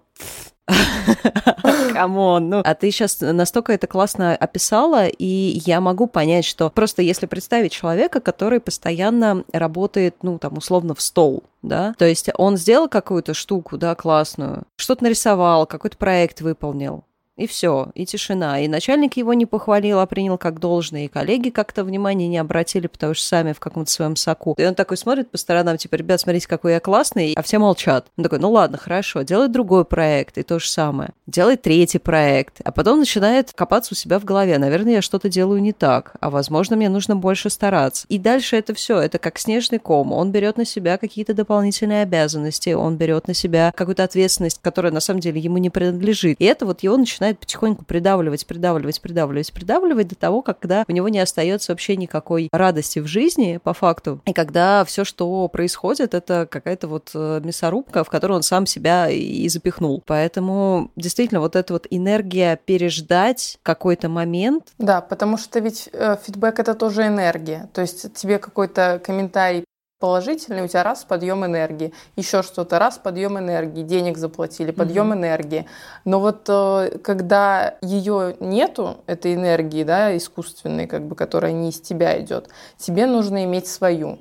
Come 1.93 2.25
on, 2.25 2.49
ну. 2.49 2.61
А 2.63 2.75
ты 2.75 2.91
сейчас 2.91 3.19
настолько 3.21 3.73
это 3.73 3.87
классно 3.87 4.35
описала, 4.35 5.07
и 5.07 5.61
я 5.65 5.81
могу 5.81 6.07
понять, 6.07 6.45
что 6.45 6.69
просто 6.69 7.01
если 7.01 7.25
представить 7.25 7.71
человека, 7.71 8.19
который 8.19 8.59
постоянно 8.59 9.43
работает, 9.51 10.17
ну, 10.21 10.37
там, 10.37 10.57
условно, 10.57 10.95
в 10.95 11.01
стол, 11.01 11.43
да, 11.61 11.93
то 11.97 12.05
есть 12.05 12.29
он 12.35 12.57
сделал 12.57 12.87
какую-то 12.87 13.33
штуку, 13.33 13.77
да, 13.77 13.95
классную, 13.95 14.63
что-то 14.75 15.03
нарисовал, 15.03 15.65
какой-то 15.65 15.97
проект 15.97 16.41
выполнил, 16.41 17.03
и 17.39 17.47
все, 17.47 17.91
и 17.95 18.05
тишина. 18.05 18.59
И 18.59 18.67
начальник 18.67 19.17
его 19.17 19.33
не 19.33 19.45
похвалил, 19.45 19.99
а 19.99 20.05
принял 20.05 20.37
как 20.37 20.59
должное, 20.59 21.05
и 21.05 21.07
коллеги 21.07 21.49
как-то 21.49 21.83
внимания 21.83 22.27
не 22.27 22.37
обратили, 22.37 22.87
потому 22.87 23.13
что 23.13 23.25
сами 23.25 23.53
в 23.53 23.59
каком-то 23.59 23.89
своем 23.89 24.15
соку. 24.15 24.55
И 24.57 24.65
он 24.65 24.75
такой 24.75 24.97
смотрит 24.97 25.31
по 25.31 25.37
сторонам, 25.37 25.77
типа, 25.77 25.95
ребят, 25.95 26.19
смотрите, 26.19 26.47
какой 26.47 26.73
я 26.73 26.79
классный, 26.79 27.33
а 27.35 27.41
все 27.41 27.57
молчат. 27.59 28.07
Он 28.17 28.23
такой, 28.23 28.39
ну 28.39 28.51
ладно, 28.51 28.77
хорошо, 28.77 29.21
делает 29.21 29.51
другой 29.51 29.85
проект, 29.85 30.37
и 30.37 30.43
то 30.43 30.59
же 30.59 30.69
самое. 30.69 31.11
Делает 31.27 31.61
третий 31.61 31.99
проект, 31.99 32.59
а 32.63 32.71
потом 32.71 32.99
начинает 32.99 33.53
копаться 33.53 33.93
у 33.93 33.95
себя 33.95 34.19
в 34.19 34.25
голове. 34.25 34.57
Наверное, 34.57 34.95
я 34.95 35.01
что-то 35.01 35.29
делаю 35.29 35.61
не 35.61 35.71
так, 35.71 36.13
а 36.19 36.29
возможно, 36.29 36.75
мне 36.75 36.89
нужно 36.89 37.15
больше 37.15 37.49
стараться. 37.49 38.05
И 38.09 38.17
дальше 38.17 38.57
это 38.57 38.73
все, 38.73 38.99
это 38.99 39.17
как 39.17 39.37
снежный 39.39 39.79
ком. 39.79 40.11
Он 40.11 40.31
берет 40.31 40.57
на 40.57 40.65
себя 40.65 40.97
какие-то 40.97 41.33
дополнительные 41.33 42.03
обязанности, 42.03 42.71
он 42.71 42.97
берет 42.97 43.27
на 43.27 43.33
себя 43.33 43.71
какую-то 43.75 44.03
ответственность, 44.03 44.59
которая 44.61 44.91
на 44.91 44.99
самом 44.99 45.21
деле 45.21 45.39
ему 45.39 45.57
не 45.57 45.69
принадлежит. 45.69 46.37
И 46.39 46.45
это 46.45 46.65
вот 46.65 46.81
его 46.81 46.97
начинает 46.97 47.28
начинает 47.29 47.39
потихоньку 47.39 47.85
придавливать, 47.85 48.45
придавливать, 48.45 49.01
придавливать, 49.01 49.53
придавливать 49.53 50.07
до 50.07 50.15
того, 50.15 50.41
когда 50.41 50.83
у 50.87 50.91
него 50.91 51.09
не 51.09 51.19
остается 51.19 51.71
вообще 51.71 51.95
никакой 51.95 52.49
радости 52.51 52.99
в 52.99 53.07
жизни, 53.07 53.59
по 53.63 53.73
факту. 53.73 54.21
И 54.25 54.33
когда 54.33 54.83
все, 54.85 55.03
что 55.03 55.47
происходит, 55.47 56.13
это 56.13 56.47
какая-то 56.49 56.87
вот 56.87 57.11
э, 57.13 57.41
мясорубка, 57.43 58.03
в 58.03 58.09
которую 58.09 58.37
он 58.37 58.43
сам 58.43 58.65
себя 58.65 59.09
и 59.09 59.47
запихнул. 59.49 60.01
Поэтому 60.05 60.91
действительно 60.95 61.39
вот 61.39 61.55
эта 61.55 61.73
вот 61.73 61.87
энергия 61.89 62.59
переждать 62.65 63.59
какой-то 63.63 64.09
момент. 64.09 64.73
Да, 64.77 65.01
потому 65.01 65.37
что 65.37 65.59
ведь 65.59 65.89
э, 65.93 66.17
фидбэк 66.25 66.59
это 66.59 66.73
тоже 66.73 67.07
энергия. 67.07 67.69
То 67.73 67.81
есть 67.81 68.13
тебе 68.13 68.39
какой-то 68.39 69.01
комментарий 69.05 69.65
положительный, 69.99 70.63
у 70.63 70.67
тебя 70.67 70.83
раз 70.83 71.03
подъем 71.03 71.45
энергии, 71.45 71.93
еще 72.15 72.41
что-то, 72.41 72.79
раз 72.79 72.97
подъем 72.97 73.37
энергии, 73.37 73.83
денег 73.83 74.17
заплатили, 74.17 74.71
подъем 74.71 75.11
mm-hmm. 75.11 75.17
энергии. 75.17 75.65
Но 76.05 76.19
вот 76.19 76.45
э, 76.47 76.97
когда 77.03 77.75
ее 77.81 78.37
нету, 78.39 78.97
этой 79.07 79.35
энергии, 79.35 79.83
да, 79.83 80.15
искусственной, 80.15 80.87
как 80.87 81.05
бы, 81.05 81.15
которая 81.15 81.51
не 81.51 81.69
из 81.69 81.81
тебя 81.81 82.19
идет, 82.19 82.49
тебе 82.77 83.05
нужно 83.05 83.43
иметь 83.43 83.67
свою. 83.67 84.19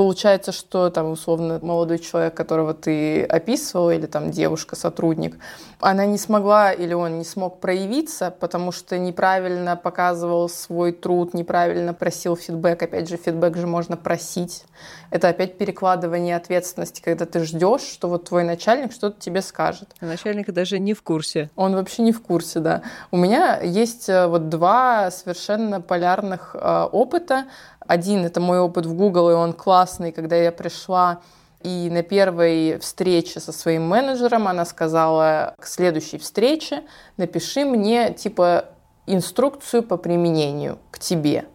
Получается, 0.00 0.50
что 0.50 0.88
там 0.88 1.10
условно 1.10 1.58
молодой 1.60 1.98
человек, 1.98 2.32
которого 2.32 2.72
ты 2.72 3.22
описывала, 3.22 3.90
или 3.90 4.06
там 4.06 4.30
девушка, 4.30 4.74
сотрудник, 4.74 5.36
она 5.78 6.06
не 6.06 6.16
смогла 6.16 6.72
или 6.72 6.94
он 6.94 7.18
не 7.18 7.24
смог 7.24 7.60
проявиться, 7.60 8.34
потому 8.40 8.72
что 8.72 8.98
неправильно 8.98 9.76
показывал 9.76 10.48
свой 10.48 10.92
труд, 10.92 11.34
неправильно 11.34 11.92
просил 11.92 12.34
фидбэк. 12.34 12.82
Опять 12.82 13.10
же, 13.10 13.18
фидбэк 13.18 13.58
же 13.58 13.66
можно 13.66 13.98
просить. 13.98 14.64
Это 15.10 15.28
опять 15.28 15.58
перекладывание 15.58 16.36
ответственности, 16.36 17.02
когда 17.02 17.26
ты 17.26 17.44
ждешь, 17.44 17.82
что 17.82 18.08
вот 18.08 18.28
твой 18.28 18.44
начальник 18.44 18.92
что-то 18.92 19.20
тебе 19.20 19.42
скажет. 19.42 19.90
А 20.00 20.06
начальник 20.06 20.50
даже 20.50 20.78
не 20.78 20.94
в 20.94 21.02
курсе. 21.02 21.50
Он 21.56 21.74
вообще 21.74 22.02
не 22.02 22.12
в 22.12 22.22
курсе, 22.22 22.60
да. 22.60 22.82
У 23.10 23.18
меня 23.18 23.60
есть 23.60 24.08
э, 24.08 24.26
вот 24.26 24.48
два 24.48 25.10
совершенно 25.10 25.82
полярных 25.82 26.54
э, 26.54 26.88
опыта. 26.90 27.46
Один— 27.90 28.24
это 28.24 28.40
мой 28.40 28.60
опыт 28.60 28.86
в 28.86 28.94
Google, 28.94 29.30
и 29.30 29.34
он 29.34 29.52
классный, 29.52 30.12
когда 30.12 30.36
я 30.36 30.52
пришла 30.52 31.22
и 31.60 31.88
на 31.90 32.04
первой 32.04 32.78
встрече 32.78 33.40
со 33.40 33.50
своим 33.50 33.88
менеджером 33.88 34.46
она 34.46 34.64
сказала, 34.64 35.56
к 35.58 35.66
следующей 35.66 36.18
встрече 36.18 36.84
напиши 37.16 37.64
мне 37.64 38.14
типа 38.14 38.66
инструкцию 39.06 39.82
по 39.82 39.96
применению 39.96 40.78
к 40.92 41.00
тебе. 41.00 41.46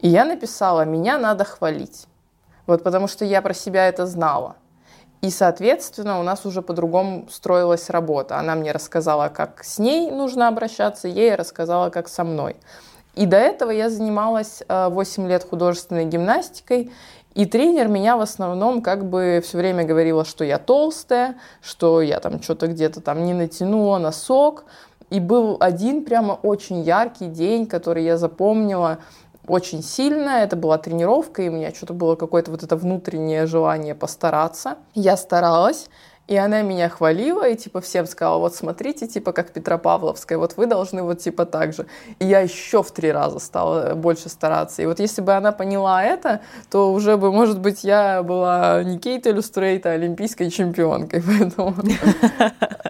И 0.00 0.08
я 0.08 0.24
написала, 0.24 0.84
меня 0.84 1.18
надо 1.18 1.44
хвалить. 1.44 2.08
Вот 2.66 2.82
потому 2.82 3.06
что 3.06 3.24
я 3.24 3.40
про 3.40 3.54
себя 3.54 3.86
это 3.86 4.06
знала. 4.06 4.56
И, 5.20 5.30
соответственно, 5.30 6.18
у 6.18 6.24
нас 6.24 6.44
уже 6.44 6.62
по-другому 6.62 7.28
строилась 7.30 7.90
работа. 7.90 8.40
Она 8.40 8.56
мне 8.56 8.72
рассказала, 8.72 9.28
как 9.28 9.62
с 9.62 9.78
ней 9.78 10.10
нужно 10.10 10.48
обращаться, 10.48 11.06
ей 11.06 11.36
рассказала, 11.36 11.90
как 11.90 12.08
со 12.08 12.24
мной. 12.24 12.56
И 13.14 13.26
до 13.26 13.36
этого 13.36 13.70
я 13.70 13.90
занималась 13.90 14.62
8 14.68 15.24
э, 15.24 15.28
лет 15.28 15.44
художественной 15.48 16.04
гимнастикой, 16.04 16.90
и 17.34 17.46
тренер 17.46 17.88
меня 17.88 18.16
в 18.16 18.20
основном 18.20 18.80
как 18.80 19.04
бы 19.08 19.42
все 19.44 19.58
время 19.58 19.84
говорила, 19.84 20.24
что 20.24 20.44
я 20.44 20.58
толстая, 20.58 21.36
что 21.60 22.00
я 22.00 22.20
там 22.20 22.40
что-то 22.40 22.68
где-то 22.68 23.00
там 23.00 23.24
не 23.24 23.34
натянула 23.34 23.98
носок. 23.98 24.64
И 25.10 25.20
был 25.20 25.56
один 25.60 26.04
прямо 26.04 26.32
очень 26.32 26.80
яркий 26.82 27.26
день, 27.26 27.66
который 27.66 28.04
я 28.04 28.16
запомнила 28.16 28.98
очень 29.48 29.82
сильно. 29.82 30.42
Это 30.42 30.56
была 30.56 30.78
тренировка, 30.78 31.42
и 31.42 31.48
у 31.48 31.52
меня 31.52 31.72
что-то 31.72 31.92
было 31.92 32.14
какое-то 32.14 32.52
вот 32.52 32.62
это 32.62 32.76
внутреннее 32.76 33.46
желание 33.46 33.94
постараться. 33.94 34.76
Я 34.94 35.16
старалась. 35.16 35.88
И 36.26 36.36
она 36.36 36.62
меня 36.62 36.88
хвалила 36.88 37.46
и 37.46 37.54
типа 37.54 37.82
всем 37.82 38.06
сказала, 38.06 38.38
вот 38.38 38.54
смотрите, 38.54 39.06
типа 39.06 39.32
как 39.32 39.50
Петропавловская, 39.50 40.38
вот 40.38 40.56
вы 40.56 40.66
должны 40.66 41.02
вот 41.02 41.18
типа 41.18 41.44
так 41.44 41.74
же. 41.74 41.86
И 42.18 42.26
я 42.26 42.40
еще 42.40 42.82
в 42.82 42.90
три 42.92 43.12
раза 43.12 43.38
стала 43.38 43.94
больше 43.94 44.30
стараться. 44.30 44.80
И 44.80 44.86
вот 44.86 45.00
если 45.00 45.20
бы 45.20 45.34
она 45.34 45.52
поняла 45.52 46.02
это, 46.02 46.40
то 46.70 46.92
уже 46.92 47.18
бы, 47.18 47.30
может 47.30 47.60
быть, 47.60 47.84
я 47.84 48.22
была 48.22 48.82
не 48.82 48.98
Kate 48.98 49.26
Illustrate, 49.26 49.84
а 49.84 49.90
олимпийской 49.90 50.48
чемпионкой. 50.48 51.22
Поэтому 51.38 51.74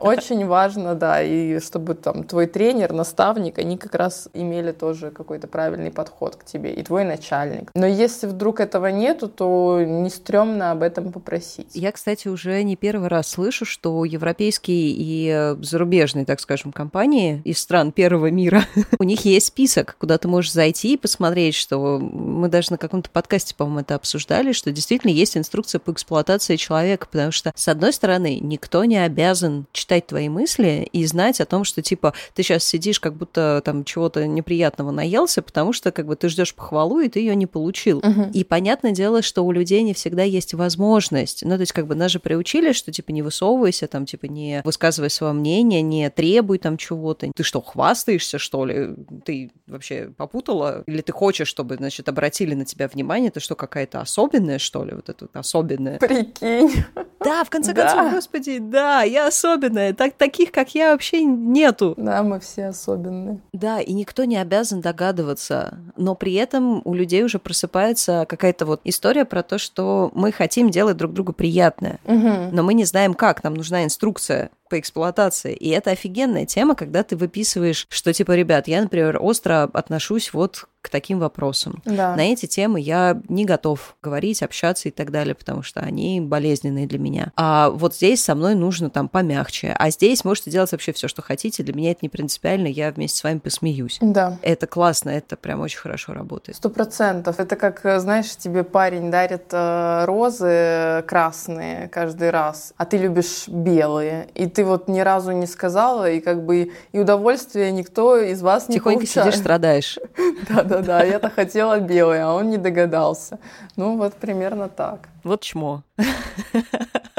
очень 0.01 0.47
важно, 0.47 0.95
да, 0.95 1.21
и 1.21 1.59
чтобы 1.59 1.95
там 1.95 2.23
твой 2.23 2.47
тренер, 2.47 2.93
наставник, 2.93 3.59
они 3.59 3.77
как 3.79 3.97
раз 3.97 4.29
имели 4.33 4.71
тоже 4.71 5.11
какой-то 5.11 5.49
правильный 5.49 5.91
подход 5.91 6.37
к 6.37 6.45
тебе, 6.45 6.73
и 6.73 6.83
твой 6.85 7.05
начальник. 7.05 7.71
Но 7.75 7.87
если 7.87 8.29
вдруг 8.29 8.61
этого 8.61 8.87
нету, 8.89 9.29
то 9.29 9.83
не 9.83 10.11
стрёмно 10.11 10.71
об 10.71 10.83
этом 10.83 11.11
попросить. 11.11 11.71
Я, 11.75 11.91
кстати, 11.91 12.29
уже 12.29 12.63
не 12.63 12.77
первый 12.77 13.09
раз 13.09 13.24
слышу, 13.27 13.65
что 13.65 14.05
европейские 14.05 14.91
и 14.91 15.29
э, 15.33 15.57
зарубежные, 15.61 16.25
так 16.25 16.41
скажем, 16.41 16.73
компании 16.73 17.43
из 17.45 17.59
стран 17.59 17.93
первого 17.93 18.31
мира, 18.31 18.65
у 18.99 19.05
них 19.05 19.25
есть 19.25 19.47
список, 19.47 19.97
куда 19.99 20.19
ты 20.19 20.29
можешь 20.29 20.53
зайти 20.53 20.95
и 20.95 20.97
посмотреть, 20.97 21.55
что 21.55 21.99
мы 21.99 22.49
даже 22.49 22.73
на 22.73 22.79
каком-то 22.79 23.11
подкасте, 23.11 23.55
по-моему, 23.55 23.81
это 23.81 23.95
обсуждали, 23.95 24.53
что 24.53 24.71
действительно 24.71 25.11
есть 25.11 25.37
инструкция 25.37 25.79
по 25.79 25.93
эксплуатации 25.93 26.57
человека, 26.57 27.07
потому 27.11 27.33
что, 27.33 27.53
с 27.55 27.69
одной 27.69 27.93
стороны, 27.93 28.39
никто 28.41 28.85
не 28.85 28.97
обязан 28.97 29.67
читать 29.73 30.07
твои 30.07 30.29
мысли 30.29 30.89
и 30.93 31.05
знать 31.07 31.41
о 31.41 31.47
том, 31.47 31.65
что, 31.65 31.83
типа, 31.83 32.15
ты 32.35 32.43
сейчас 32.43 32.65
сидишь, 32.65 33.01
как 33.01 33.15
будто 33.15 33.63
там 33.65 33.85
чего-то 33.85 34.27
неприятного 34.27 34.91
наелся, 34.91 35.43
потому 35.43 35.73
что, 35.73 35.93
как 35.93 36.07
бы, 36.07 36.17
ты 36.17 36.29
ждешь 36.29 36.55
похвалу, 36.55 37.01
и 37.01 37.09
ты 37.09 37.21
ее 37.21 37.37
не 37.37 37.47
получил. 37.47 38.01
Uh-huh. 38.01 38.31
И 38.33 38.45
понятное 38.45 38.93
дело, 38.93 39.23
что 39.23 39.45
у 39.45 39.53
людей 39.53 39.83
не 39.83 39.95
всегда 39.95 40.23
есть 40.23 40.55
возможность. 40.55 41.43
Ну, 41.45 41.55
то 41.55 41.61
есть, 41.61 41.73
как 41.73 41.87
бы, 41.87 41.95
нас 41.95 42.11
же 42.11 42.21
приучили, 42.21 42.73
что, 42.73 42.93
типа, 42.93 43.13
не 43.15 43.23
высовывайся, 43.23 43.87
там, 43.87 44.05
типа, 44.07 44.27
не 44.27 44.61
высказывай 44.65 45.11
свое 45.11 45.33
мнение, 45.33 45.81
не 45.83 46.11
требуй 46.11 46.59
там 46.59 46.77
чего-то. 46.77 47.31
Ты 47.35 47.43
что, 47.43 47.63
хвастаешься, 47.63 48.39
что 48.39 48.65
ли? 48.67 48.95
Ты 49.25 49.51
вообще 49.67 50.13
попутала? 50.17 50.83
Или 50.87 51.01
ты 51.01 51.13
хочешь, 51.13 51.49
чтобы, 51.49 51.77
значит, 51.77 52.09
обратили 52.09 52.55
на 52.55 52.65
тебя 52.65 52.89
внимание? 52.89 53.31
Ты 53.31 53.41
что, 53.41 53.55
какая-то 53.55 54.01
особенная, 54.01 54.59
что 54.59 54.85
ли? 54.85 54.95
Вот 54.95 55.09
это 55.09 55.25
вот 55.25 55.37
особенная. 55.37 55.99
Прикинь. 55.99 56.85
Да, 57.25 57.43
в 57.43 57.51
конце 57.51 57.73
концов, 57.73 57.97
да. 57.97 58.11
господи, 58.11 58.59
да, 58.59 59.03
я 59.03 59.29
особенная. 59.29 59.95
Так, 59.95 60.15
таких, 60.15 60.53
как 60.53 60.75
я, 60.75 60.93
вообще 60.93 61.25
нету. 61.25 61.95
Да, 61.97 62.23
мы 62.23 62.39
все 62.41 62.67
особенные. 62.67 63.41
Да, 63.53 63.81
и 63.81 63.93
никто 63.93 64.25
не 64.25 64.37
обязан 64.37 64.81
догадываться. 64.81 65.79
Но 65.97 66.15
при 66.15 66.35
этом 66.35 66.83
у 66.85 66.95
людей 66.95 67.23
уже 67.23 67.39
просыпается 67.39 68.27
какая-то 68.29 68.67
вот 68.67 68.81
история 68.85 69.25
про 69.25 69.43
то, 69.43 69.59
что 69.59 70.11
мы 70.15 70.33
хотим 70.33 70.71
делать 70.71 70.97
друг 70.97 71.13
другу 71.13 71.33
приятное, 71.33 71.99
угу. 72.05 72.51
но 72.53 72.63
мы 72.63 72.75
не 72.75 72.85
знаем, 72.85 73.04
знаем 73.05 73.15
как, 73.15 73.45
нам 73.45 73.53
нужна 73.55 73.85
инструкция 73.85 74.51
по 74.75 74.81
эксплуатации. 74.81 75.55
И 75.55 75.69
это 75.69 75.93
офигенная 75.93 76.47
тема, 76.47 76.75
когда 76.75 77.05
ты 77.05 77.15
выписываешь, 77.15 77.87
что 77.91 78.13
типа, 78.13 78.33
ребят, 78.33 78.67
я, 78.67 78.83
например, 78.83 79.19
остро 79.21 79.71
отношусь 79.73 80.33
вот 80.33 80.67
к 80.85 80.91
таким 80.91 81.19
вопросам. 81.19 81.81
Да. 81.87 82.15
На 82.15 82.31
эти 82.31 82.45
темы 82.45 82.79
я 82.79 83.19
не 83.31 83.47
готов 83.47 83.97
говорить, 84.03 84.43
общаться 84.43 84.89
и 84.91 84.93
так 84.93 85.11
далее, 85.11 85.35
потому 85.35 85.63
что 85.63 85.81
они 85.81 86.21
болезненные 86.21 86.87
для 86.87 86.99
меня. 86.99 87.33
А 87.37 87.71
вот 87.71 87.95
здесь 87.95 88.23
со 88.23 88.35
мной 88.35 88.55
нужно 88.55 88.91
там 88.91 89.09
помягче. 89.09 89.75
А 89.79 89.89
здесь 89.89 90.25
можете 90.27 90.51
делать 90.51 90.73
вообще 90.73 90.93
все, 90.93 91.09
что 91.09 91.23
хотите. 91.23 91.63
Для 91.63 91.73
меня 91.73 91.93
это 91.93 92.01
не 92.03 92.11
принципиально, 92.11 92.67
я 92.67 92.91
вместе 92.91 93.17
с 93.17 93.25
вами 93.25 93.39
посмеюсь. 93.39 93.97
Да. 94.03 94.39
Это 94.43 94.67
классно, 94.67 95.09
это 95.09 95.37
прям 95.37 95.63
очень 95.63 95.79
хорошо 95.79 96.13
работает. 96.13 96.59
Сто 96.59 96.69
процентов. 96.69 97.41
Это 97.41 97.57
как, 97.57 97.81
знаешь, 98.01 98.37
тебе 98.37 98.63
парень 98.63 99.11
дарит 99.11 99.47
э, 99.53 100.05
розы 100.05 101.03
красные 101.07 101.89
каждый 101.89 102.29
раз, 102.29 102.75
а 102.77 102.85
ты 102.85 102.99
любишь 102.99 103.49
белые. 103.49 104.29
И 104.35 104.47
ты 104.47 104.64
вот 104.65 104.89
ни 104.89 105.01
разу 105.01 105.33
не 105.33 105.47
сказала, 105.47 106.11
и 106.11 106.21
как 106.21 106.45
бы 106.45 106.73
и 106.93 106.99
удовольствия 106.99 107.71
никто 107.73 108.17
из 108.19 108.43
вас 108.43 108.69
не 108.69 108.77
Тихонько 108.77 109.01
получает. 109.01 109.29
сидишь, 109.29 109.41
страдаешь. 109.41 109.99
Да-да-да, 110.49 111.03
я-то 111.03 111.31
хотела 111.31 111.79
белое, 111.81 112.27
а 112.27 112.33
он 112.35 112.51
не 112.51 112.57
догадался. 112.57 113.39
Ну 113.77 113.97
вот 113.97 114.15
примерно 114.15 114.69
так. 114.69 115.09
Вот 115.23 115.43
чмо. 115.43 115.83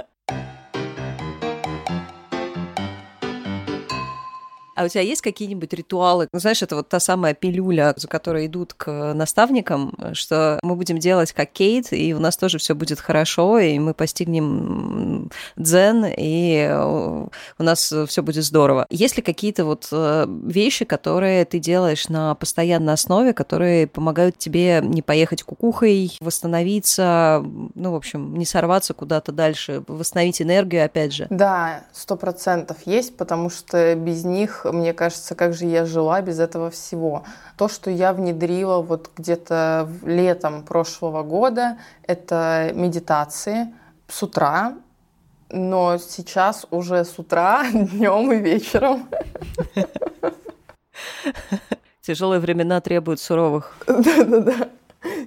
А 4.75 4.83
у 4.83 4.89
тебя 4.89 5.01
есть 5.01 5.21
какие-нибудь 5.21 5.71
ритуалы? 5.73 6.27
Ну, 6.33 6.39
знаешь, 6.39 6.61
это 6.61 6.75
вот 6.75 6.89
та 6.89 6.99
самая 6.99 7.33
пилюля, 7.33 7.93
за 7.95 8.09
которой 8.09 8.47
идут 8.47 8.73
к 8.73 9.13
наставникам, 9.13 9.97
что 10.13 10.59
мы 10.63 10.75
будем 10.75 10.99
делать 10.99 11.31
как 11.31 11.51
Кейт, 11.51 11.93
и 11.93 12.13
у 12.13 12.19
нас 12.19 12.35
тоже 12.35 12.57
все 12.57 12.75
будет 12.75 12.99
хорошо, 12.99 13.57
и 13.57 13.79
мы 13.79 13.93
постигнем 13.93 15.31
дзен, 15.55 16.05
и 16.05 16.69
у 17.57 17.63
нас 17.63 17.93
все 18.07 18.21
будет 18.21 18.43
здорово. 18.43 18.85
Есть 18.89 19.15
ли 19.15 19.23
какие-то 19.23 19.63
вот 19.63 19.87
э, 19.91 20.25
вещи, 20.27 20.83
которые 20.83 21.45
ты 21.45 21.59
делаешь 21.59 22.09
на 22.09 22.35
постоянной 22.35 22.93
основе, 22.93 23.31
которые 23.33 23.87
помогают 23.87 24.37
тебе 24.37 24.81
не 24.83 25.01
поехать 25.01 25.43
кукухой, 25.43 26.17
восстановиться, 26.19 27.41
ну, 27.75 27.91
в 27.91 27.95
общем, 27.95 28.35
не 28.35 28.45
сорваться 28.45 28.93
куда-то 28.93 29.31
дальше, 29.31 29.83
восстановить 29.87 30.41
энергию, 30.41 30.83
опять 30.83 31.13
же? 31.13 31.27
Да, 31.29 31.85
сто 31.93 32.17
процентов 32.17 32.77
есть, 32.85 33.15
потому 33.15 33.49
что 33.49 33.95
без 33.95 34.25
них 34.25 34.64
мне 34.71 34.93
кажется, 34.93 35.35
как 35.35 35.53
же 35.53 35.65
я 35.65 35.85
жила 35.85 36.21
без 36.21 36.39
этого 36.39 36.69
всего. 36.69 37.23
То, 37.57 37.67
что 37.67 37.89
я 37.89 38.13
внедрила 38.13 38.81
вот 38.81 39.09
где-то 39.15 39.89
летом 40.03 40.63
прошлого 40.63 41.23
года, 41.23 41.77
это 42.03 42.71
медитации 42.73 43.73
с 44.07 44.23
утра, 44.23 44.75
но 45.49 45.97
сейчас 45.97 46.65
уже 46.71 47.05
с 47.05 47.17
утра, 47.19 47.65
днем 47.73 48.31
и 48.31 48.37
вечером. 48.37 49.07
Тяжелые 52.01 52.39
времена 52.39 52.81
требуют 52.81 53.19
суровых. 53.19 53.77
Да-да-да. 53.87 54.69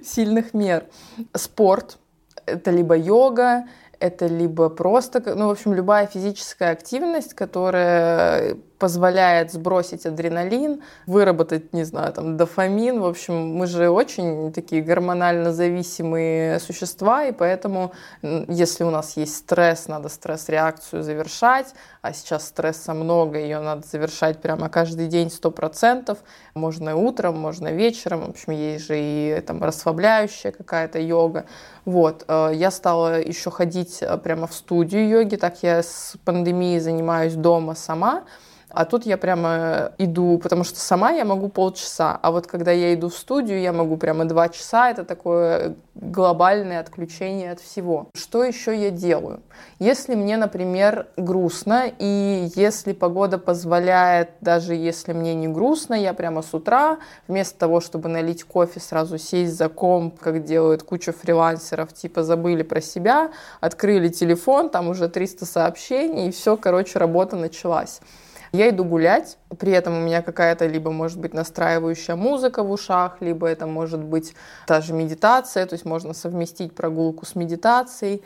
Сильных 0.03 0.53
мер. 0.53 0.85
Спорт. 1.33 1.97
Это 2.45 2.71
либо 2.71 2.95
йога, 2.95 3.65
это 3.99 4.27
либо 4.27 4.69
просто, 4.69 5.21
ну, 5.35 5.47
в 5.47 5.51
общем, 5.51 5.73
любая 5.73 6.07
физическая 6.07 6.71
активность, 6.71 7.33
которая 7.33 8.57
позволяет 8.79 9.51
сбросить 9.51 10.05
адреналин, 10.05 10.81
выработать, 11.05 11.73
не 11.73 11.83
знаю, 11.83 12.13
там, 12.13 12.37
дофамин. 12.37 13.01
В 13.01 13.05
общем, 13.05 13.55
мы 13.55 13.67
же 13.67 13.89
очень 13.89 14.53
такие 14.53 14.81
гормонально 14.81 15.53
зависимые 15.53 16.59
существа, 16.59 17.25
и 17.25 17.33
поэтому, 17.33 17.91
если 18.21 18.85
у 18.85 18.89
нас 18.89 19.17
есть 19.17 19.35
стресс, 19.35 19.87
надо 19.87 20.07
стресс-реакцию 20.07 21.03
завершать, 21.03 21.73
а 22.01 22.13
сейчас 22.13 22.47
стресса 22.47 22.93
много, 22.93 23.37
ее 23.37 23.59
надо 23.59 23.85
завершать 23.85 24.41
прямо 24.41 24.69
каждый 24.69 25.07
день 25.07 25.29
сто 25.29 25.51
процентов. 25.51 26.19
Можно 26.53 26.95
утром, 26.95 27.37
можно 27.37 27.67
вечером. 27.73 28.21
В 28.21 28.29
общем, 28.29 28.53
есть 28.53 28.85
же 28.85 28.95
и 28.97 29.43
там 29.45 29.61
расслабляющая 29.61 30.51
какая-то 30.51 30.99
йога. 30.99 31.45
Вот. 31.83 32.23
Э, 32.27 32.51
я 32.53 32.71
стала 32.71 33.19
еще 33.19 33.51
ходить 33.51 33.97
э, 34.01 34.17
прямо 34.17 34.47
в 34.47 34.53
студию 34.53 35.09
йоги, 35.09 35.35
так 35.35 35.61
я 35.61 35.83
с 35.83 36.15
пандемией 36.23 36.79
занимаюсь 36.79 37.33
дома 37.33 37.75
сама. 37.75 38.23
А 38.69 38.85
тут 38.85 39.05
я 39.05 39.17
прямо 39.17 39.91
иду, 39.97 40.37
потому 40.37 40.63
что 40.63 40.79
сама 40.79 41.11
я 41.11 41.25
могу 41.25 41.49
полчаса, 41.49 42.19
а 42.21 42.31
вот 42.31 42.45
когда 42.45 42.71
я 42.71 42.93
иду 42.93 43.09
в 43.09 43.15
студию, 43.15 43.59
я 43.59 43.73
могу 43.73 43.97
прямо 43.97 44.25
два 44.25 44.49
часа. 44.49 44.91
Это 44.91 45.03
такое 45.03 45.75
глобальное 45.95 46.79
отключение 46.79 47.51
от 47.51 47.59
всего. 47.59 48.09
Что 48.13 48.43
еще 48.43 48.75
я 48.75 48.91
делаю? 48.91 49.41
Если 49.79 50.15
мне, 50.15 50.37
например, 50.37 51.07
грустно, 51.17 51.91
и 51.97 52.49
если 52.55 52.93
погода 52.93 53.37
позволяет, 53.39 54.29
даже 54.39 54.75
если 54.75 55.13
мне 55.13 55.33
не 55.33 55.47
грустно, 55.47 55.95
я 55.95 56.13
прямо 56.13 56.41
с 56.41 56.53
утра, 56.53 56.99
вместо 57.27 57.57
того, 57.57 57.81
чтобы 57.81 58.07
налить 58.07 58.43
кофе, 58.43 58.79
сразу 58.79 59.17
сесть 59.17 59.57
за 59.57 59.67
комп, 59.67 60.19
как 60.19 60.43
делают 60.43 60.83
куча 60.83 61.11
фрилансеров, 61.11 61.91
типа 61.93 62.23
забыли 62.23 62.61
про 62.63 62.81
себя, 62.81 63.31
открыли 63.61 64.09
телефон, 64.09 64.69
там 64.69 64.89
уже 64.89 65.09
300 65.09 65.45
сообщений, 65.45 66.27
и 66.27 66.31
все, 66.31 66.55
короче, 66.55 66.99
работа 66.99 67.35
началась. 67.35 67.99
Я 68.51 68.69
иду 68.69 68.83
гулять, 68.83 69.37
при 69.59 69.71
этом 69.71 69.97
у 69.97 70.01
меня 70.01 70.21
какая-то 70.21 70.65
либо 70.65 70.91
может 70.91 71.19
быть 71.19 71.33
настраивающая 71.33 72.15
музыка 72.15 72.63
в 72.63 72.71
ушах, 72.71 73.17
либо 73.19 73.47
это 73.47 73.67
может 73.67 74.03
быть 74.03 74.33
та 74.65 74.81
же 74.81 74.93
медитация, 74.93 75.65
то 75.65 75.73
есть 75.73 75.85
можно 75.85 76.13
совместить 76.13 76.73
прогулку 76.73 77.25
с 77.25 77.35
медитацией. 77.35 78.23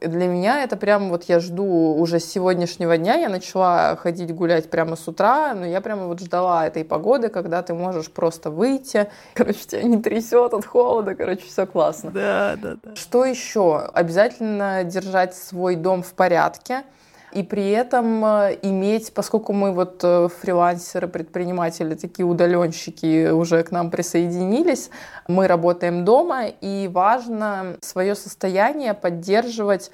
Для 0.00 0.26
меня 0.26 0.62
это 0.62 0.76
прям 0.76 1.08
вот 1.08 1.24
я 1.24 1.40
жду 1.40 1.94
уже 1.96 2.20
с 2.20 2.26
сегодняшнего 2.26 2.98
дня, 2.98 3.14
я 3.14 3.30
начала 3.30 3.96
ходить 3.96 4.34
гулять 4.34 4.68
прямо 4.68 4.94
с 4.94 5.08
утра, 5.08 5.54
но 5.54 5.64
я 5.64 5.80
прямо 5.80 6.06
вот 6.06 6.20
ждала 6.20 6.66
этой 6.66 6.84
погоды, 6.84 7.28
когда 7.28 7.62
ты 7.62 7.72
можешь 7.72 8.10
просто 8.10 8.50
выйти, 8.50 9.08
короче, 9.34 9.60
тебя 9.66 9.82
не 9.82 10.02
трясет 10.02 10.52
от 10.52 10.66
холода, 10.66 11.14
короче, 11.14 11.46
все 11.46 11.66
классно. 11.66 12.10
Да, 12.10 12.56
да, 12.60 12.76
да. 12.82 12.94
Что 12.94 13.24
еще? 13.24 13.90
Обязательно 13.94 14.84
держать 14.84 15.34
свой 15.34 15.76
дом 15.76 16.02
в 16.02 16.12
порядке 16.12 16.84
и 17.36 17.42
при 17.42 17.70
этом 17.70 18.24
э, 18.24 18.58
иметь, 18.62 19.12
поскольку 19.12 19.52
мы 19.52 19.70
вот 19.72 20.00
э, 20.02 20.28
фрилансеры, 20.40 21.06
предприниматели, 21.06 21.94
такие 21.94 22.24
удаленщики 22.24 23.28
уже 23.28 23.62
к 23.62 23.70
нам 23.70 23.90
присоединились, 23.90 24.88
мы 25.28 25.46
работаем 25.46 26.06
дома, 26.06 26.46
и 26.46 26.88
важно 26.90 27.76
свое 27.82 28.14
состояние 28.14 28.94
поддерживать 28.94 29.90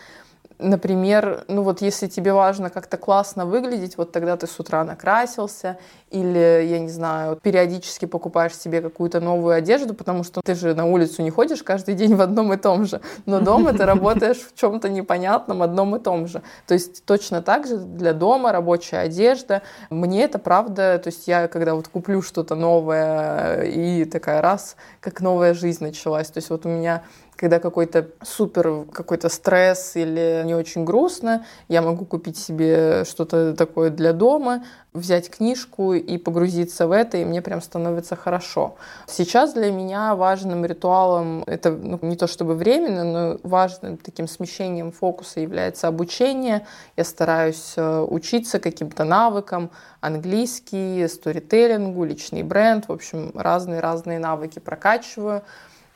Например, 0.62 1.44
ну 1.48 1.62
вот 1.62 1.82
если 1.82 2.06
тебе 2.06 2.32
важно 2.32 2.70
как-то 2.70 2.96
классно 2.96 3.46
выглядеть, 3.46 3.96
вот 3.96 4.12
тогда 4.12 4.36
ты 4.36 4.46
с 4.46 4.60
утра 4.60 4.84
накрасился, 4.84 5.76
или, 6.10 6.64
я 6.64 6.78
не 6.78 6.88
знаю, 6.88 7.36
периодически 7.36 8.04
покупаешь 8.04 8.54
себе 8.54 8.80
какую-то 8.80 9.20
новую 9.20 9.56
одежду, 9.56 9.92
потому 9.94 10.22
что 10.22 10.40
ты 10.40 10.54
же 10.54 10.74
на 10.74 10.86
улицу 10.86 11.22
не 11.22 11.30
ходишь 11.30 11.62
каждый 11.62 11.94
день 11.94 12.14
в 12.14 12.20
одном 12.20 12.52
и 12.52 12.56
том 12.56 12.84
же, 12.84 13.00
но 13.26 13.40
дома 13.40 13.72
ты 13.72 13.84
работаешь 13.84 14.38
в 14.38 14.54
чем-то 14.54 14.88
непонятном 14.88 15.62
одном 15.62 15.96
и 15.96 15.98
том 15.98 16.28
же. 16.28 16.42
То 16.66 16.74
есть 16.74 17.04
точно 17.04 17.42
так 17.42 17.66
же 17.66 17.78
для 17.78 18.12
дома 18.12 18.52
рабочая 18.52 18.98
одежда. 18.98 19.62
Мне 19.90 20.22
это 20.24 20.38
правда, 20.38 21.00
то 21.02 21.08
есть 21.08 21.26
я 21.26 21.48
когда 21.48 21.74
вот 21.74 21.88
куплю 21.88 22.22
что-то 22.22 22.54
новое 22.54 23.62
и 23.62 24.04
такая 24.04 24.42
раз, 24.42 24.76
как 25.00 25.20
новая 25.20 25.54
жизнь 25.54 25.82
началась. 25.82 26.28
То 26.28 26.38
есть 26.38 26.50
вот 26.50 26.66
у 26.66 26.68
меня 26.68 27.02
когда 27.42 27.58
какой-то 27.58 28.06
супер 28.22 28.84
какой-то 28.92 29.28
стресс 29.28 29.96
или 29.96 30.42
не 30.44 30.54
очень 30.54 30.84
грустно, 30.84 31.44
я 31.66 31.82
могу 31.82 32.04
купить 32.04 32.38
себе 32.38 33.04
что-то 33.04 33.52
такое 33.56 33.90
для 33.90 34.12
дома, 34.12 34.62
взять 34.92 35.28
книжку 35.28 35.92
и 35.92 36.18
погрузиться 36.18 36.86
в 36.86 36.92
это, 36.92 37.16
и 37.16 37.24
мне 37.24 37.42
прям 37.42 37.60
становится 37.60 38.14
хорошо. 38.14 38.76
Сейчас 39.08 39.54
для 39.54 39.72
меня 39.72 40.14
важным 40.14 40.64
ритуалом, 40.64 41.42
это 41.48 41.72
ну, 41.72 41.98
не 42.02 42.14
то 42.14 42.28
чтобы 42.28 42.54
временно, 42.54 43.02
но 43.02 43.38
важным 43.42 43.96
таким 43.96 44.28
смещением 44.28 44.92
фокуса 44.92 45.40
является 45.40 45.88
обучение. 45.88 46.64
Я 46.96 47.02
стараюсь 47.02 47.72
э, 47.76 48.06
учиться 48.08 48.60
каким-то 48.60 49.02
навыкам, 49.02 49.70
английский, 50.00 51.08
сторителлингу, 51.08 52.04
личный 52.04 52.44
бренд, 52.44 52.86
в 52.86 52.92
общем, 52.92 53.32
разные-разные 53.34 54.20
навыки 54.20 54.60
прокачиваю. 54.60 55.42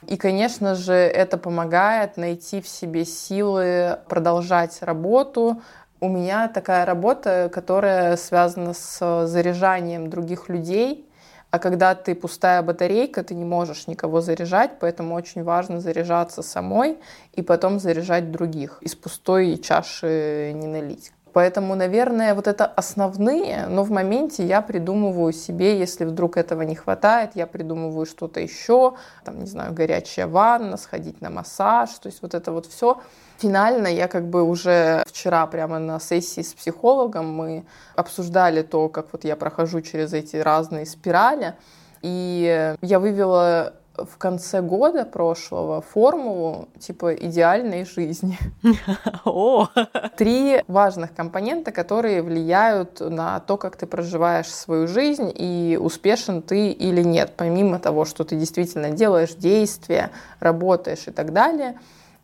И, 0.07 0.17
конечно 0.17 0.77
же, 0.77 0.95
это 0.95 1.37
помогает 1.37 2.17
найти 2.17 2.61
в 2.61 2.69
себе 2.69 3.05
силы 3.05 3.99
продолжать 4.09 4.79
работу. 4.83 5.61
У 6.01 6.09
меня 6.09 6.49
такая 6.49 6.87
работа, 6.87 7.51
которая 7.53 8.17
связана 8.17 8.73
с 8.73 9.27
заряжанием 9.27 10.09
других 10.09 10.49
людей. 10.49 11.09
А 11.51 11.59
когда 11.59 11.95
ты 11.95 12.15
пустая 12.15 12.63
батарейка, 12.63 13.25
ты 13.25 13.35
не 13.35 13.45
можешь 13.45 13.87
никого 13.89 14.21
заряжать, 14.21 14.79
поэтому 14.79 15.15
очень 15.15 15.43
важно 15.43 15.81
заряжаться 15.81 16.43
самой 16.43 16.99
и 17.33 17.43
потом 17.43 17.81
заряжать 17.81 18.31
других. 18.31 18.79
Из 18.83 18.95
пустой 18.95 19.57
чаши 19.57 20.53
не 20.55 20.67
налить. 20.67 21.13
Поэтому, 21.37 21.75
наверное, 21.75 22.35
вот 22.35 22.47
это 22.47 22.65
основные, 22.65 23.67
но 23.67 23.85
в 23.85 23.91
моменте 23.91 24.43
я 24.43 24.63
придумываю 24.63 25.35
себе, 25.35 25.79
если 25.79 26.07
вдруг 26.07 26.39
этого 26.39 26.63
не 26.63 26.75
хватает, 26.75 27.33
я 27.35 27.47
придумываю 27.47 28.07
что-то 28.07 28.41
еще, 28.41 28.95
там, 29.23 29.41
не 29.41 29.47
знаю, 29.47 29.75
горячая 29.75 30.29
ванна, 30.29 30.79
сходить 30.79 31.21
на 31.21 31.29
массаж, 31.29 31.91
то 31.91 32.07
есть 32.07 32.23
вот 32.23 32.33
это 32.33 32.53
вот 32.53 32.65
все. 32.65 33.03
Финально 33.37 33.89
я 33.89 34.09
как 34.09 34.31
бы 34.31 34.45
уже 34.45 35.05
вчера 35.07 35.47
прямо 35.47 35.79
на 35.79 36.01
сессии 36.01 36.41
с 36.41 36.55
психологом 36.55 37.31
мы 37.31 37.67
обсуждали 37.97 38.63
то, 38.63 38.89
как 38.89 39.09
вот 39.13 39.25
я 39.25 39.37
прохожу 39.37 39.83
через 39.83 40.15
эти 40.15 40.37
разные 40.37 40.87
спирали, 40.87 41.55
и 42.01 42.75
я 42.81 42.99
вывела 42.99 43.75
в 43.99 44.19
конце 44.19 44.61
года 44.61 45.05
прошлого 45.05 45.81
формулу 45.81 46.69
типа 46.79 47.15
идеальной 47.15 47.85
жизни. 47.85 48.39
Три 50.17 50.63
важных 50.69 51.15
компонента, 51.15 51.73
которые 51.73 52.23
влияют 52.23 53.01
на 53.01 53.41
то, 53.41 53.57
как 53.57 53.77
ты 53.77 53.87
проживаешь 53.87 54.49
свою 54.49 54.87
жизнь 54.87 55.33
и 55.35 55.79
успешен 55.81 56.43
ты 56.43 56.71
или 56.71 57.03
нет, 57.03 57.33
помимо 57.37 57.79
того, 57.79 58.05
что 58.05 58.25
ты 58.25 58.37
действительно 58.37 58.91
делаешь 58.91 59.35
действия, 59.35 60.11
работаешь 60.41 61.07
и 61.07 61.11
так 61.11 61.33
далее. 61.33 61.79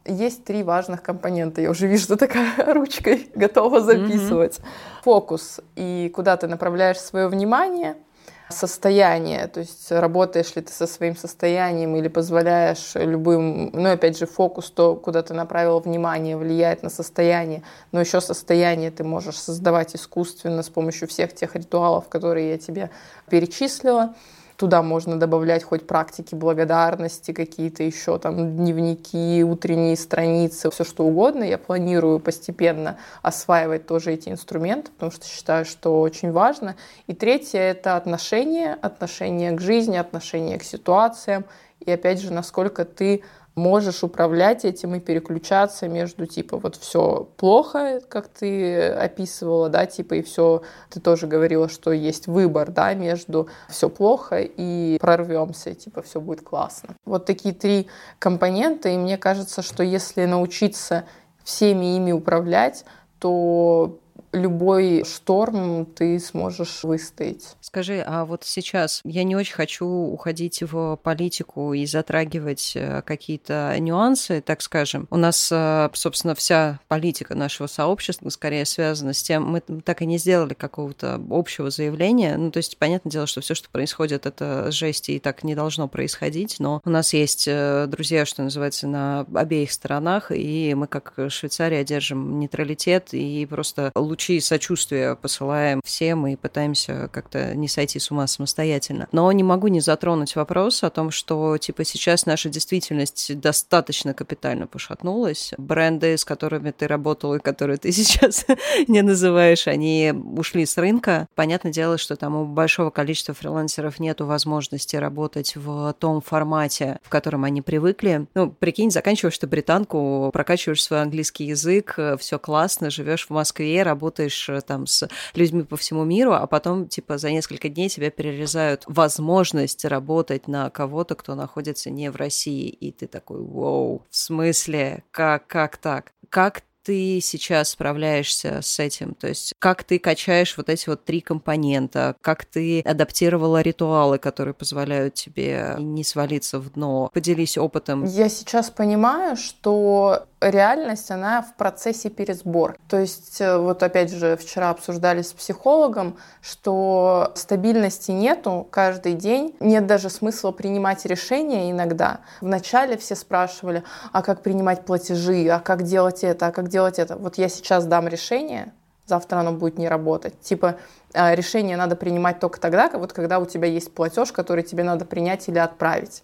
Есть 0.04 0.44
три 0.44 0.64
важных 0.64 1.02
компонента. 1.02 1.60
Я 1.60 1.70
уже 1.70 1.86
вижу, 1.86 2.02
что 2.04 2.16
такая 2.16 2.52
ручкой 2.74 3.30
готова 3.34 3.80
записывать. 3.80 4.58
Mm-hmm. 4.58 5.02
Фокус 5.04 5.60
и 5.76 6.10
куда 6.14 6.36
ты 6.36 6.48
направляешь 6.48 6.98
свое 6.98 7.28
внимание— 7.28 7.96
состояние, 8.52 9.48
то 9.48 9.60
есть 9.60 9.90
работаешь 9.90 10.54
ли 10.54 10.62
ты 10.62 10.72
со 10.72 10.86
своим 10.86 11.16
состоянием 11.16 11.96
или 11.96 12.08
позволяешь 12.08 12.92
любым, 12.94 13.70
ну 13.72 13.90
опять 13.90 14.18
же 14.18 14.26
фокус, 14.26 14.70
то, 14.70 14.94
куда 14.94 15.22
ты 15.22 15.34
направил 15.34 15.80
внимание, 15.80 16.36
влияет 16.36 16.82
на 16.82 16.90
состояние, 16.90 17.62
но 17.90 18.00
еще 18.00 18.20
состояние 18.20 18.90
ты 18.90 19.02
можешь 19.02 19.38
создавать 19.38 19.96
искусственно 19.96 20.62
с 20.62 20.68
помощью 20.68 21.08
всех 21.08 21.34
тех 21.34 21.56
ритуалов, 21.56 22.08
которые 22.08 22.50
я 22.50 22.58
тебе 22.58 22.90
перечислила. 23.28 24.14
Туда 24.56 24.82
можно 24.82 25.18
добавлять 25.18 25.64
хоть 25.64 25.86
практики 25.86 26.34
благодарности, 26.34 27.32
какие-то 27.32 27.82
еще 27.82 28.18
там 28.18 28.56
дневники, 28.56 29.42
утренние 29.44 29.96
страницы, 29.96 30.70
все 30.70 30.84
что 30.84 31.04
угодно. 31.04 31.44
Я 31.44 31.58
планирую 31.58 32.20
постепенно 32.20 32.98
осваивать 33.22 33.86
тоже 33.86 34.12
эти 34.12 34.28
инструменты, 34.28 34.90
потому 34.92 35.12
что 35.12 35.26
считаю, 35.26 35.64
что 35.64 36.00
очень 36.00 36.32
важно. 36.32 36.76
И 37.06 37.14
третье— 37.14 37.58
это 37.60 37.96
отношения, 37.96 38.76
отношения 38.80 39.52
к 39.52 39.60
жизни, 39.60 39.96
отношения 39.96 40.58
к 40.58 40.64
ситуациям. 40.64 41.44
И 41.80 41.90
опять 41.90 42.20
же, 42.20 42.32
насколько 42.32 42.84
ты 42.84 43.22
можешь 43.54 44.02
управлять 44.02 44.64
этим 44.64 44.94
и 44.94 45.00
переключаться 45.00 45.88
между 45.88 46.26
типа 46.26 46.56
вот 46.56 46.76
все 46.76 47.28
плохо, 47.36 48.00
как 48.08 48.28
ты 48.28 48.88
описывала, 48.88 49.68
да, 49.68 49.86
типа 49.86 50.14
и 50.14 50.22
все, 50.22 50.62
ты 50.90 51.00
тоже 51.00 51.26
говорила, 51.26 51.68
что 51.68 51.92
есть 51.92 52.26
выбор, 52.26 52.70
да, 52.70 52.94
между 52.94 53.48
все 53.68 53.88
плохо 53.88 54.40
и 54.40 54.98
прорвемся, 55.00 55.74
типа 55.74 56.02
все 56.02 56.20
будет 56.20 56.42
классно. 56.42 56.94
Вот 57.04 57.26
такие 57.26 57.54
три 57.54 57.88
компонента, 58.18 58.88
и 58.88 58.96
мне 58.96 59.18
кажется, 59.18 59.62
что 59.62 59.82
если 59.82 60.24
научиться 60.24 61.04
всеми 61.44 61.96
ими 61.96 62.12
управлять, 62.12 62.84
то 63.18 63.98
любой 64.32 65.04
шторм 65.04 65.86
ты 65.86 66.18
сможешь 66.18 66.84
выстоять. 66.84 67.56
Скажи, 67.60 68.02
а 68.06 68.24
вот 68.24 68.44
сейчас 68.44 69.00
я 69.04 69.24
не 69.24 69.36
очень 69.36 69.54
хочу 69.54 69.86
уходить 69.86 70.62
в 70.62 70.96
политику 71.02 71.72
и 71.72 71.86
затрагивать 71.86 72.72
э, 72.74 73.02
какие-то 73.02 73.76
нюансы, 73.78 74.40
так 74.40 74.62
скажем. 74.62 75.06
У 75.10 75.16
нас, 75.16 75.50
э, 75.52 75.90
собственно, 75.92 76.34
вся 76.34 76.80
политика 76.88 77.34
нашего 77.34 77.66
сообщества 77.66 78.28
скорее 78.30 78.64
связана 78.64 79.12
с 79.12 79.22
тем, 79.22 79.44
мы 79.44 79.60
так 79.60 80.02
и 80.02 80.06
не 80.06 80.18
сделали 80.18 80.54
какого-то 80.54 81.20
общего 81.30 81.70
заявления. 81.70 82.36
Ну, 82.36 82.50
то 82.50 82.58
есть, 82.58 82.78
понятное 82.78 83.10
дело, 83.10 83.26
что 83.26 83.40
все, 83.40 83.54
что 83.54 83.68
происходит, 83.70 84.26
это 84.26 84.70
жесть, 84.70 85.08
и 85.08 85.18
так 85.18 85.44
не 85.44 85.54
должно 85.54 85.88
происходить, 85.88 86.56
но 86.58 86.80
у 86.84 86.90
нас 86.90 87.12
есть 87.12 87.46
э, 87.46 87.86
друзья, 87.86 88.24
что 88.24 88.42
называется, 88.42 88.86
на 88.86 89.26
обеих 89.34 89.72
сторонах, 89.72 90.30
и 90.30 90.74
мы, 90.74 90.86
как 90.86 91.14
Швейцария, 91.28 91.84
держим 91.84 92.38
нейтралитет 92.38 93.12
и 93.12 93.46
просто 93.46 93.90
лучи 94.22 94.40
сочувствия 94.40 95.16
посылаем 95.16 95.80
всем 95.84 96.28
и 96.28 96.36
пытаемся 96.36 97.08
как-то 97.12 97.56
не 97.56 97.66
сойти 97.66 97.98
с 97.98 98.12
ума 98.12 98.28
самостоятельно. 98.28 99.08
Но 99.10 99.32
не 99.32 99.42
могу 99.42 99.66
не 99.66 99.80
затронуть 99.80 100.36
вопрос 100.36 100.84
о 100.84 100.90
том, 100.90 101.10
что, 101.10 101.58
типа, 101.58 101.84
сейчас 101.84 102.24
наша 102.24 102.48
действительность 102.48 103.40
достаточно 103.40 104.14
капитально 104.14 104.68
пошатнулась. 104.68 105.52
Бренды, 105.58 106.16
с 106.16 106.24
которыми 106.24 106.70
ты 106.70 106.86
работал 106.86 107.34
и 107.34 107.40
которые 107.40 107.78
ты 107.78 107.90
сейчас 107.92 108.46
не 108.86 109.02
называешь, 109.02 109.66
они 109.66 110.14
ушли 110.36 110.66
с 110.66 110.78
рынка. 110.78 111.26
Понятное 111.34 111.72
дело, 111.72 111.98
что 111.98 112.14
там 112.14 112.36
у 112.36 112.44
большого 112.44 112.90
количества 112.90 113.34
фрилансеров 113.34 113.98
нету 113.98 114.26
возможности 114.26 114.94
работать 114.94 115.56
в 115.56 115.94
том 115.98 116.20
формате, 116.20 117.00
в 117.02 117.08
котором 117.08 117.42
они 117.42 117.60
привыкли. 117.60 118.28
Ну, 118.34 118.52
прикинь, 118.52 118.92
заканчиваешь 118.92 119.38
ты 119.38 119.48
британку, 119.48 120.30
прокачиваешь 120.32 120.82
свой 120.84 121.02
английский 121.02 121.46
язык, 121.46 121.98
все 122.20 122.38
классно, 122.38 122.88
живешь 122.88 123.26
в 123.26 123.30
Москве, 123.30 123.82
работаешь 123.82 124.11
э, 124.20 124.60
там 124.60 124.86
с 124.86 125.08
людьми 125.34 125.62
по 125.62 125.76
всему 125.76 126.04
миру, 126.04 126.32
а 126.32 126.46
потом, 126.46 126.88
типа, 126.88 127.18
за 127.18 127.30
несколько 127.30 127.68
дней 127.68 127.88
тебя 127.88 128.10
перерезают 128.10 128.84
возможность 128.86 129.84
работать 129.84 130.48
на 130.48 130.70
кого-то, 130.70 131.14
кто 131.14 131.34
находится 131.34 131.90
не 131.90 132.10
в 132.10 132.16
России, 132.16 132.68
и 132.68 132.92
ты 132.92 133.06
такой, 133.06 133.40
вау, 133.40 134.06
в 134.10 134.16
смысле, 134.16 135.04
как, 135.10 135.46
как 135.46 135.76
так? 135.76 136.12
Как 136.28 136.62
ты 136.82 137.20
сейчас 137.20 137.70
справляешься 137.70 138.60
с 138.62 138.78
этим? 138.78 139.14
То 139.14 139.28
есть 139.28 139.54
как 139.58 139.84
ты 139.84 139.98
качаешь 139.98 140.56
вот 140.56 140.68
эти 140.68 140.88
вот 140.88 141.04
три 141.04 141.20
компонента, 141.20 142.16
как 142.20 142.44
ты 142.44 142.80
адаптировала 142.80 143.60
ритуалы, 143.60 144.18
которые 144.18 144.54
позволяют 144.54 145.14
тебе 145.14 145.76
не 145.78 146.04
свалиться 146.04 146.58
в 146.58 146.72
дно? 146.72 147.10
Поделись 147.12 147.56
опытом. 147.56 148.04
Я 148.04 148.28
сейчас 148.28 148.70
понимаю, 148.70 149.36
что 149.36 150.26
реальность, 150.42 151.10
она 151.10 151.42
в 151.42 151.54
процессе 151.54 152.10
пересбор. 152.10 152.76
То 152.88 152.98
есть, 152.98 153.40
э, 153.40 153.56
вот 153.58 153.82
опять 153.82 154.12
же, 154.12 154.36
вчера 154.36 154.70
обсуждали 154.70 155.22
с 155.22 155.32
психологом, 155.32 156.16
что 156.40 157.32
стабильности 157.34 158.10
нету 158.10 158.66
каждый 158.70 159.14
день, 159.14 159.54
нет 159.60 159.86
даже 159.86 160.10
смысла 160.10 160.52
принимать 160.52 161.04
решения 161.06 161.70
иногда. 161.70 162.20
Вначале 162.40 162.96
все 162.96 163.14
спрашивали, 163.14 163.82
а 164.12 164.22
как 164.22 164.42
принимать 164.42 164.84
платежи, 164.84 165.48
а 165.48 165.60
как 165.60 165.82
делать 165.82 166.24
это, 166.24 166.48
а 166.48 166.52
как 166.52 166.68
делать 166.68 166.98
это. 166.98 167.16
Вот 167.16 167.38
я 167.38 167.48
сейчас 167.48 167.84
дам 167.86 168.08
решение, 168.08 168.72
завтра 169.06 169.38
оно 169.38 169.52
будет 169.52 169.78
не 169.78 169.88
работать. 169.88 170.40
Типа 170.40 170.76
э, 171.14 171.34
решение 171.34 171.76
надо 171.76 171.96
принимать 171.96 172.40
только 172.40 172.60
тогда, 172.60 172.90
вот 172.94 173.12
когда 173.12 173.38
у 173.38 173.46
тебя 173.46 173.68
есть 173.68 173.94
платеж, 173.94 174.32
который 174.32 174.62
тебе 174.62 174.84
надо 174.84 175.04
принять 175.04 175.48
или 175.48 175.58
отправить. 175.58 176.22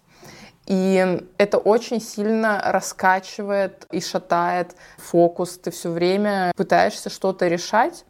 И 0.69 1.23
это 1.39 1.57
очень 1.57 1.99
сильно 1.99 2.61
раскачивает 2.63 3.87
и 3.91 3.99
шатает 3.99 4.75
фокус. 4.97 5.57
Ты 5.57 5.71
все 5.71 5.89
время 5.89 6.51
пытаешься 6.55 7.09
что-то 7.09 7.47
решать. 7.47 8.05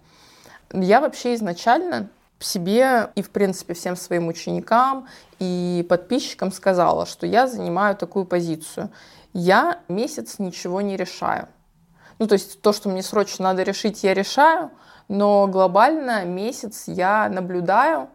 Я 0.74 1.00
вообще 1.00 1.36
изначально 1.36 2.10
себе 2.40 3.12
и, 3.16 3.22
в 3.22 3.32
принципе, 3.32 3.74
всем 3.74 3.96
своим 3.96 4.28
ученикам 4.28 5.08
и 5.40 5.86
подписчикам 5.88 6.52
сказала, 6.52 7.06
что 7.06 7.26
я 7.26 7.48
занимаю 7.48 7.96
такую 7.96 8.26
позицию. 8.26 8.90
Я 9.32 9.80
месяц 9.88 10.38
ничего 10.38 10.82
не 10.82 10.98
решаю. 10.98 11.48
Ну, 12.18 12.28
то 12.28 12.34
есть 12.34 12.62
то, 12.62 12.74
что 12.74 12.90
мне 12.90 13.04
срочно 13.04 13.44
надо 13.44 13.64
решить, 13.64 14.04
я 14.04 14.14
решаю, 14.14 14.72
но 15.08 15.48
глобально 15.48 16.26
месяц 16.26 16.84
я 16.88 17.30
наблюдаю, 17.30 18.10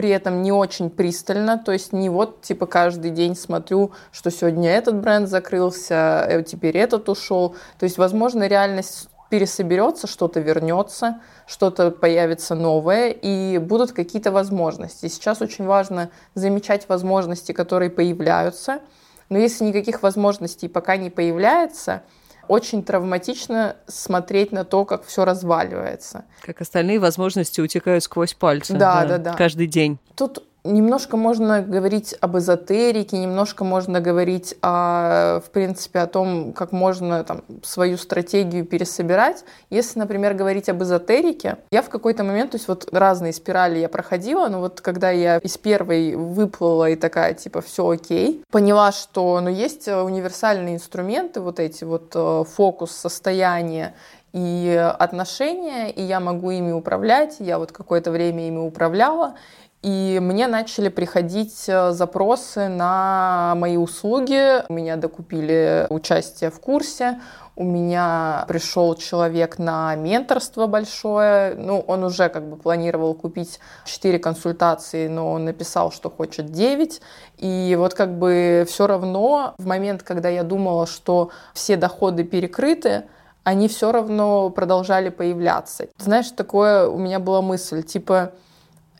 при 0.00 0.08
этом 0.08 0.40
не 0.40 0.50
очень 0.50 0.88
пристально, 0.88 1.58
то 1.58 1.72
есть 1.72 1.92
не 1.92 2.08
вот 2.08 2.40
типа 2.40 2.64
каждый 2.64 3.10
день 3.10 3.36
смотрю, 3.36 3.92
что 4.12 4.30
сегодня 4.30 4.70
этот 4.70 4.98
бренд 4.98 5.28
закрылся, 5.28 6.24
э, 6.26 6.42
теперь 6.42 6.78
этот 6.78 7.10
ушел. 7.10 7.54
То 7.78 7.84
есть, 7.84 7.98
возможно, 7.98 8.48
реальность 8.48 9.10
пересоберется, 9.28 10.06
что-то 10.06 10.40
вернется, 10.40 11.20
что-то 11.46 11.90
появится 11.90 12.54
новое, 12.54 13.10
и 13.10 13.58
будут 13.58 13.92
какие-то 13.92 14.32
возможности. 14.32 15.06
Сейчас 15.08 15.42
очень 15.42 15.66
важно 15.66 16.08
замечать 16.32 16.88
возможности, 16.88 17.52
которые 17.52 17.90
появляются, 17.90 18.80
но 19.28 19.36
если 19.36 19.66
никаких 19.66 20.02
возможностей 20.02 20.68
пока 20.68 20.96
не 20.96 21.10
появляется, 21.10 22.04
очень 22.50 22.82
травматично 22.82 23.76
смотреть 23.86 24.50
на 24.50 24.64
то, 24.64 24.84
как 24.84 25.04
все 25.04 25.24
разваливается. 25.24 26.24
Как 26.42 26.60
остальные 26.60 26.98
возможности 26.98 27.60
утекают 27.60 28.02
сквозь 28.02 28.34
пальцы. 28.34 28.74
Да, 28.74 29.04
да, 29.04 29.18
да. 29.18 29.34
Каждый 29.34 29.68
день. 29.68 30.00
Тут 30.16 30.42
Немножко 30.62 31.16
можно 31.16 31.62
говорить 31.62 32.14
об 32.20 32.36
эзотерике, 32.36 33.16
немножко 33.16 33.64
можно 33.64 34.00
говорить, 34.00 34.54
о, 34.60 35.40
в 35.40 35.50
принципе, 35.50 36.00
о 36.00 36.06
том, 36.06 36.52
как 36.52 36.72
можно 36.72 37.24
там, 37.24 37.42
свою 37.62 37.96
стратегию 37.96 38.66
пересобирать. 38.66 39.44
Если, 39.70 39.98
например, 39.98 40.34
говорить 40.34 40.68
об 40.68 40.82
эзотерике, 40.82 41.56
я 41.70 41.80
в 41.80 41.88
какой-то 41.88 42.24
момент, 42.24 42.50
то 42.50 42.56
есть 42.56 42.68
вот 42.68 42.88
разные 42.92 43.32
спирали 43.32 43.78
я 43.78 43.88
проходила, 43.88 44.48
но 44.48 44.60
вот 44.60 44.82
когда 44.82 45.10
я 45.10 45.38
из 45.38 45.56
первой 45.56 46.14
выплыла 46.14 46.90
и 46.90 46.96
такая, 46.96 47.32
типа, 47.32 47.62
все 47.62 47.88
окей, 47.88 48.42
поняла, 48.50 48.92
что 48.92 49.40
ну, 49.40 49.48
есть 49.48 49.88
универсальные 49.88 50.74
инструменты, 50.74 51.40
вот 51.40 51.58
эти 51.58 51.84
вот 51.84 52.12
э, 52.14 52.44
фокус, 52.44 52.90
состояние 52.90 53.94
и 54.32 54.94
отношения, 54.98 55.90
и 55.90 56.02
я 56.02 56.20
могу 56.20 56.50
ими 56.50 56.72
управлять, 56.72 57.36
я 57.38 57.58
вот 57.58 57.72
какое-то 57.72 58.10
время 58.10 58.46
ими 58.46 58.58
управляла, 58.58 59.34
и 59.82 60.18
мне 60.20 60.46
начали 60.46 60.90
приходить 60.90 61.64
э, 61.66 61.92
запросы 61.92 62.68
на 62.68 63.54
мои 63.56 63.78
услуги. 63.78 64.62
У 64.68 64.72
меня 64.74 64.96
докупили 64.96 65.86
участие 65.88 66.50
в 66.50 66.60
курсе. 66.60 67.18
У 67.56 67.64
меня 67.64 68.44
пришел 68.46 68.94
человек 68.94 69.58
на 69.58 69.94
менторство 69.94 70.66
большое. 70.66 71.54
Ну, 71.54 71.80
он 71.80 72.04
уже 72.04 72.28
как 72.28 72.48
бы 72.48 72.56
планировал 72.56 73.14
купить 73.14 73.58
4 73.86 74.18
консультации, 74.18 75.08
но 75.08 75.32
он 75.32 75.46
написал, 75.46 75.92
что 75.92 76.10
хочет 76.10 76.52
9. 76.52 77.00
И 77.38 77.74
вот 77.78 77.94
как 77.94 78.18
бы 78.18 78.66
все 78.68 78.86
равно 78.86 79.54
в 79.56 79.66
момент, 79.66 80.02
когда 80.02 80.28
я 80.28 80.42
думала, 80.42 80.86
что 80.86 81.30
все 81.54 81.76
доходы 81.76 82.24
перекрыты, 82.24 83.04
они 83.44 83.68
все 83.68 83.92
равно 83.92 84.50
продолжали 84.50 85.08
появляться. 85.08 85.86
Знаешь, 85.96 86.30
такое 86.30 86.86
у 86.86 86.98
меня 86.98 87.18
была 87.18 87.40
мысль, 87.40 87.82
типа, 87.82 88.32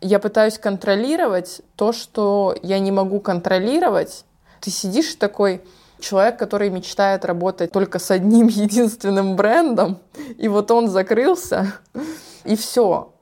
я 0.01 0.19
пытаюсь 0.19 0.59
контролировать 0.59 1.63
то, 1.77 1.93
что 1.93 2.55
я 2.63 2.79
не 2.79 2.91
могу 2.91 3.21
контролировать. 3.21 4.25
Ты 4.61 4.71
сидишь 4.71 5.15
такой 5.15 5.63
человек, 6.01 6.39
который 6.39 6.71
мечтает 6.71 7.25
работать 7.25 7.73
только 7.73 7.99
с 7.99 8.11
одним 8.11 8.47
единственным 8.49 9.37
брендом, 9.37 9.99
и 10.39 10.49
вот 10.49 10.71
он 10.71 10.89
закрылся, 10.89 11.75
и 12.45 12.57
все. 12.57 13.13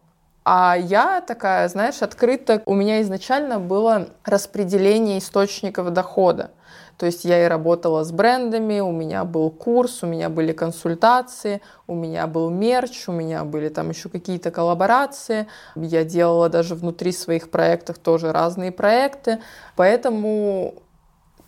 А 0.45 0.77
я 0.79 1.21
такая, 1.21 1.69
знаешь, 1.69 2.01
открыта. 2.01 2.63
У 2.65 2.75
меня 2.75 3.03
изначально 3.03 3.59
было 3.61 4.09
распределение 4.25 5.19
источников 5.19 5.93
дохода. 5.93 6.53
То 6.99 7.07
есть 7.07 7.25
я 7.25 7.45
и 7.45 7.49
работала 7.49 8.03
с 8.03 8.11
брендами, 8.11 8.81
у 8.81 8.91
меня 8.91 9.25
был 9.25 9.51
курс, 9.51 10.03
у 10.03 10.07
меня 10.07 10.29
были 10.29 10.53
консультации, 10.53 11.63
у 11.87 11.95
меня 11.95 12.27
был 12.27 12.51
мерч, 12.51 13.09
у 13.09 13.13
меня 13.13 13.45
были 13.45 13.69
там 13.69 13.91
еще 13.91 14.09
какие-то 14.09 14.51
коллаборации. 14.51 15.47
Я 15.77 16.03
делала 16.03 16.49
даже 16.49 16.75
внутри 16.75 17.13
своих 17.13 17.51
проектов 17.51 17.99
тоже 17.99 18.33
разные 18.33 18.73
проекты. 18.73 19.39
Поэтому 19.77 20.75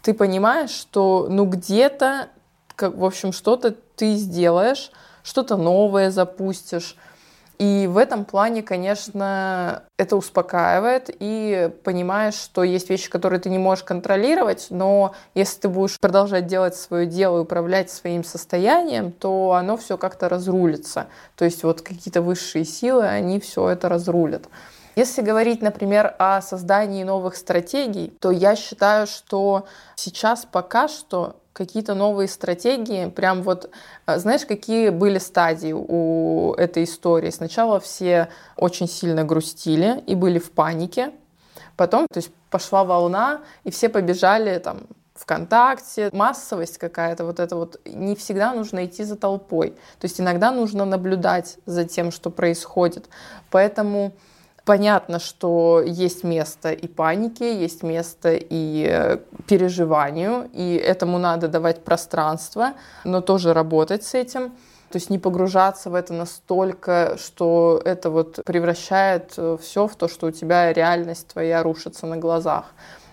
ты 0.03 0.15
понимаешь, 0.15 0.71
что 0.71 1.27
ну 1.29 1.47
где-то, 1.47 2.29
в 2.79 3.05
общем, 3.05 3.33
что-то 3.33 3.75
ты 3.97 4.15
сделаешь, 4.15 4.93
что-то 5.25 5.57
новое 5.57 6.13
запустишь, 6.13 6.97
и 7.61 7.87
в 7.87 7.99
этом 7.99 8.25
плане, 8.25 8.63
конечно, 8.63 9.83
это 9.99 10.17
успокаивает 10.17 11.15
и 11.21 11.71
понимаешь, 11.85 12.33
что 12.33 12.63
есть 12.63 12.89
вещи, 12.89 13.11
которые 13.11 13.39
ты 13.39 13.51
не 13.51 13.59
можешь 13.59 13.85
контролировать, 13.85 14.69
но 14.71 15.15
если 15.35 15.61
ты 15.61 15.69
будешь 15.69 16.01
продолжать 16.01 16.47
делать 16.47 16.75
свое 16.75 17.05
дело 17.05 17.37
и 17.37 17.43
управлять 17.43 17.91
своим 17.91 18.25
состоянием, 18.25 19.13
то 19.13 19.53
оно 19.53 19.77
все 19.77 19.99
как-то 19.99 20.31
разрулится. 20.31 21.09
То 21.37 21.45
есть 21.45 21.63
вот 21.63 21.83
какие-то 21.83 22.23
высшие 22.23 22.65
силы, 22.65 23.07
они 23.07 23.39
все 23.41 23.69
это 23.69 23.91
разрулят. 23.91 24.45
Если 24.97 25.21
говорить, 25.21 25.61
например, 25.61 26.15
о 26.19 26.41
создании 26.41 27.05
новых 27.05 27.37
стратегий, 27.37 28.17
то 28.21 28.31
я 28.31 28.57
считаю, 28.57 29.07
что 29.07 29.67
сейчас 29.97 30.47
пока 30.51 30.89
что 30.89 31.37
какие-то 31.53 31.95
новые 31.95 32.29
стратегии. 32.29 33.09
Прям 33.09 33.43
вот, 33.43 33.71
э, 34.07 34.19
знаешь, 34.19 34.47
какие 34.47 34.91
были 34.91 35.19
стадии 35.19 35.73
у 35.73 36.55
этой 36.55 36.85
истории? 36.85 37.31
Сначала 37.31 37.81
все 37.81 38.29
очень 38.57 38.89
сильно 38.89 39.25
грустили 39.25 40.03
и 40.07 40.15
были 40.15 40.39
в 40.39 40.51
панике. 40.53 41.13
Потом, 41.77 42.07
то 42.13 42.19
есть 42.19 42.31
пошла 42.51 42.85
волна, 42.85 43.41
и 43.65 43.71
все 43.71 43.89
побежали 43.89 44.59
там 44.59 44.81
ВКонтакте, 45.15 46.11
массовость 46.13 46.79
какая-то, 46.79 47.25
вот 47.25 47.41
это 47.41 47.57
вот, 47.57 47.81
не 47.85 48.17
всегда 48.17 48.55
нужно 48.55 48.87
идти 48.87 49.05
за 49.05 49.17
толпой. 49.17 49.71
То 49.99 50.05
есть 50.05 50.21
иногда 50.21 50.51
нужно 50.51 50.85
наблюдать 50.85 51.59
за 51.67 51.85
тем, 51.85 52.11
что 52.11 52.31
происходит. 52.31 53.09
Поэтому 53.51 54.13
понятно, 54.71 55.19
что 55.19 55.83
есть 55.85 56.23
место 56.23 56.71
и 56.71 56.87
панике, 56.87 57.61
есть 57.61 57.83
место 57.83 58.35
и 58.35 58.87
э, 58.89 59.17
переживанию, 59.49 60.49
и 60.53 60.77
этому 60.77 61.19
надо 61.19 61.49
давать 61.49 61.83
пространство, 61.83 62.75
но 63.03 63.21
тоже 63.21 63.53
работать 63.53 64.05
с 64.05 64.15
этим. 64.15 64.51
То 64.91 64.99
есть 64.99 65.11
не 65.11 65.19
погружаться 65.19 65.91
в 65.91 65.97
это 65.97 66.13
настолько, 66.13 67.17
что 67.19 67.83
это 67.85 68.11
вот 68.11 68.45
превращает 68.45 69.33
э, 69.39 69.57
все 69.61 69.89
в 69.89 69.97
то, 69.97 70.07
что 70.07 70.29
у 70.29 70.31
тебя 70.31 70.73
реальность 70.73 71.27
твоя 71.27 71.65
рушится 71.65 72.07
на 72.07 72.17
глазах. 72.17 72.67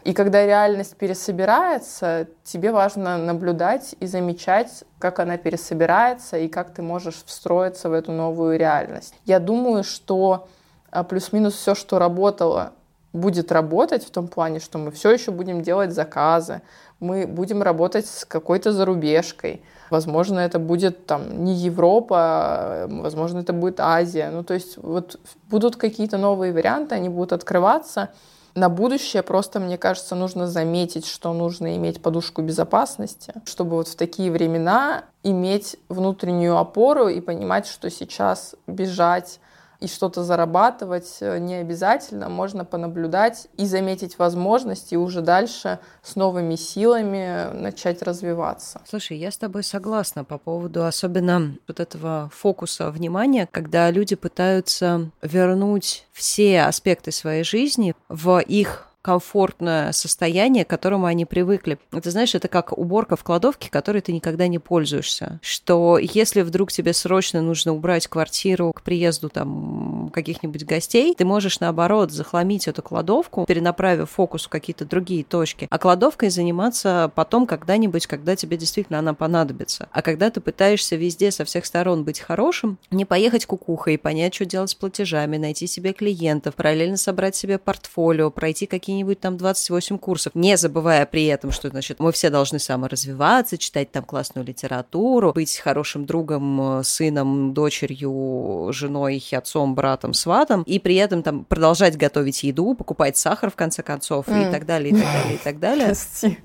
И 0.03 0.13
когда 0.13 0.45
реальность 0.45 0.95
пересобирается, 0.95 2.27
тебе 2.43 2.71
важно 2.71 3.17
наблюдать 3.17 3.95
и 3.99 4.05
замечать, 4.05 4.83
как 4.99 5.17
она 5.17 5.37
пересобирается 5.37 6.37
и 6.37 6.49
как 6.49 6.71
ты 6.75 6.83
можешь 6.83 7.23
встроиться 7.25 7.89
в 7.89 7.93
эту 7.93 8.11
новую 8.11 8.59
реальность. 8.59 9.15
Я 9.25 9.39
думаю, 9.39 9.83
что 9.83 10.47
а, 10.91 11.03
плюс-минус 11.03 11.55
все, 11.55 11.75
что 11.75 11.99
работало, 11.99 12.73
будет 13.13 13.51
работать 13.51 14.05
в 14.05 14.09
том 14.11 14.27
плане, 14.27 14.59
что 14.59 14.77
мы 14.77 14.91
все 14.91 15.11
еще 15.11 15.31
будем 15.31 15.61
делать 15.61 15.93
заказы, 15.93 16.61
мы 16.99 17.27
будем 17.27 17.61
работать 17.61 18.05
с 18.05 18.25
какой-то 18.25 18.71
зарубежкой. 18.71 19.61
Возможно, 19.89 20.39
это 20.39 20.59
будет 20.59 21.05
там 21.05 21.43
не 21.43 21.53
Европа, 21.53 22.17
а, 22.19 22.87
возможно, 22.89 23.39
это 23.39 23.53
будет 23.53 23.79
Азия. 23.79 24.29
Ну, 24.31 24.43
то 24.43 24.53
есть 24.53 24.77
вот 24.77 25.19
будут 25.49 25.75
какие-то 25.75 26.17
новые 26.17 26.53
варианты, 26.53 26.95
они 26.95 27.09
будут 27.09 27.33
открываться, 27.33 28.09
на 28.57 28.69
будущее 28.69 29.21
просто, 29.21 29.59
мне 29.59 29.77
кажется, 29.77 30.15
нужно 30.15 30.47
заметить, 30.47 31.05
что 31.05 31.31
нужно 31.31 31.77
иметь 31.77 32.01
подушку 32.01 32.41
безопасности, 32.41 33.31
чтобы 33.45 33.75
вот 33.75 33.87
в 33.87 33.95
такие 33.95 34.31
времена 34.31 35.03
иметь 35.21 35.77
внутреннюю 35.89 36.57
опору 36.57 37.07
и 37.07 37.21
понимать, 37.21 37.67
что 37.67 37.91
сейчас 37.91 38.55
бежать 38.65 39.39
и 39.79 39.87
что-то 39.87 40.23
зарабатывать 40.23 41.17
э, 41.21 41.37
не 41.39 41.55
обязательно, 41.55 42.29
можно 42.29 42.65
понаблюдать 42.65 43.47
и 43.57 43.65
заметить 43.65 44.17
возможности, 44.17 44.95
и 44.95 44.97
уже 44.97 45.21
дальше 45.21 45.79
с 46.01 46.15
новыми 46.15 46.55
силами 46.55 47.53
начать 47.53 48.01
развиваться. 48.01 48.81
Слушай, 48.87 49.17
я 49.17 49.31
с 49.31 49.37
тобой 49.37 49.63
согласна 49.63 50.23
по 50.23 50.37
поводу 50.37 50.85
особенно 50.85 51.55
вот 51.67 51.79
этого 51.79 52.31
фокуса 52.33 52.89
внимания, 52.91 53.47
когда 53.51 53.91
люди 53.91 54.15
пытаются 54.15 55.11
вернуть 55.21 56.07
все 56.11 56.61
аспекты 56.61 57.11
своей 57.11 57.43
жизни 57.43 57.95
в 58.09 58.39
их 58.39 58.87
комфортное 59.07 59.93
состояние, 59.93 60.65
к 60.65 60.69
которому 60.69 61.05
они 61.05 61.23
привыкли. 61.23 61.79
Ты 61.91 62.11
знаешь, 62.11 62.35
это 62.35 62.49
как 62.49 62.77
уборка 62.77 63.15
в 63.15 63.23
кладовке, 63.23 63.69
которой 63.69 64.01
ты 64.01 64.11
никогда 64.11 64.49
не 64.49 64.59
пользуешься. 64.59 65.39
Что 65.41 65.97
если 65.97 66.41
вдруг 66.41 66.73
тебе 66.73 66.91
срочно 66.91 67.41
нужно 67.41 67.73
убрать 67.73 68.05
квартиру 68.07 68.73
к 68.73 68.81
приезду 68.81 69.29
там 69.29 70.11
каких-нибудь 70.13 70.65
гостей, 70.65 71.15
ты 71.17 71.23
можешь 71.23 71.61
наоборот 71.61 72.11
захламить 72.11 72.67
эту 72.67 72.81
кладовку, 72.81 73.45
перенаправив 73.45 74.09
фокус 74.09 74.47
в 74.47 74.49
какие-то 74.49 74.83
другие 74.83 75.23
точки, 75.23 75.67
а 75.69 75.77
кладовкой 75.77 76.29
заниматься 76.29 77.09
потом 77.15 77.47
когда-нибудь, 77.47 78.07
когда 78.07 78.35
тебе 78.35 78.57
действительно 78.57 78.99
она 78.99 79.13
понадобится. 79.13 79.87
А 79.93 80.01
когда 80.01 80.29
ты 80.31 80.41
пытаешься 80.41 80.97
везде 80.97 81.31
со 81.31 81.45
всех 81.45 81.65
сторон 81.65 82.03
быть 82.03 82.19
хорошим, 82.19 82.77
не 82.91 83.05
поехать 83.05 83.45
кукухой, 83.45 83.97
понять, 83.97 84.35
что 84.35 84.43
делать 84.43 84.71
с 84.71 84.75
платежами, 84.75 85.37
найти 85.37 85.65
себе 85.65 85.93
клиентов, 85.93 86.55
параллельно 86.55 86.97
собрать 86.97 87.37
себе 87.37 87.57
портфолио, 87.57 88.31
пройти 88.31 88.65
какие 88.65 88.96
какие-нибудь 88.97 89.19
там 89.19 89.37
28 89.37 89.99
курсов, 89.99 90.33
не 90.33 90.57
забывая 90.57 91.05
при 91.05 91.25
этом, 91.25 91.51
что, 91.51 91.69
значит, 91.69 91.99
мы 91.99 92.11
все 92.11 92.29
должны 92.29 92.57
саморазвиваться, 92.57 93.57
читать 93.57 93.91
там 93.91 94.03
классную 94.03 94.45
литературу, 94.45 95.33
быть 95.33 95.57
хорошим 95.57 96.05
другом, 96.05 96.79
э, 96.79 96.83
сыном, 96.83 97.53
дочерью, 97.53 98.69
женой, 98.71 99.23
отцом, 99.31 99.75
братом, 99.75 100.13
сватом, 100.13 100.63
и 100.63 100.79
при 100.79 100.95
этом 100.95 101.21
там 101.21 101.45
продолжать 101.45 101.95
готовить 101.95 102.43
еду, 102.43 102.73
покупать 102.73 103.17
сахар, 103.17 103.51
в 103.51 103.55
конце 103.55 103.83
концов, 103.83 104.27
mm. 104.27 104.49
и 104.49 104.51
так 104.51 104.65
далее, 104.65 104.91
и 104.91 104.95
так 104.95 105.03
далее, 105.03 105.35
и 105.35 105.37
так 105.37 105.59
далее. 105.59 105.85
Прости. 105.85 106.37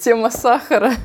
Тема 0.00 0.30
сахара. 0.30 0.92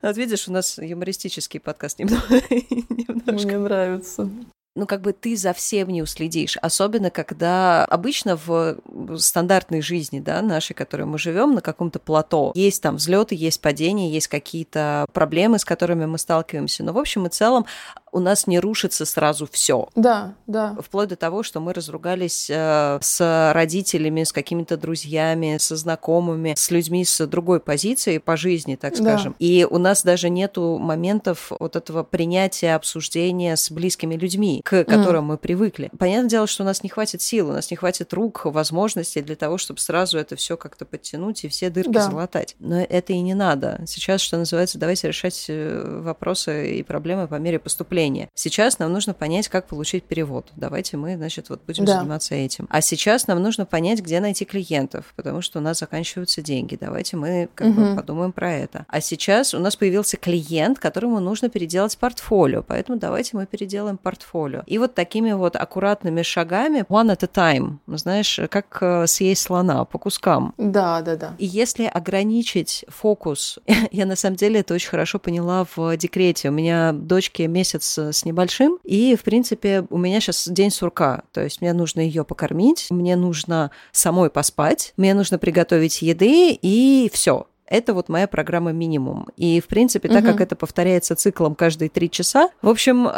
Вот 0.00 0.16
видишь, 0.16 0.48
у 0.48 0.52
нас 0.52 0.78
юмористический 0.78 1.60
подкаст 1.60 1.98
немного. 1.98 2.24
Мне 3.26 3.58
нравится 3.58 4.30
ну, 4.78 4.86
как 4.86 5.02
бы 5.02 5.12
ты 5.12 5.36
за 5.36 5.52
всем 5.52 5.88
не 5.88 6.02
уследишь. 6.02 6.56
Особенно, 6.62 7.10
когда 7.10 7.84
обычно 7.84 8.36
в 8.36 8.78
стандартной 9.18 9.82
жизни, 9.82 10.20
да, 10.20 10.40
нашей, 10.40 10.74
которой 10.74 11.02
мы 11.04 11.18
живем, 11.18 11.54
на 11.54 11.60
каком-то 11.60 11.98
плато, 11.98 12.52
есть 12.54 12.82
там 12.82 12.96
взлеты, 12.96 13.34
есть 13.34 13.60
падения, 13.60 14.10
есть 14.10 14.28
какие-то 14.28 15.06
проблемы, 15.12 15.58
с 15.58 15.64
которыми 15.64 16.06
мы 16.06 16.18
сталкиваемся. 16.18 16.84
Но, 16.84 16.92
в 16.92 16.98
общем 16.98 17.26
и 17.26 17.28
целом, 17.28 17.66
у 18.12 18.20
нас 18.20 18.46
не 18.46 18.58
рушится 18.58 19.04
сразу 19.04 19.48
все. 19.50 19.88
Да, 19.94 20.34
да. 20.46 20.76
Вплоть 20.80 21.08
до 21.08 21.16
того, 21.16 21.42
что 21.42 21.60
мы 21.60 21.72
разругались 21.72 22.48
э, 22.50 22.98
с 23.00 23.52
родителями, 23.54 24.24
с 24.24 24.32
какими-то 24.32 24.76
друзьями, 24.76 25.58
со 25.58 25.76
знакомыми, 25.76 26.54
с 26.56 26.70
людьми 26.70 27.04
с 27.04 27.26
другой 27.26 27.60
позиции 27.60 28.18
по 28.18 28.36
жизни, 28.36 28.76
так 28.76 28.96
скажем. 28.96 29.32
Да. 29.32 29.44
И 29.44 29.66
у 29.68 29.78
нас 29.78 30.02
даже 30.02 30.30
нету 30.30 30.78
моментов 30.78 31.52
вот 31.58 31.76
этого 31.76 32.02
принятия, 32.02 32.74
обсуждения 32.74 33.56
с 33.56 33.70
близкими 33.70 34.14
людьми, 34.14 34.62
к 34.64 34.84
которым 34.84 35.24
mm. 35.24 35.28
мы 35.28 35.38
привыкли. 35.38 35.90
Понятное 35.98 36.30
дело, 36.30 36.46
что 36.46 36.62
у 36.62 36.66
нас 36.66 36.82
не 36.82 36.88
хватит 36.88 37.22
сил, 37.22 37.50
у 37.50 37.52
нас 37.52 37.70
не 37.70 37.76
хватит 37.76 38.12
рук, 38.12 38.44
возможностей 38.44 39.22
для 39.22 39.36
того, 39.36 39.58
чтобы 39.58 39.80
сразу 39.80 40.18
это 40.18 40.36
все 40.36 40.56
как-то 40.56 40.84
подтянуть 40.84 41.44
и 41.44 41.48
все 41.48 41.70
дырки 41.70 41.90
да. 41.90 42.02
залатать. 42.02 42.56
Но 42.58 42.80
это 42.80 43.12
и 43.12 43.20
не 43.20 43.34
надо. 43.34 43.80
Сейчас, 43.86 44.20
что 44.20 44.36
называется, 44.38 44.78
давайте 44.78 45.08
решать 45.08 45.46
э, 45.48 46.00
вопросы 46.02 46.76
и 46.76 46.82
проблемы 46.82 47.28
по 47.28 47.36
мере 47.36 47.58
поступления 47.58 47.98
поступления. 48.08 48.28
Сейчас 48.34 48.78
нам 48.78 48.92
нужно 48.92 49.14
понять, 49.14 49.48
как 49.48 49.66
получить 49.66 50.04
перевод. 50.04 50.46
Давайте 50.56 50.96
мы, 50.96 51.16
значит, 51.16 51.50
вот 51.50 51.60
будем 51.66 51.84
да. 51.84 51.98
заниматься 51.98 52.34
этим. 52.34 52.66
А 52.70 52.80
сейчас 52.80 53.26
нам 53.26 53.42
нужно 53.42 53.66
понять, 53.66 54.00
где 54.00 54.20
найти 54.20 54.44
клиентов, 54.44 55.12
потому 55.16 55.42
что 55.42 55.58
у 55.58 55.62
нас 55.62 55.78
заканчиваются 55.78 56.42
деньги. 56.42 56.78
Давайте 56.80 57.16
мы 57.16 57.48
как 57.54 57.68
угу. 57.68 57.80
бы 57.80 57.96
подумаем 57.96 58.32
про 58.32 58.52
это. 58.52 58.86
А 58.88 59.00
сейчас 59.00 59.54
у 59.54 59.58
нас 59.58 59.76
появился 59.76 60.16
клиент, 60.16 60.78
которому 60.78 61.20
нужно 61.20 61.48
переделать 61.48 61.96
портфолио, 61.98 62.62
поэтому 62.62 62.98
давайте 62.98 63.36
мы 63.36 63.46
переделаем 63.46 63.96
портфолио. 63.96 64.62
И 64.66 64.78
вот 64.78 64.94
такими 64.94 65.32
вот 65.32 65.56
аккуратными 65.56 66.22
шагами, 66.22 66.84
one 66.88 67.16
at 67.16 67.24
a 67.24 67.28
time, 67.28 67.78
знаешь, 67.86 68.40
как 68.50 68.78
э, 68.80 69.06
съесть 69.06 69.42
слона 69.42 69.84
по 69.84 69.98
кускам. 69.98 70.54
Да, 70.58 71.00
да, 71.02 71.16
да. 71.16 71.34
И 71.38 71.46
если 71.46 71.84
ограничить 71.84 72.84
фокус, 72.88 73.58
я 73.92 74.06
на 74.06 74.16
самом 74.16 74.36
деле 74.36 74.60
это 74.60 74.74
очень 74.74 74.90
хорошо 74.90 75.18
поняла 75.18 75.66
в 75.76 75.96
декрете. 75.96 76.48
У 76.48 76.52
меня 76.52 76.92
дочке 76.92 77.46
месяц 77.48 77.87
с 77.96 78.24
небольшим, 78.24 78.78
и, 78.84 79.16
в 79.16 79.22
принципе, 79.22 79.86
у 79.90 79.98
меня 79.98 80.20
сейчас 80.20 80.48
день 80.48 80.70
сурка, 80.70 81.22
то 81.32 81.42
есть 81.42 81.60
мне 81.60 81.72
нужно 81.72 82.00
ее 82.00 82.24
покормить, 82.24 82.88
мне 82.90 83.16
нужно 83.16 83.70
самой 83.92 84.30
поспать, 84.30 84.92
мне 84.96 85.14
нужно 85.14 85.38
приготовить 85.38 86.02
еды, 86.02 86.58
и 86.60 87.10
все. 87.12 87.46
Это 87.68 87.94
вот 87.94 88.08
моя 88.08 88.26
программа 88.26 88.72
минимум. 88.72 89.28
И, 89.36 89.60
в 89.60 89.66
принципе, 89.66 90.08
так 90.08 90.24
угу. 90.24 90.32
как 90.32 90.40
это 90.40 90.56
повторяется 90.56 91.14
циклом 91.14 91.54
каждые 91.54 91.88
три 91.88 92.10
часа, 92.10 92.48
в 92.62 92.68
общем, 92.68 93.08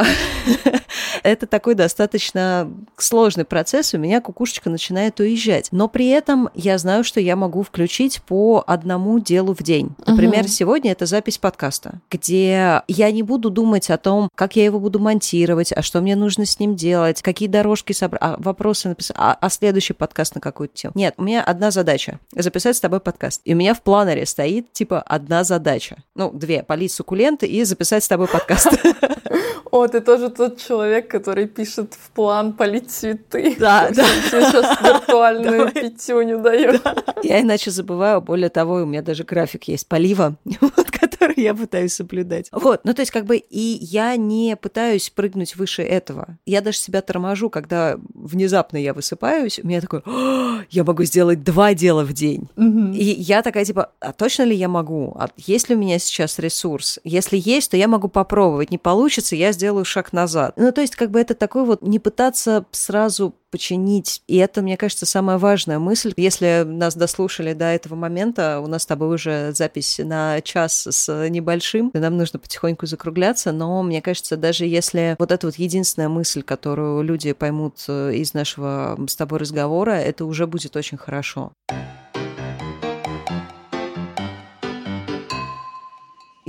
это 1.22 1.46
такой 1.46 1.74
достаточно 1.74 2.70
сложный 2.96 3.44
процесс, 3.44 3.94
у 3.94 3.98
меня 3.98 4.20
кукушечка 4.20 4.68
начинает 4.70 5.20
уезжать. 5.20 5.68
Но 5.70 5.88
при 5.88 6.08
этом 6.08 6.48
я 6.54 6.78
знаю, 6.78 7.04
что 7.04 7.20
я 7.20 7.36
могу 7.36 7.62
включить 7.62 8.22
по 8.22 8.64
одному 8.66 9.20
делу 9.20 9.54
в 9.54 9.62
день. 9.62 9.94
Например, 10.06 10.40
угу. 10.40 10.48
сегодня 10.48 10.92
это 10.92 11.06
запись 11.06 11.38
подкаста, 11.38 12.00
где 12.10 12.82
я 12.88 13.12
не 13.12 13.22
буду 13.22 13.50
думать 13.50 13.88
о 13.90 13.98
том, 13.98 14.28
как 14.34 14.56
я 14.56 14.64
его 14.64 14.80
буду 14.80 14.98
монтировать, 14.98 15.72
а 15.72 15.82
что 15.82 16.00
мне 16.00 16.16
нужно 16.16 16.44
с 16.44 16.58
ним 16.58 16.74
делать, 16.74 17.22
какие 17.22 17.48
дорожки 17.48 17.92
собрать, 17.92 18.20
а 18.22 18.36
вопросы 18.38 18.88
написать, 18.88 19.16
а, 19.18 19.36
а 19.40 19.50
следующий 19.50 19.92
подкаст 19.92 20.34
на 20.34 20.40
какую-то 20.40 20.74
тему. 20.74 20.92
Нет, 20.96 21.14
у 21.16 21.22
меня 21.22 21.42
одна 21.42 21.70
задача— 21.70 22.18
записать 22.34 22.76
с 22.76 22.80
тобой 22.80 23.00
подкаст. 23.00 23.42
И 23.44 23.54
у 23.54 23.56
меня 23.56 23.74
в 23.74 23.82
планере 23.82 24.26
стоит, 24.26 24.39
типа, 24.72 25.02
одна 25.02 25.44
задача. 25.44 25.96
Ну, 26.14 26.30
две— 26.32 26.62
полить 26.68 26.92
суккуленты 26.92 27.46
и 27.46 27.64
записать 27.64 28.04
с 28.04 28.08
тобой 28.08 28.28
подкаст. 28.28 28.68
О, 29.70 29.86
ты 29.86 30.00
тоже 30.00 30.30
тот 30.30 30.58
человек, 30.58 31.08
который 31.08 31.46
пишет 31.46 31.94
в 31.94 32.10
план 32.10 32.52
полить 32.52 32.90
цветы. 32.90 33.56
Да, 33.58 33.90
да. 33.90 34.04
Сейчас 34.04 34.80
виртуальную 34.82 35.70
пятюню 35.72 36.38
дает. 36.38 36.82
Я 37.22 37.40
иначе 37.40 37.70
забываю. 37.70 38.20
Более 38.20 38.48
того, 38.48 38.74
у 38.76 38.86
меня 38.86 39.02
даже 39.02 39.24
график 39.24 39.64
есть 39.64 39.86
полива, 39.86 40.36
вот, 40.60 40.90
который 40.90 41.40
я 41.42 41.54
пытаюсь 41.54 41.94
соблюдать. 41.94 42.48
Вот, 42.52 42.80
ну 42.84 42.94
то 42.94 43.02
есть 43.02 43.12
как 43.12 43.26
бы 43.26 43.36
и 43.36 43.78
я 43.80 44.16
не 44.16 44.56
пытаюсь 44.56 45.10
прыгнуть 45.10 45.56
выше 45.56 45.82
этого. 45.82 46.38
Я 46.46 46.60
даже 46.60 46.78
себя 46.78 47.02
торможу, 47.02 47.50
когда 47.50 47.98
внезапно 48.14 48.76
я 48.76 48.94
высыпаюсь, 48.94 49.60
у 49.62 49.66
меня 49.66 49.80
такой, 49.80 50.02
я 50.70 50.84
могу 50.84 51.04
сделать 51.04 51.44
два 51.44 51.74
дела 51.74 52.04
в 52.04 52.12
день. 52.12 52.48
И 52.56 53.04
я 53.04 53.42
такая 53.42 53.64
типа, 53.64 53.92
а 54.00 54.12
точно 54.12 54.44
ли 54.44 54.56
я 54.56 54.68
могу? 54.68 55.14
А 55.18 55.28
есть 55.36 55.68
ли 55.68 55.76
у 55.76 55.78
меня 55.78 55.98
сейчас 55.98 56.38
ресурс? 56.38 56.98
Если 57.04 57.40
есть, 57.42 57.70
то 57.70 57.76
я 57.76 57.88
могу 57.88 58.08
попробовать. 58.08 58.70
Не 58.70 58.78
получится, 58.78 59.36
я 59.36 59.52
сделаю 59.60 59.84
шаг 59.84 60.14
назад. 60.14 60.54
Ну 60.56 60.72
то 60.72 60.80
есть 60.80 60.96
как 60.96 61.10
бы 61.10 61.20
это 61.20 61.34
такой 61.34 61.66
вот 61.66 61.82
не 61.82 61.98
пытаться 61.98 62.64
сразу 62.70 63.34
починить. 63.50 64.22
И 64.26 64.36
это, 64.38 64.62
мне 64.62 64.78
кажется, 64.78 65.04
самая 65.04 65.36
важная 65.36 65.78
мысль. 65.78 66.14
Если 66.16 66.62
нас 66.64 66.96
дослушали 66.96 67.52
до 67.52 67.66
этого 67.66 67.94
момента, 67.94 68.60
у 68.60 68.68
нас 68.68 68.84
с 68.84 68.86
тобой 68.86 69.14
уже 69.14 69.52
запись 69.52 70.00
на 70.02 70.40
час 70.40 70.86
с 70.88 71.28
небольшим, 71.28 71.90
нам 71.92 72.16
нужно 72.16 72.38
потихоньку 72.38 72.86
закругляться, 72.86 73.52
но 73.52 73.82
мне 73.82 74.00
кажется, 74.00 74.38
даже 74.38 74.64
если 74.64 75.14
вот 75.18 75.30
эта 75.30 75.46
вот 75.46 75.56
единственная 75.56 76.08
мысль, 76.08 76.42
которую 76.42 77.02
люди 77.02 77.32
поймут 77.32 77.84
э, 77.88 78.14
из 78.14 78.32
нашего 78.32 78.98
с 79.06 79.16
тобой 79.16 79.40
разговора, 79.40 79.92
это 79.92 80.24
уже 80.24 80.46
будет 80.46 80.76
очень 80.76 80.96
хорошо. 80.96 81.52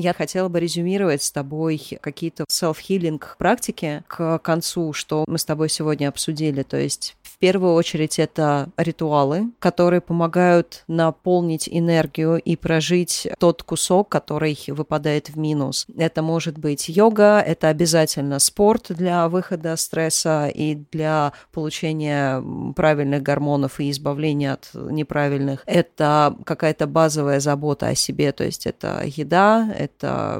Я 0.01 0.15
хотела 0.15 0.49
бы 0.49 0.59
резюмировать 0.59 1.21
с 1.21 1.31
тобой 1.31 1.99
какие-то 2.01 2.45
self-healing 2.49 3.21
практики 3.37 4.03
к 4.07 4.39
концу, 4.39 4.93
что 4.93 5.25
мы 5.27 5.37
с 5.37 5.45
тобой 5.45 5.69
сегодня 5.69 6.07
обсудили. 6.09 6.63
То 6.63 6.77
есть 6.77 7.15
в 7.21 7.37
первую 7.37 7.75
очередь 7.75 8.17
это 8.17 8.69
ритуалы, 8.77 9.51
которые 9.59 10.01
помогают 10.01 10.83
наполнить 10.87 11.69
энергию 11.71 12.37
и 12.37 12.55
прожить 12.55 13.27
тот 13.37 13.61
кусок, 13.61 14.09
который 14.09 14.57
выпадает 14.67 15.29
в 15.29 15.37
минус. 15.37 15.85
Это 15.95 16.23
может 16.23 16.57
быть 16.57 16.89
йога, 16.89 17.39
это 17.39 17.67
обязательно 17.67 18.39
спорт 18.39 18.87
для 18.89 19.29
выхода 19.29 19.75
стресса 19.75 20.47
и 20.47 20.79
для 20.91 21.33
получения 21.51 22.43
правильных 22.75 23.21
гормонов 23.21 23.79
и 23.79 23.91
избавления 23.91 24.53
от 24.53 24.71
неправильных. 24.73 25.61
Это 25.67 26.35
какая-то 26.43 26.87
базовая 26.87 27.39
забота 27.39 27.89
о 27.89 27.95
себе, 27.95 28.31
то 28.31 28.43
есть 28.43 28.65
это 28.65 29.03
еда, 29.05 29.71
это 29.77 29.90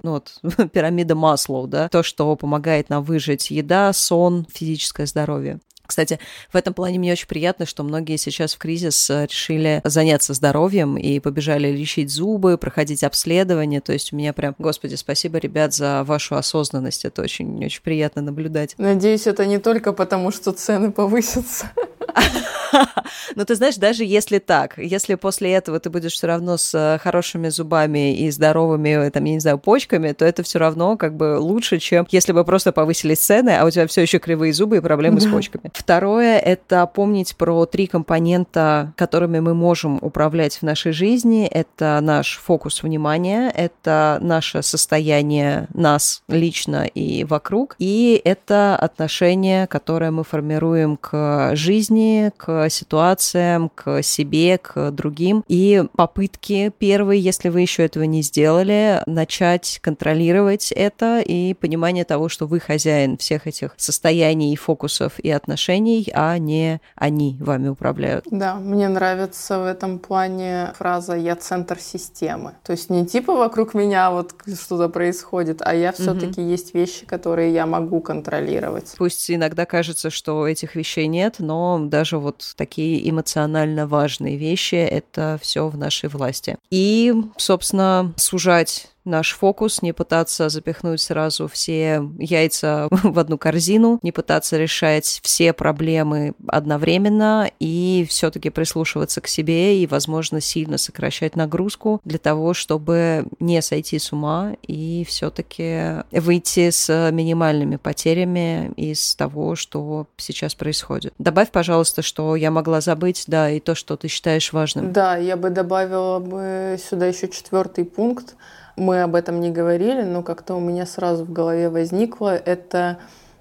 ну, 0.04 0.12
вот, 0.12 0.39
пирамида 0.72 1.16
Маслоу, 1.16 1.68
да, 1.68 1.89
то, 1.89 2.04
что 2.04 2.36
помогает 2.36 2.89
нам 2.89 3.04
выжить 3.04 3.52
еда, 3.52 3.91
сон, 3.93 4.45
физическое 4.52 5.06
здоровье. 5.06 5.60
Кстати, 5.91 6.20
в 6.54 6.56
этом 6.56 6.74
плане 6.74 6.99
мне 6.99 7.12
очень 7.12 7.28
приятно, 7.28 7.66
что 7.66 7.84
многие 7.84 8.16
сейчас 8.16 8.56
в 8.56 8.58
кризис 8.60 9.10
э, 9.10 9.26
решили 9.26 9.82
заняться 9.84 10.34
здоровьем 10.34 10.95
и 10.95 11.20
побежали 11.20 11.68
лечить 11.70 12.10
зубы, 12.10 12.58
проходить 12.58 13.04
обследование. 13.04 13.82
То 13.82 13.91
есть 13.91 14.14
у 14.14 14.16
меня 14.16 14.32
прям, 14.32 14.56
господи, 14.58 14.95
спасибо, 14.95 15.38
ребят, 15.38 15.74
за 15.74 16.06
вашу 16.06 16.38
осознанность. 16.38 17.04
Это 17.04 17.22
очень-очень 17.22 17.82
приятно 17.82 18.22
наблюдать. 18.22 18.76
Надеюсь, 18.78 19.28
это 19.28 19.45
не 19.45 19.58
только 19.58 19.91
потому, 19.91 20.32
что 20.32 20.54
цены 20.54 20.93
повысятся. 20.93 21.70
Но 23.36 23.45
ты 23.45 23.55
знаешь, 23.55 23.76
даже 23.76 24.03
если 24.03 24.39
так, 24.39 24.78
если 24.78 25.15
после 25.15 25.53
этого 25.53 25.80
ты 25.80 25.89
будешь 25.89 26.13
все 26.13 26.28
равно 26.28 26.57
с 26.57 26.74
э, 26.74 26.99
хорошими 26.99 27.49
зубами 27.49 28.15
и 28.15 28.32
здоровыми, 28.32 29.09
там, 29.09 29.24
я 29.26 29.34
не 29.34 29.39
знаю, 29.39 29.57
почками, 29.57 30.11
то 30.13 30.26
это 30.26 30.43
все 30.43 30.59
равно 30.59 30.97
как 30.97 31.15
бы 31.15 31.38
лучше, 31.39 31.80
чем 31.80 32.07
если 32.11 32.32
бы 32.32 32.43
просто 32.43 32.72
повысились 32.72 33.19
цены, 33.19 33.51
а 33.51 33.65
у 33.65 33.69
тебя 33.69 33.88
все 33.88 34.01
еще 34.01 34.19
кривые 34.19 34.53
зубы 34.53 34.78
и 34.78 34.80
проблемы 34.80 35.22
с 35.22 35.26
почками. 35.26 35.72
Второе— 35.74 36.38
это 36.39 36.86
помнить 36.88 37.36
про 37.36 37.65
три 37.65 37.88
компонента, 37.88 38.93
которыми 38.97 39.39
мы 39.39 39.53
можем 39.53 39.99
управлять 40.01 40.57
в 40.57 40.63
нашей 40.63 40.91
жизни. 40.91 41.47
Это 41.47 41.99
наш 42.01 42.39
фокус 42.43 42.84
внимания, 42.84 43.51
это 43.55 44.19
наше 44.22 44.61
состояние 44.63 45.67
нас 45.74 46.24
лично 46.28 46.86
и 46.86 47.24
вокруг, 47.24 47.76
и 47.80 48.22
это 48.24 48.76
отношение, 48.76 49.67
которое 49.67 50.11
мы 50.11 50.24
формируем 50.24 50.97
к 50.97 51.55
жизни, 51.55 52.32
к 52.38 52.61
ситуациям, 52.70 53.70
к 53.74 54.01
себе, 54.01 54.57
к 54.57 54.91
другим. 54.91 55.43
И 55.47 55.84
попытки 55.95 56.72
первые, 56.78 57.22
если 57.22 57.49
вы 57.49 57.62
еще 57.62 57.86
этого 57.86 58.03
не 58.03 58.22
сделали, 58.22 59.01
начать 59.05 59.80
контролировать 59.82 60.72
это 60.72 61.20
и 61.20 61.53
понимание 61.53 62.05
того, 62.05 62.30
что 62.30 62.47
вы 62.47 62.59
хозяин 62.59 63.18
всех 63.18 63.47
этих 63.47 63.74
состояний, 63.78 64.55
фокусов 64.55 65.20
и 65.20 65.30
отношений, 65.30 66.09
а 66.14 66.38
не 66.38 66.80
они 66.95 67.38
вами 67.39 67.70
управляют. 67.70 68.26
Да, 68.30 68.55
мне 68.55 68.88
нравится 68.88 69.59
в 69.59 69.66
этом 69.66 69.99
плане 69.99 70.74
фраза 70.78 71.16
«я 71.16 71.36
центр 71.36 71.80
системы». 71.80 72.53
То 72.64 72.72
есть 72.72 72.89
не 72.89 73.05
типа 73.05 73.36
вокруг 73.36 73.74
меня 73.74 74.12
вот 74.12 74.34
что-то 74.62 74.89
происходит, 74.89 75.62
а 75.62 75.74
я 75.74 75.91
все-таки 75.91 76.41
угу. 76.41 76.49
есть 76.49 76.74
вещи, 76.74 77.05
которые 77.05 77.53
я 77.53 77.66
могу 77.66 78.01
контролировать. 78.01 78.93
Пусть 78.97 79.30
иногда 79.32 79.66
кажется, 79.66 80.09
что 80.09 80.47
этих 80.47 80.76
вещей 80.76 81.07
нет, 81.07 81.36
но 81.39 81.80
даже 81.80 82.18
вот 82.18 82.51
такие 82.56 83.10
эмоционально 83.10 83.88
важные 83.88 84.38
вещи, 84.38 84.76
это 84.76 85.39
все 85.41 85.68
в 85.68 85.78
нашей 85.78 86.10
власти. 86.10 86.58
И, 86.70 87.14
собственно, 87.38 88.14
сужать 88.18 88.88
наш 89.06 89.34
фокус, 89.34 89.82
не 89.82 89.93
пытаться 89.93 90.49
запихнуть 90.49 91.02
сразу 91.02 91.47
все 91.47 92.04
яйца 92.20 92.88
в 92.91 93.18
одну 93.18 93.38
корзину, 93.38 93.99
не 94.04 94.12
пытаться 94.12 94.58
решать 94.58 95.20
все 95.24 95.54
проблемы 95.54 96.34
одновременно 96.47 97.49
и 97.60 98.06
все-таки 98.10 98.49
прислушиваться 98.49 99.22
к 99.22 99.28
себе 99.28 99.82
и, 99.82 99.88
возможно, 99.88 100.41
сильно 100.41 100.78
сокращать 100.78 101.36
нагрузку 101.36 102.02
для 102.06 102.18
того, 102.18 102.54
чтобы 102.54 103.26
не 103.39 103.62
сойти 103.62 103.99
с 103.99 104.12
ума 104.12 104.54
и 104.64 105.06
все-таки 105.08 106.04
выйти 106.12 106.70
с 106.70 107.12
минимальными 107.12 107.78
потерями 107.78 108.72
из 108.76 109.16
того, 109.16 109.56
что 109.56 110.08
сейчас 110.18 110.56
происходит. 110.56 111.14
Добавь, 111.18 111.52
пожалуйста, 111.52 112.02
что 112.02 112.36
я 112.36 112.52
могла 112.52 112.82
забыть, 112.82 113.26
да, 113.28 113.49
и 113.49 113.60
то, 113.60 113.76
что 113.76 113.97
ты 113.97 114.08
считаешь 114.08 114.54
важным. 114.54 114.91
Да, 114.91 115.18
я 115.18 115.38
бы 115.38 115.49
добавила 115.49 116.20
бы 116.20 116.80
сюда 116.89 117.08
еще 117.08 117.28
четвертый 117.28 117.86
пункт 117.86 118.36
мы 118.76 119.01
об 119.03 119.15
этом 119.15 119.39
не 119.39 119.51
говорили, 119.51 120.03
но 120.03 120.24
как-то 120.24 120.55
у 120.55 120.59
меня 120.59 120.86
сразу 120.86 121.26
в 121.26 121.32
голове 121.32 121.69
возникло, 121.69 122.36
это, 122.36 122.97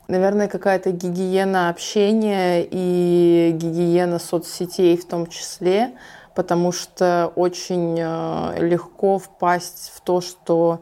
наверное, 0.08 0.48
какая-то 0.48 0.90
гигиена 0.90 1.68
общения 1.68 2.66
и 2.68 3.52
гигиена 3.54 4.18
соцсетей 4.18 4.96
в 4.96 5.06
том 5.06 5.26
числе, 5.26 5.92
потому 6.34 6.72
что 6.72 7.32
очень 7.36 7.98
э, 7.98 8.66
легко 8.66 9.18
впасть 9.18 9.92
в 9.94 10.00
то, 10.00 10.20
что 10.20 10.80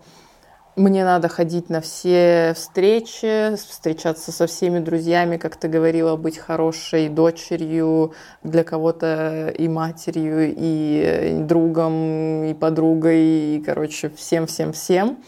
мне 0.79 1.05
надо 1.05 1.29
ходить 1.29 1.69
на 1.69 1.81
все 1.81 2.55
встречи, 2.57 3.55
встречаться 3.57 4.33
со 4.33 4.47
всеми 4.47 4.79
друзьями, 4.79 5.37
как 5.37 5.57
ты 5.57 5.69
говорила, 5.69 6.17
быть 6.17 6.39
хорошей 6.39 7.09
дочерью 7.09 8.15
для 8.43 8.65
кого-то 8.65 9.53
и 9.57 9.69
матерью, 9.69 10.55
и 10.57 11.39
другом, 11.41 12.45
и 12.45 12.55
подругой, 12.55 13.57
и, 13.57 13.63
короче, 13.65 14.09
всем-всем-всем. 14.09 15.19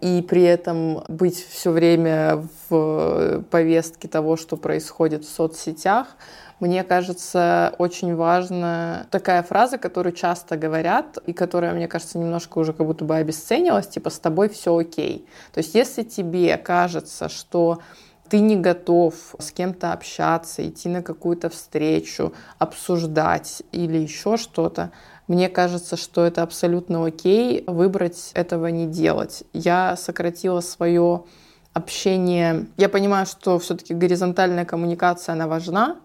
И 0.00 0.22
при 0.22 0.42
этом 0.42 1.04
быть 1.08 1.44
все 1.44 1.70
время 1.70 2.44
в 2.68 3.42
повестке 3.50 4.08
того, 4.08 4.36
что 4.36 4.56
происходит 4.56 5.24
в 5.24 5.28
соцсетях– 5.28 6.08
мне 6.60 6.82
кажется, 6.82 7.74
очень 7.78 8.16
важна 8.16 9.06
такая 9.10 9.44
фраза, 9.44 9.78
которую 9.78 10.12
часто 10.12 10.56
говорят, 10.56 11.18
и 11.24 11.32
которая, 11.32 11.72
мне 11.72 11.86
кажется, 11.86 12.18
немножко 12.18 12.58
уже 12.58 12.72
как 12.72 12.84
будто 12.84 13.04
бы 13.04 13.14
обесценилась, 13.16 13.86
типа 13.86 14.10
«с 14.10 14.18
тобой 14.18 14.48
все 14.48 14.76
окей». 14.76 15.24
То 15.52 15.58
есть 15.58 15.76
если 15.76 16.02
тебе 16.02 16.56
кажется, 16.56 17.28
что 17.28 17.78
ты 18.28 18.40
не 18.40 18.56
готов 18.56 19.14
с 19.38 19.52
кем-то 19.52 19.92
общаться, 19.92 20.68
идти 20.68 20.88
на 20.88 21.02
какую-то 21.02 21.48
встречу, 21.48 22.34
обсуждать 22.58 23.62
или 23.70 23.96
еще 23.98 24.36
что-то, 24.36 24.90
мне 25.28 25.48
кажется, 25.48 25.96
что 25.96 26.24
это 26.24 26.42
абсолютно 26.42 27.06
окей 27.06 27.62
выбрать 27.66 28.30
этого 28.34 28.66
не 28.68 28.86
делать. 28.86 29.44
Я 29.52 29.96
сократила 29.96 30.60
свое 30.60 31.24
общение. 31.74 32.66
Я 32.76 32.88
понимаю, 32.88 33.26
что 33.26 33.58
все-таки 33.58 33.94
горизонтальная 33.94 34.64
коммуникация, 34.64 35.34
она 35.34 35.46
важна, 35.46 35.96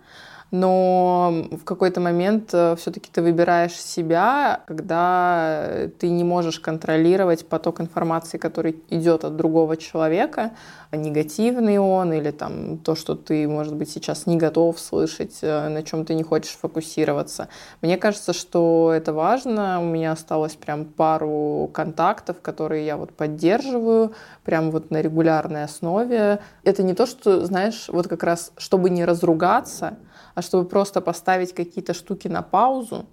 но 0.53 1.47
в 1.51 1.63
какой-то 1.63 1.99
момент 1.99 2.51
э, 2.53 2.75
все-таки 2.75 3.09
ты 3.11 3.23
выбираешь 3.23 3.73
себя, 3.73 4.61
когда 4.67 5.89
ты 5.97 6.09
не 6.09 6.23
можешь 6.23 6.59
контролировать 6.59 7.47
поток 7.47 7.81
информации, 7.81 8.37
который 8.37 8.75
идет 8.91 9.23
от 9.23 9.35
другого 9.35 9.77
человека, 9.77 10.51
негативный 10.91 11.79
он 11.79 12.13
или 12.13 12.29
там 12.29 12.77
то, 12.77 12.93
что 12.93 13.15
ты, 13.15 13.47
может 13.47 13.73
быть, 13.73 13.89
сейчас 13.89 14.27
не 14.27 14.37
готов 14.37 14.79
слышать, 14.79 15.39
э, 15.41 15.69
на 15.69 15.81
чем 15.81 16.05
ты 16.05 16.13
не 16.13 16.21
хочешь 16.21 16.55
фокусироваться. 16.61 17.47
Мне 17.81 17.97
кажется, 17.97 18.31
что 18.31 18.93
это 18.95 19.11
важно. 19.11 19.81
У 19.81 19.85
меня 19.85 20.11
осталось 20.11 20.53
прям 20.53 20.85
пару 20.85 21.71
контактов, 21.73 22.41
которые 22.43 22.85
я 22.85 22.97
вот 22.97 23.11
поддерживаю 23.13 24.13
прям 24.43 24.69
вот 24.69 24.91
на 24.91 25.01
регулярной 25.01 25.63
основе. 25.63 26.41
Это 26.63 26.83
не 26.83 26.93
то, 26.93 27.07
что, 27.07 27.43
знаешь, 27.43 27.85
вот 27.87 28.07
как 28.07 28.21
раз, 28.21 28.51
чтобы 28.57 28.91
не 28.91 29.03
разругаться, 29.03 29.97
а 30.35 30.41
чтобы 30.41 30.67
просто 30.67 31.01
поставить 31.01 31.53
какие-то 31.53 31.93
штуки 31.93 32.27
на 32.27 32.41
паузу, 32.41 33.05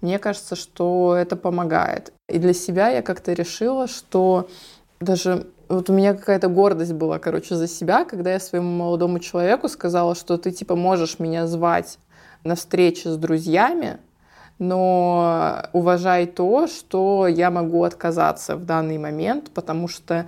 мне 0.00 0.18
кажется, 0.18 0.56
что 0.56 1.14
это 1.16 1.36
помогает. 1.36 2.12
И 2.28 2.38
для 2.38 2.52
себя 2.52 2.88
я 2.88 3.02
как-то 3.02 3.32
решила, 3.32 3.86
что 3.86 4.48
даже 5.00 5.46
вот 5.68 5.88
у 5.88 5.92
меня 5.92 6.14
какая-то 6.14 6.48
гордость 6.48 6.92
была, 6.92 7.18
короче, 7.18 7.54
за 7.54 7.68
себя, 7.68 8.04
когда 8.04 8.32
я 8.32 8.40
своему 8.40 8.70
молодому 8.70 9.18
человеку 9.18 9.68
сказала, 9.68 10.14
что 10.14 10.36
ты 10.36 10.50
типа 10.50 10.76
можешь 10.76 11.18
меня 11.18 11.46
звать 11.46 11.98
на 12.44 12.54
встречи 12.54 13.08
с 13.08 13.16
друзьями, 13.16 13.98
но 14.58 15.64
уважай 15.72 16.26
то, 16.26 16.66
что 16.66 17.26
я 17.26 17.50
могу 17.50 17.82
отказаться 17.84 18.56
в 18.56 18.64
данный 18.64 18.98
момент, 18.98 19.50
потому 19.52 19.88
что 19.88 20.26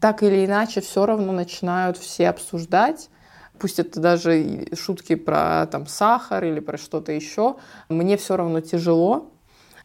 так 0.00 0.22
или 0.22 0.46
иначе 0.46 0.80
все 0.80 1.04
равно 1.04 1.32
начинают 1.32 1.98
все 1.98 2.28
обсуждать, 2.28 3.10
пусть 3.58 3.78
это 3.78 4.00
даже 4.00 4.66
шутки 4.74 5.14
про 5.14 5.66
там 5.66 5.86
сахар 5.86 6.44
или 6.44 6.60
про 6.60 6.78
что-то 6.78 7.12
еще, 7.12 7.56
мне 7.88 8.16
все 8.16 8.36
равно 8.36 8.60
тяжело. 8.60 9.32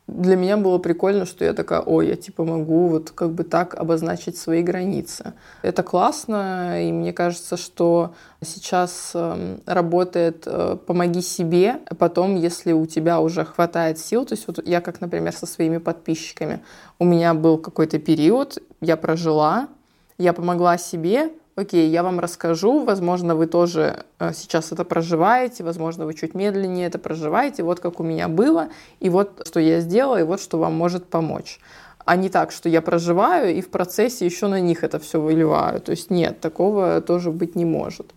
Для 0.08 0.36
меня 0.36 0.58
было 0.58 0.78
прикольно, 0.78 1.26
что 1.26 1.46
я 1.46 1.54
такая, 1.54 1.80
ой, 1.80 2.08
я 2.08 2.16
типа 2.16 2.44
могу 2.44 2.88
вот 2.88 3.12
как 3.12 3.32
бы 3.32 3.44
так 3.44 3.76
обозначить 3.76 4.36
свои 4.36 4.62
границы. 4.62 5.34
Это 5.62 5.84
классно, 5.84 6.84
и 6.86 6.92
мне 6.92 7.14
кажется, 7.14 7.56
что 7.56 8.14
сейчас 8.44 9.12
э, 9.14 9.60
работает 9.66 10.44
э, 10.48 10.76
«помоги 10.86 11.22
себе», 11.22 11.80
а 11.86 11.96
потом, 11.96 12.36
если 12.36 12.74
у 12.74 12.86
тебя 12.88 13.22
уже 13.22 13.46
хватает 13.46 14.00
сил, 14.00 14.26
то 14.26 14.34
есть 14.34 14.48
вот 14.48 14.68
я 14.68 14.82
как, 14.82 15.00
например, 15.00 15.34
со 15.34 15.46
своими 15.46 15.78
подписчиками, 15.78 16.62
у 17.00 17.06
меня 17.06 17.34
был 17.34 17.58
какой-то 17.58 17.98
период, 17.98 18.58
я 18.82 18.98
прожила, 18.98 19.70
я 20.18 20.34
помогла 20.34 20.78
себе, 20.78 21.32
окей, 21.56 21.90
я 21.90 22.04
вам 22.04 22.20
расскажу, 22.20 22.84
возможно, 22.84 23.36
вы 23.36 23.48
тоже 23.48 24.06
э, 24.20 24.32
сейчас 24.34 24.72
это 24.72 24.84
проживаете, 24.84 25.64
возможно, 25.64 26.06
вы 26.06 26.14
чуть 26.14 26.34
медленнее 26.34 26.88
это 26.88 27.00
проживаете, 27.00 27.64
вот 27.64 27.80
как 27.80 28.00
у 28.00 28.04
меня 28.04 28.28
было, 28.28 28.70
и 29.00 29.10
вот 29.10 29.48
что 29.48 29.60
я 29.60 29.80
сделала, 29.80 30.20
и 30.20 30.24
вот 30.24 30.42
что 30.42 30.58
вам 30.58 30.74
может 30.74 31.06
помочь. 31.06 31.60
А 32.06 32.16
не 32.16 32.30
так, 32.30 32.52
что 32.52 32.68
я 32.70 32.82
проживаю 32.82 33.56
и 33.56 33.62
в 33.62 33.70
процессе 33.70 34.26
еще 34.26 34.48
на 34.48 34.60
них 34.60 34.84
это 34.84 35.00
все 35.00 35.22
выливаю. 35.22 35.80
То 35.80 35.92
есть 35.92 36.10
нет, 36.10 36.40
такого 36.40 37.00
тоже 37.02 37.32
быть 37.32 37.56
не 37.56 37.66
может. 37.66 38.14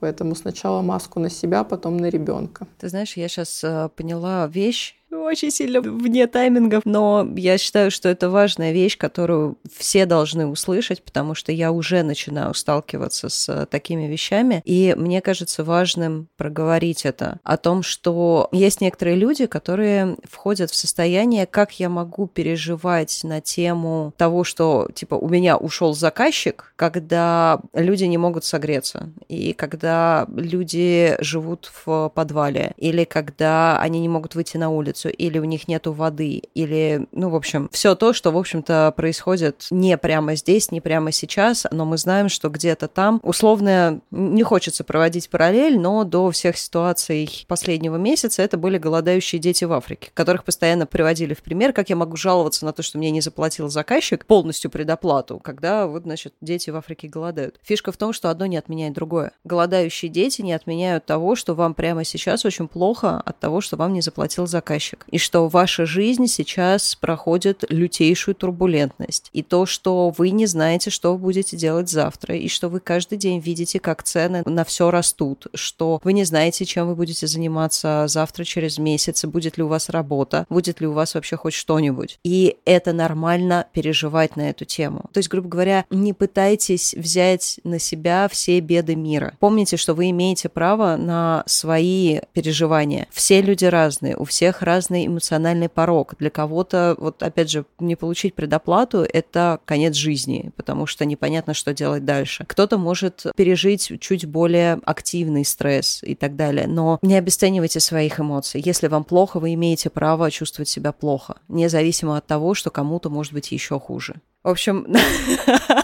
Поэтому 0.00 0.34
сначала 0.34 0.82
маску 0.82 1.20
на 1.20 1.30
себя, 1.30 1.64
потом 1.64 1.96
на 1.96 2.06
ребенка. 2.06 2.66
Ты 2.78 2.88
знаешь, 2.88 3.16
я 3.16 3.28
сейчас 3.28 3.62
э, 3.64 3.88
поняла 3.96 4.46
вещь, 4.46 4.97
очень 5.10 5.50
сильно 5.50 5.80
вне 5.80 6.26
таймингов, 6.26 6.82
но 6.84 7.26
я 7.36 7.58
считаю, 7.58 7.90
что 7.90 8.08
это 8.08 8.28
важная 8.30 8.72
вещь, 8.72 8.98
которую 8.98 9.56
все 9.76 10.06
должны 10.06 10.46
услышать, 10.46 11.02
потому 11.02 11.34
что 11.34 11.52
я 11.52 11.72
уже 11.72 12.02
начинаю 12.02 12.54
сталкиваться 12.54 13.28
с 13.28 13.48
э, 13.48 13.66
такими 13.66 14.04
вещами, 14.04 14.62
и 14.64 14.94
мне 14.96 15.20
кажется 15.20 15.64
важным 15.64 16.28
проговорить 16.36 17.04
это, 17.04 17.40
о 17.42 17.56
том, 17.56 17.82
что 17.82 18.48
есть 18.52 18.80
некоторые 18.80 19.16
люди, 19.16 19.46
которые 19.46 20.16
входят 20.24 20.70
в 20.70 20.74
состояние, 20.74 21.46
как 21.46 21.78
я 21.80 21.88
могу 21.88 22.26
переживать 22.26 23.20
на 23.22 23.40
тему 23.40 24.12
того, 24.16 24.44
что, 24.44 24.88
типа, 24.94 25.14
у 25.14 25.28
меня 25.28 25.56
ушел 25.56 25.94
заказчик, 25.94 26.72
когда 26.76 27.60
люди 27.72 28.04
не 28.04 28.18
могут 28.18 28.44
согреться, 28.44 29.10
и 29.28 29.52
когда 29.52 30.26
люди 30.34 31.16
живут 31.20 31.70
в 31.84 32.10
подвале, 32.14 32.72
или 32.76 33.04
когда 33.04 33.80
они 33.80 34.00
не 34.00 34.08
могут 34.08 34.34
выйти 34.34 34.56
на 34.56 34.70
улицу, 34.70 34.97
улицу, 34.98 35.08
или 35.08 35.38
у 35.38 35.44
них 35.44 35.68
нету 35.68 35.92
воды, 35.92 36.42
или, 36.54 37.06
ну, 37.12 37.30
в 37.30 37.36
общем, 37.36 37.68
все 37.72 37.94
то, 37.94 38.12
что, 38.12 38.30
в 38.30 38.36
общем-то, 38.36 38.92
происходит 38.96 39.66
не 39.70 39.96
прямо 39.96 40.34
здесь, 40.34 40.70
не 40.70 40.80
прямо 40.80 41.12
сейчас, 41.12 41.66
но 41.70 41.84
мы 41.84 41.98
знаем, 41.98 42.28
что 42.28 42.48
где-то 42.48 42.88
там, 42.88 43.20
условно, 43.22 44.00
не 44.10 44.42
хочется 44.42 44.84
проводить 44.84 45.28
параллель, 45.30 45.78
но 45.78 46.04
до 46.04 46.30
всех 46.30 46.56
ситуаций 46.58 47.44
последнего 47.48 47.96
месяца 47.96 48.42
это 48.42 48.56
были 48.56 48.78
голодающие 48.78 49.40
дети 49.40 49.64
в 49.64 49.72
Африке, 49.72 50.10
которых 50.14 50.44
постоянно 50.44 50.86
приводили 50.86 51.34
в 51.34 51.42
пример, 51.42 51.72
как 51.72 51.90
я 51.90 51.96
могу 51.96 52.16
жаловаться 52.16 52.64
на 52.64 52.72
то, 52.72 52.82
что 52.82 52.98
мне 52.98 53.10
не 53.10 53.20
заплатил 53.20 53.68
заказчик 53.68 54.26
полностью 54.26 54.70
предоплату, 54.70 55.38
когда 55.38 55.86
вот, 55.86 56.02
значит, 56.02 56.34
дети 56.40 56.70
в 56.70 56.76
Африке 56.76 57.08
голодают. 57.08 57.58
Фишка 57.62 57.92
в 57.92 57.96
том, 57.96 58.12
что 58.12 58.30
одно 58.30 58.46
не 58.46 58.56
отменяет 58.56 58.94
другое. 58.94 59.32
Голодающие 59.44 60.10
дети 60.10 60.42
не 60.42 60.52
отменяют 60.52 61.06
того, 61.06 61.34
что 61.34 61.54
вам 61.54 61.74
прямо 61.74 62.04
сейчас 62.04 62.44
очень 62.44 62.68
плохо 62.68 63.20
от 63.24 63.38
того, 63.38 63.60
что 63.60 63.76
вам 63.76 63.92
не 63.92 64.00
заплатил 64.00 64.46
заказчик 64.46 64.87
заказчик, 64.88 65.06
и 65.10 65.18
что 65.18 65.48
ваша 65.48 65.86
жизнь 65.86 66.26
сейчас 66.26 66.94
проходит 66.94 67.64
лютейшую 67.68 68.34
турбулентность, 68.34 69.30
и 69.32 69.42
то, 69.42 69.66
что 69.66 70.12
вы 70.16 70.30
не 70.30 70.46
знаете, 70.46 70.90
что 70.90 71.12
вы 71.12 71.18
будете 71.18 71.56
делать 71.56 71.88
завтра, 71.88 72.36
и 72.36 72.48
что 72.48 72.68
вы 72.68 72.80
каждый 72.80 73.18
день 73.18 73.40
видите, 73.40 73.80
как 73.80 74.02
цены 74.02 74.42
на 74.44 74.64
все 74.64 74.90
растут, 74.90 75.46
что 75.54 76.00
вы 76.04 76.12
не 76.12 76.24
знаете, 76.24 76.64
чем 76.64 76.88
вы 76.88 76.94
будете 76.94 77.26
заниматься 77.26 78.06
завтра, 78.08 78.44
через 78.44 78.78
месяц, 78.78 79.24
будет 79.24 79.58
ли 79.58 79.62
у 79.62 79.68
вас 79.68 79.88
работа, 79.88 80.46
будет 80.48 80.80
ли 80.80 80.86
у 80.86 80.92
вас 80.92 81.14
вообще 81.14 81.36
хоть 81.36 81.54
что-нибудь. 81.54 82.18
И 82.24 82.56
это 82.64 82.92
нормально 82.92 83.66
переживать 83.72 84.36
на 84.36 84.50
эту 84.50 84.64
тему. 84.64 85.04
То 85.12 85.18
есть, 85.18 85.28
грубо 85.28 85.48
говоря, 85.48 85.84
не 85.90 86.12
пытайтесь 86.12 86.94
взять 86.94 87.60
на 87.64 87.78
себя 87.78 88.28
все 88.30 88.60
беды 88.60 88.96
мира. 88.96 89.34
Помните, 89.40 89.76
что 89.76 89.94
вы 89.94 90.10
имеете 90.10 90.48
право 90.48 90.96
на 90.96 91.42
свои 91.46 92.20
переживания. 92.32 93.06
Все 93.10 93.40
люди 93.40 93.64
разные, 93.64 94.16
у 94.16 94.24
всех 94.24 94.62
разные 94.62 94.77
разный 94.78 95.06
эмоциональный 95.06 95.68
порог. 95.68 96.14
Для 96.18 96.30
кого-то, 96.30 96.94
вот 96.98 97.22
опять 97.22 97.50
же, 97.50 97.64
не 97.80 97.96
получить 97.96 98.34
предоплату– 98.34 98.98
это 99.12 99.58
конец 99.64 99.94
жизни, 99.94 100.52
потому 100.56 100.86
что 100.86 101.04
непонятно, 101.04 101.52
что 101.52 101.74
делать 101.74 102.04
дальше. 102.04 102.44
Кто-то 102.46 102.78
может 102.78 103.26
пережить 103.36 103.92
чуть 104.00 104.26
более 104.26 104.78
активный 104.84 105.44
стресс 105.44 106.00
и 106.04 106.14
так 106.14 106.36
далее, 106.36 106.68
но 106.68 107.00
не 107.02 107.16
обесценивайте 107.16 107.80
своих 107.80 108.20
эмоций. 108.20 108.62
Если 108.64 108.86
вам 108.86 109.02
плохо, 109.02 109.40
вы 109.40 109.54
имеете 109.54 109.90
право 109.90 110.30
чувствовать 110.30 110.68
себя 110.68 110.92
плохо, 110.92 111.38
независимо 111.48 112.16
от 112.16 112.26
того, 112.26 112.54
что 112.54 112.70
кому-то 112.70 113.10
может 113.10 113.32
быть 113.32 113.50
еще 113.50 113.80
хуже. 113.80 114.14
В 114.44 114.48
общем, 114.48 114.86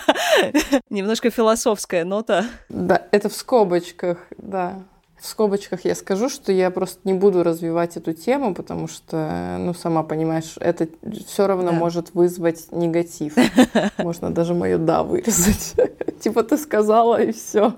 немножко 0.89 1.31
философская 1.31 2.05
нота. 2.05 2.47
Да, 2.69 3.03
это 3.11 3.29
в 3.29 3.35
скобочках, 3.35 4.19
да 4.39 4.85
в 5.25 5.27
скобочках 5.27 5.87
я 5.87 5.95
скажу, 5.95 6.29
что 6.29 6.53
я 6.53 6.71
просто 6.71 7.01
не 7.05 7.15
буду 7.15 7.43
развивать 7.43 7.97
эту 7.97 8.13
тему, 8.13 8.55
потому 8.55 8.89
что, 8.89 9.57
ну, 9.59 9.73
сама 9.73 10.03
понимаешь, 10.03 10.57
это 10.61 10.87
все 11.27 11.47
равно 11.47 11.71
да. 11.71 11.79
может 11.79 12.15
вызвать 12.15 12.67
негатив. 12.73 13.35
Можно 13.97 14.31
даже 14.31 14.53
мое 14.53 14.77
«да» 14.77 15.03
вырезать. 15.03 15.77
Типа 16.21 16.43
ты 16.43 16.59
сказала, 16.59 17.23
и 17.23 17.33
все. 17.33 17.73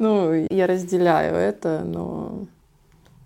Ну, 0.00 0.34
я 0.50 0.66
разделяю 0.66 1.36
это, 1.36 1.82
но 1.84 2.46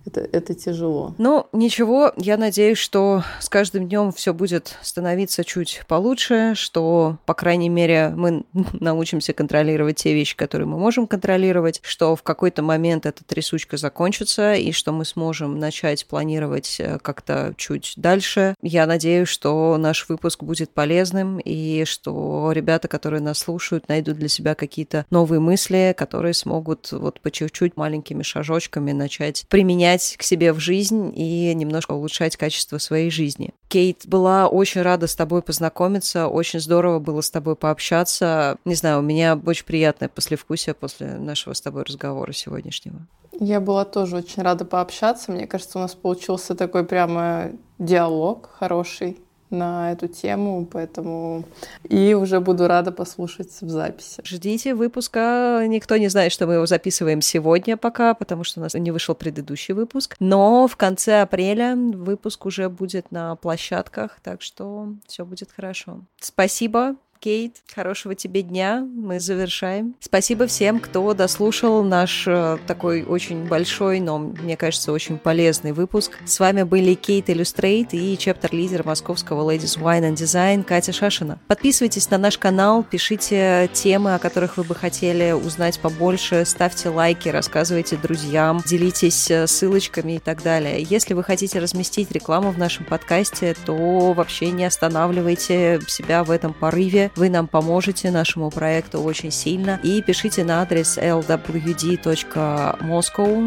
это, 0.06 0.20
это 0.20 0.54
тяжело. 0.54 1.14
Ну, 1.18 1.46
ничего, 1.52 2.12
я 2.16 2.36
надеюсь, 2.36 2.78
что 2.78 3.22
с 3.40 3.48
каждым 3.48 3.88
днем 3.88 4.12
все 4.12 4.34
будет 4.34 4.76
становиться 4.82 5.44
чуть 5.44 5.82
получше, 5.88 6.52
что, 6.54 7.18
по 7.26 7.34
крайней 7.34 7.68
мере, 7.68 8.12
мы 8.14 8.44
научимся 8.72 9.32
контролировать 9.32 9.96
те 9.96 10.14
вещи, 10.14 10.36
которые 10.36 10.66
мы 10.66 10.78
можем 10.78 11.06
контролировать, 11.06 11.80
что 11.82 12.16
в 12.16 12.22
какой-то 12.22 12.62
момент 12.62 13.06
эта 13.06 13.24
трясучка 13.24 13.76
закончится, 13.76 14.54
и 14.54 14.72
что 14.72 14.92
мы 14.92 15.04
сможем 15.04 15.58
начать 15.58 16.06
планировать 16.06 16.76
э, 16.78 16.98
как-то 16.98 17.54
чуть 17.56 17.94
дальше. 17.96 18.54
Я 18.62 18.86
надеюсь, 18.86 19.28
что 19.28 19.76
наш 19.78 20.08
выпуск 20.08 20.42
будет 20.42 20.70
полезным, 20.70 21.38
и 21.38 21.84
что 21.84 22.52
ребята, 22.52 22.88
которые 22.88 23.20
нас 23.20 23.38
слушают, 23.38 23.88
найдут 23.88 24.18
для 24.18 24.28
себя 24.28 24.54
какие-то 24.54 25.06
новые 25.10 25.40
мысли, 25.40 25.94
которые 25.96 26.34
смогут 26.34 26.92
вот 26.92 27.20
по 27.20 27.30
чуть-чуть 27.30 27.76
маленькими 27.76 28.22
шажочками 28.22 28.92
начать 28.92 29.46
применять 29.48 29.93
применять 29.94 30.16
к 30.16 30.22
себе 30.22 30.52
в 30.52 30.58
жизнь 30.58 31.12
и 31.14 31.54
немножко 31.54 31.92
улучшать 31.92 32.36
качество 32.36 32.78
своей 32.78 33.10
жизни. 33.10 33.54
Кейт, 33.68 34.06
была 34.06 34.48
очень 34.48 34.82
рада 34.82 35.06
с 35.06 35.14
тобой 35.14 35.42
познакомиться, 35.42 36.28
очень 36.28 36.60
здорово 36.60 36.98
было 36.98 37.20
с 37.20 37.30
тобой 37.30 37.56
пообщаться. 37.56 38.58
Не 38.64 38.74
знаю, 38.74 38.98
у 38.98 39.02
меня 39.02 39.38
очень 39.46 39.64
приятное 39.64 40.08
послевкусие 40.08 40.74
после 40.74 41.16
нашего 41.16 41.54
с 41.54 41.60
тобой 41.60 41.84
разговора 41.84 42.32
сегодняшнего. 42.32 43.06
Я 43.40 43.60
была 43.60 43.84
тоже 43.84 44.16
очень 44.16 44.42
рада 44.42 44.64
пообщаться. 44.64 45.32
Мне 45.32 45.46
кажется, 45.46 45.78
у 45.78 45.82
нас 45.82 45.94
получился 45.94 46.54
такой 46.54 46.84
прямо 46.84 47.50
диалог 47.78 48.50
хороший. 48.58 49.18
На 49.50 49.92
эту 49.92 50.08
тему, 50.08 50.66
поэтому 50.70 51.44
и 51.88 52.14
уже 52.14 52.40
буду 52.40 52.66
рада 52.66 52.92
послушать 52.92 53.50
в 53.60 53.68
записи. 53.68 54.22
Ждите 54.24 54.74
выпуска. 54.74 55.64
Никто 55.66 55.96
не 55.96 56.08
знает, 56.08 56.32
что 56.32 56.46
мы 56.46 56.54
его 56.54 56.66
записываем 56.66 57.20
сегодня 57.20 57.76
пока, 57.76 58.14
потому 58.14 58.44
что 58.44 58.60
у 58.60 58.62
нас 58.62 58.74
не 58.74 58.90
вышел 58.90 59.14
предыдущий 59.14 59.74
выпуск. 59.74 60.16
Но 60.20 60.66
в 60.66 60.76
конце 60.76 61.22
апреля 61.22 61.76
выпуск 61.76 62.46
уже 62.46 62.68
будет 62.68 63.10
на 63.10 63.36
площадках, 63.36 64.18
так 64.22 64.42
что 64.42 64.88
все 65.06 65.24
будет 65.24 65.52
хорошо. 65.52 66.00
Спасибо 66.20 66.96
Кейт, 67.24 67.62
хорошего 67.74 68.14
тебе 68.14 68.42
дня. 68.42 68.86
Мы 68.86 69.18
завершаем. 69.18 69.94
Спасибо 69.98 70.46
всем, 70.46 70.78
кто 70.78 71.14
дослушал 71.14 71.82
наш 71.82 72.24
э, 72.26 72.58
такой 72.66 73.02
очень 73.02 73.46
большой, 73.48 74.00
но, 74.00 74.18
мне 74.18 74.58
кажется, 74.58 74.92
очень 74.92 75.16
полезный 75.16 75.72
выпуск. 75.72 76.18
С 76.26 76.38
вами 76.38 76.64
были 76.64 76.92
Kate 76.92 77.30
Illustrate 77.30 77.94
и 77.94 78.18
chapter-лидер 78.18 78.84
московского 78.84 79.50
Ladies 79.50 79.80
Wine 79.80 80.12
and 80.12 80.16
Design 80.16 80.64
Катя 80.64 80.92
Шашина. 80.92 81.38
Подписывайтесь 81.46 82.10
на 82.10 82.18
наш 82.18 82.36
канал, 82.36 82.84
пишите 82.84 83.70
темы, 83.72 84.16
о 84.16 84.18
которых 84.18 84.58
вы 84.58 84.64
бы 84.64 84.74
хотели 84.74 85.32
узнать 85.32 85.80
побольше, 85.80 86.44
ставьте 86.44 86.90
лайки, 86.90 87.30
рассказывайте 87.30 87.96
друзьям, 87.96 88.60
делитесь 88.66 89.30
э, 89.30 89.46
ссылочками 89.46 90.16
и 90.16 90.18
так 90.18 90.42
далее. 90.42 90.82
Если 90.82 91.14
вы 91.14 91.24
хотите 91.24 91.58
разместить 91.58 92.10
рекламу 92.10 92.50
в 92.50 92.58
нашем 92.58 92.84
подкасте, 92.84 93.56
то 93.64 94.12
вообще 94.12 94.50
не 94.50 94.66
останавливайте 94.66 95.80
себя 95.88 96.22
в 96.22 96.30
этом 96.30 96.52
порыве. 96.52 97.12
Вы 97.16 97.30
нам 97.30 97.46
поможете 97.46 98.10
нашему 98.10 98.50
проекту 98.50 99.00
очень 99.00 99.30
сильно. 99.30 99.80
И 99.82 100.02
пишите 100.02 100.44
на 100.44 100.62
адрес 100.62 100.98
lwd.moscow 100.98 101.28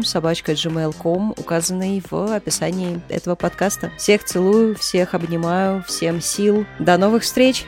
собачка 0.02 0.54
указанный 1.36 2.02
в 2.10 2.34
описании 2.34 3.00
этого 3.08 3.34
подкаста. 3.34 3.90
Всех 3.96 4.24
целую, 4.24 4.74
всех 4.76 5.14
обнимаю, 5.14 5.82
всем 5.86 6.20
сил. 6.20 6.66
До 6.78 6.96
новых 6.98 7.22
встреч! 7.22 7.66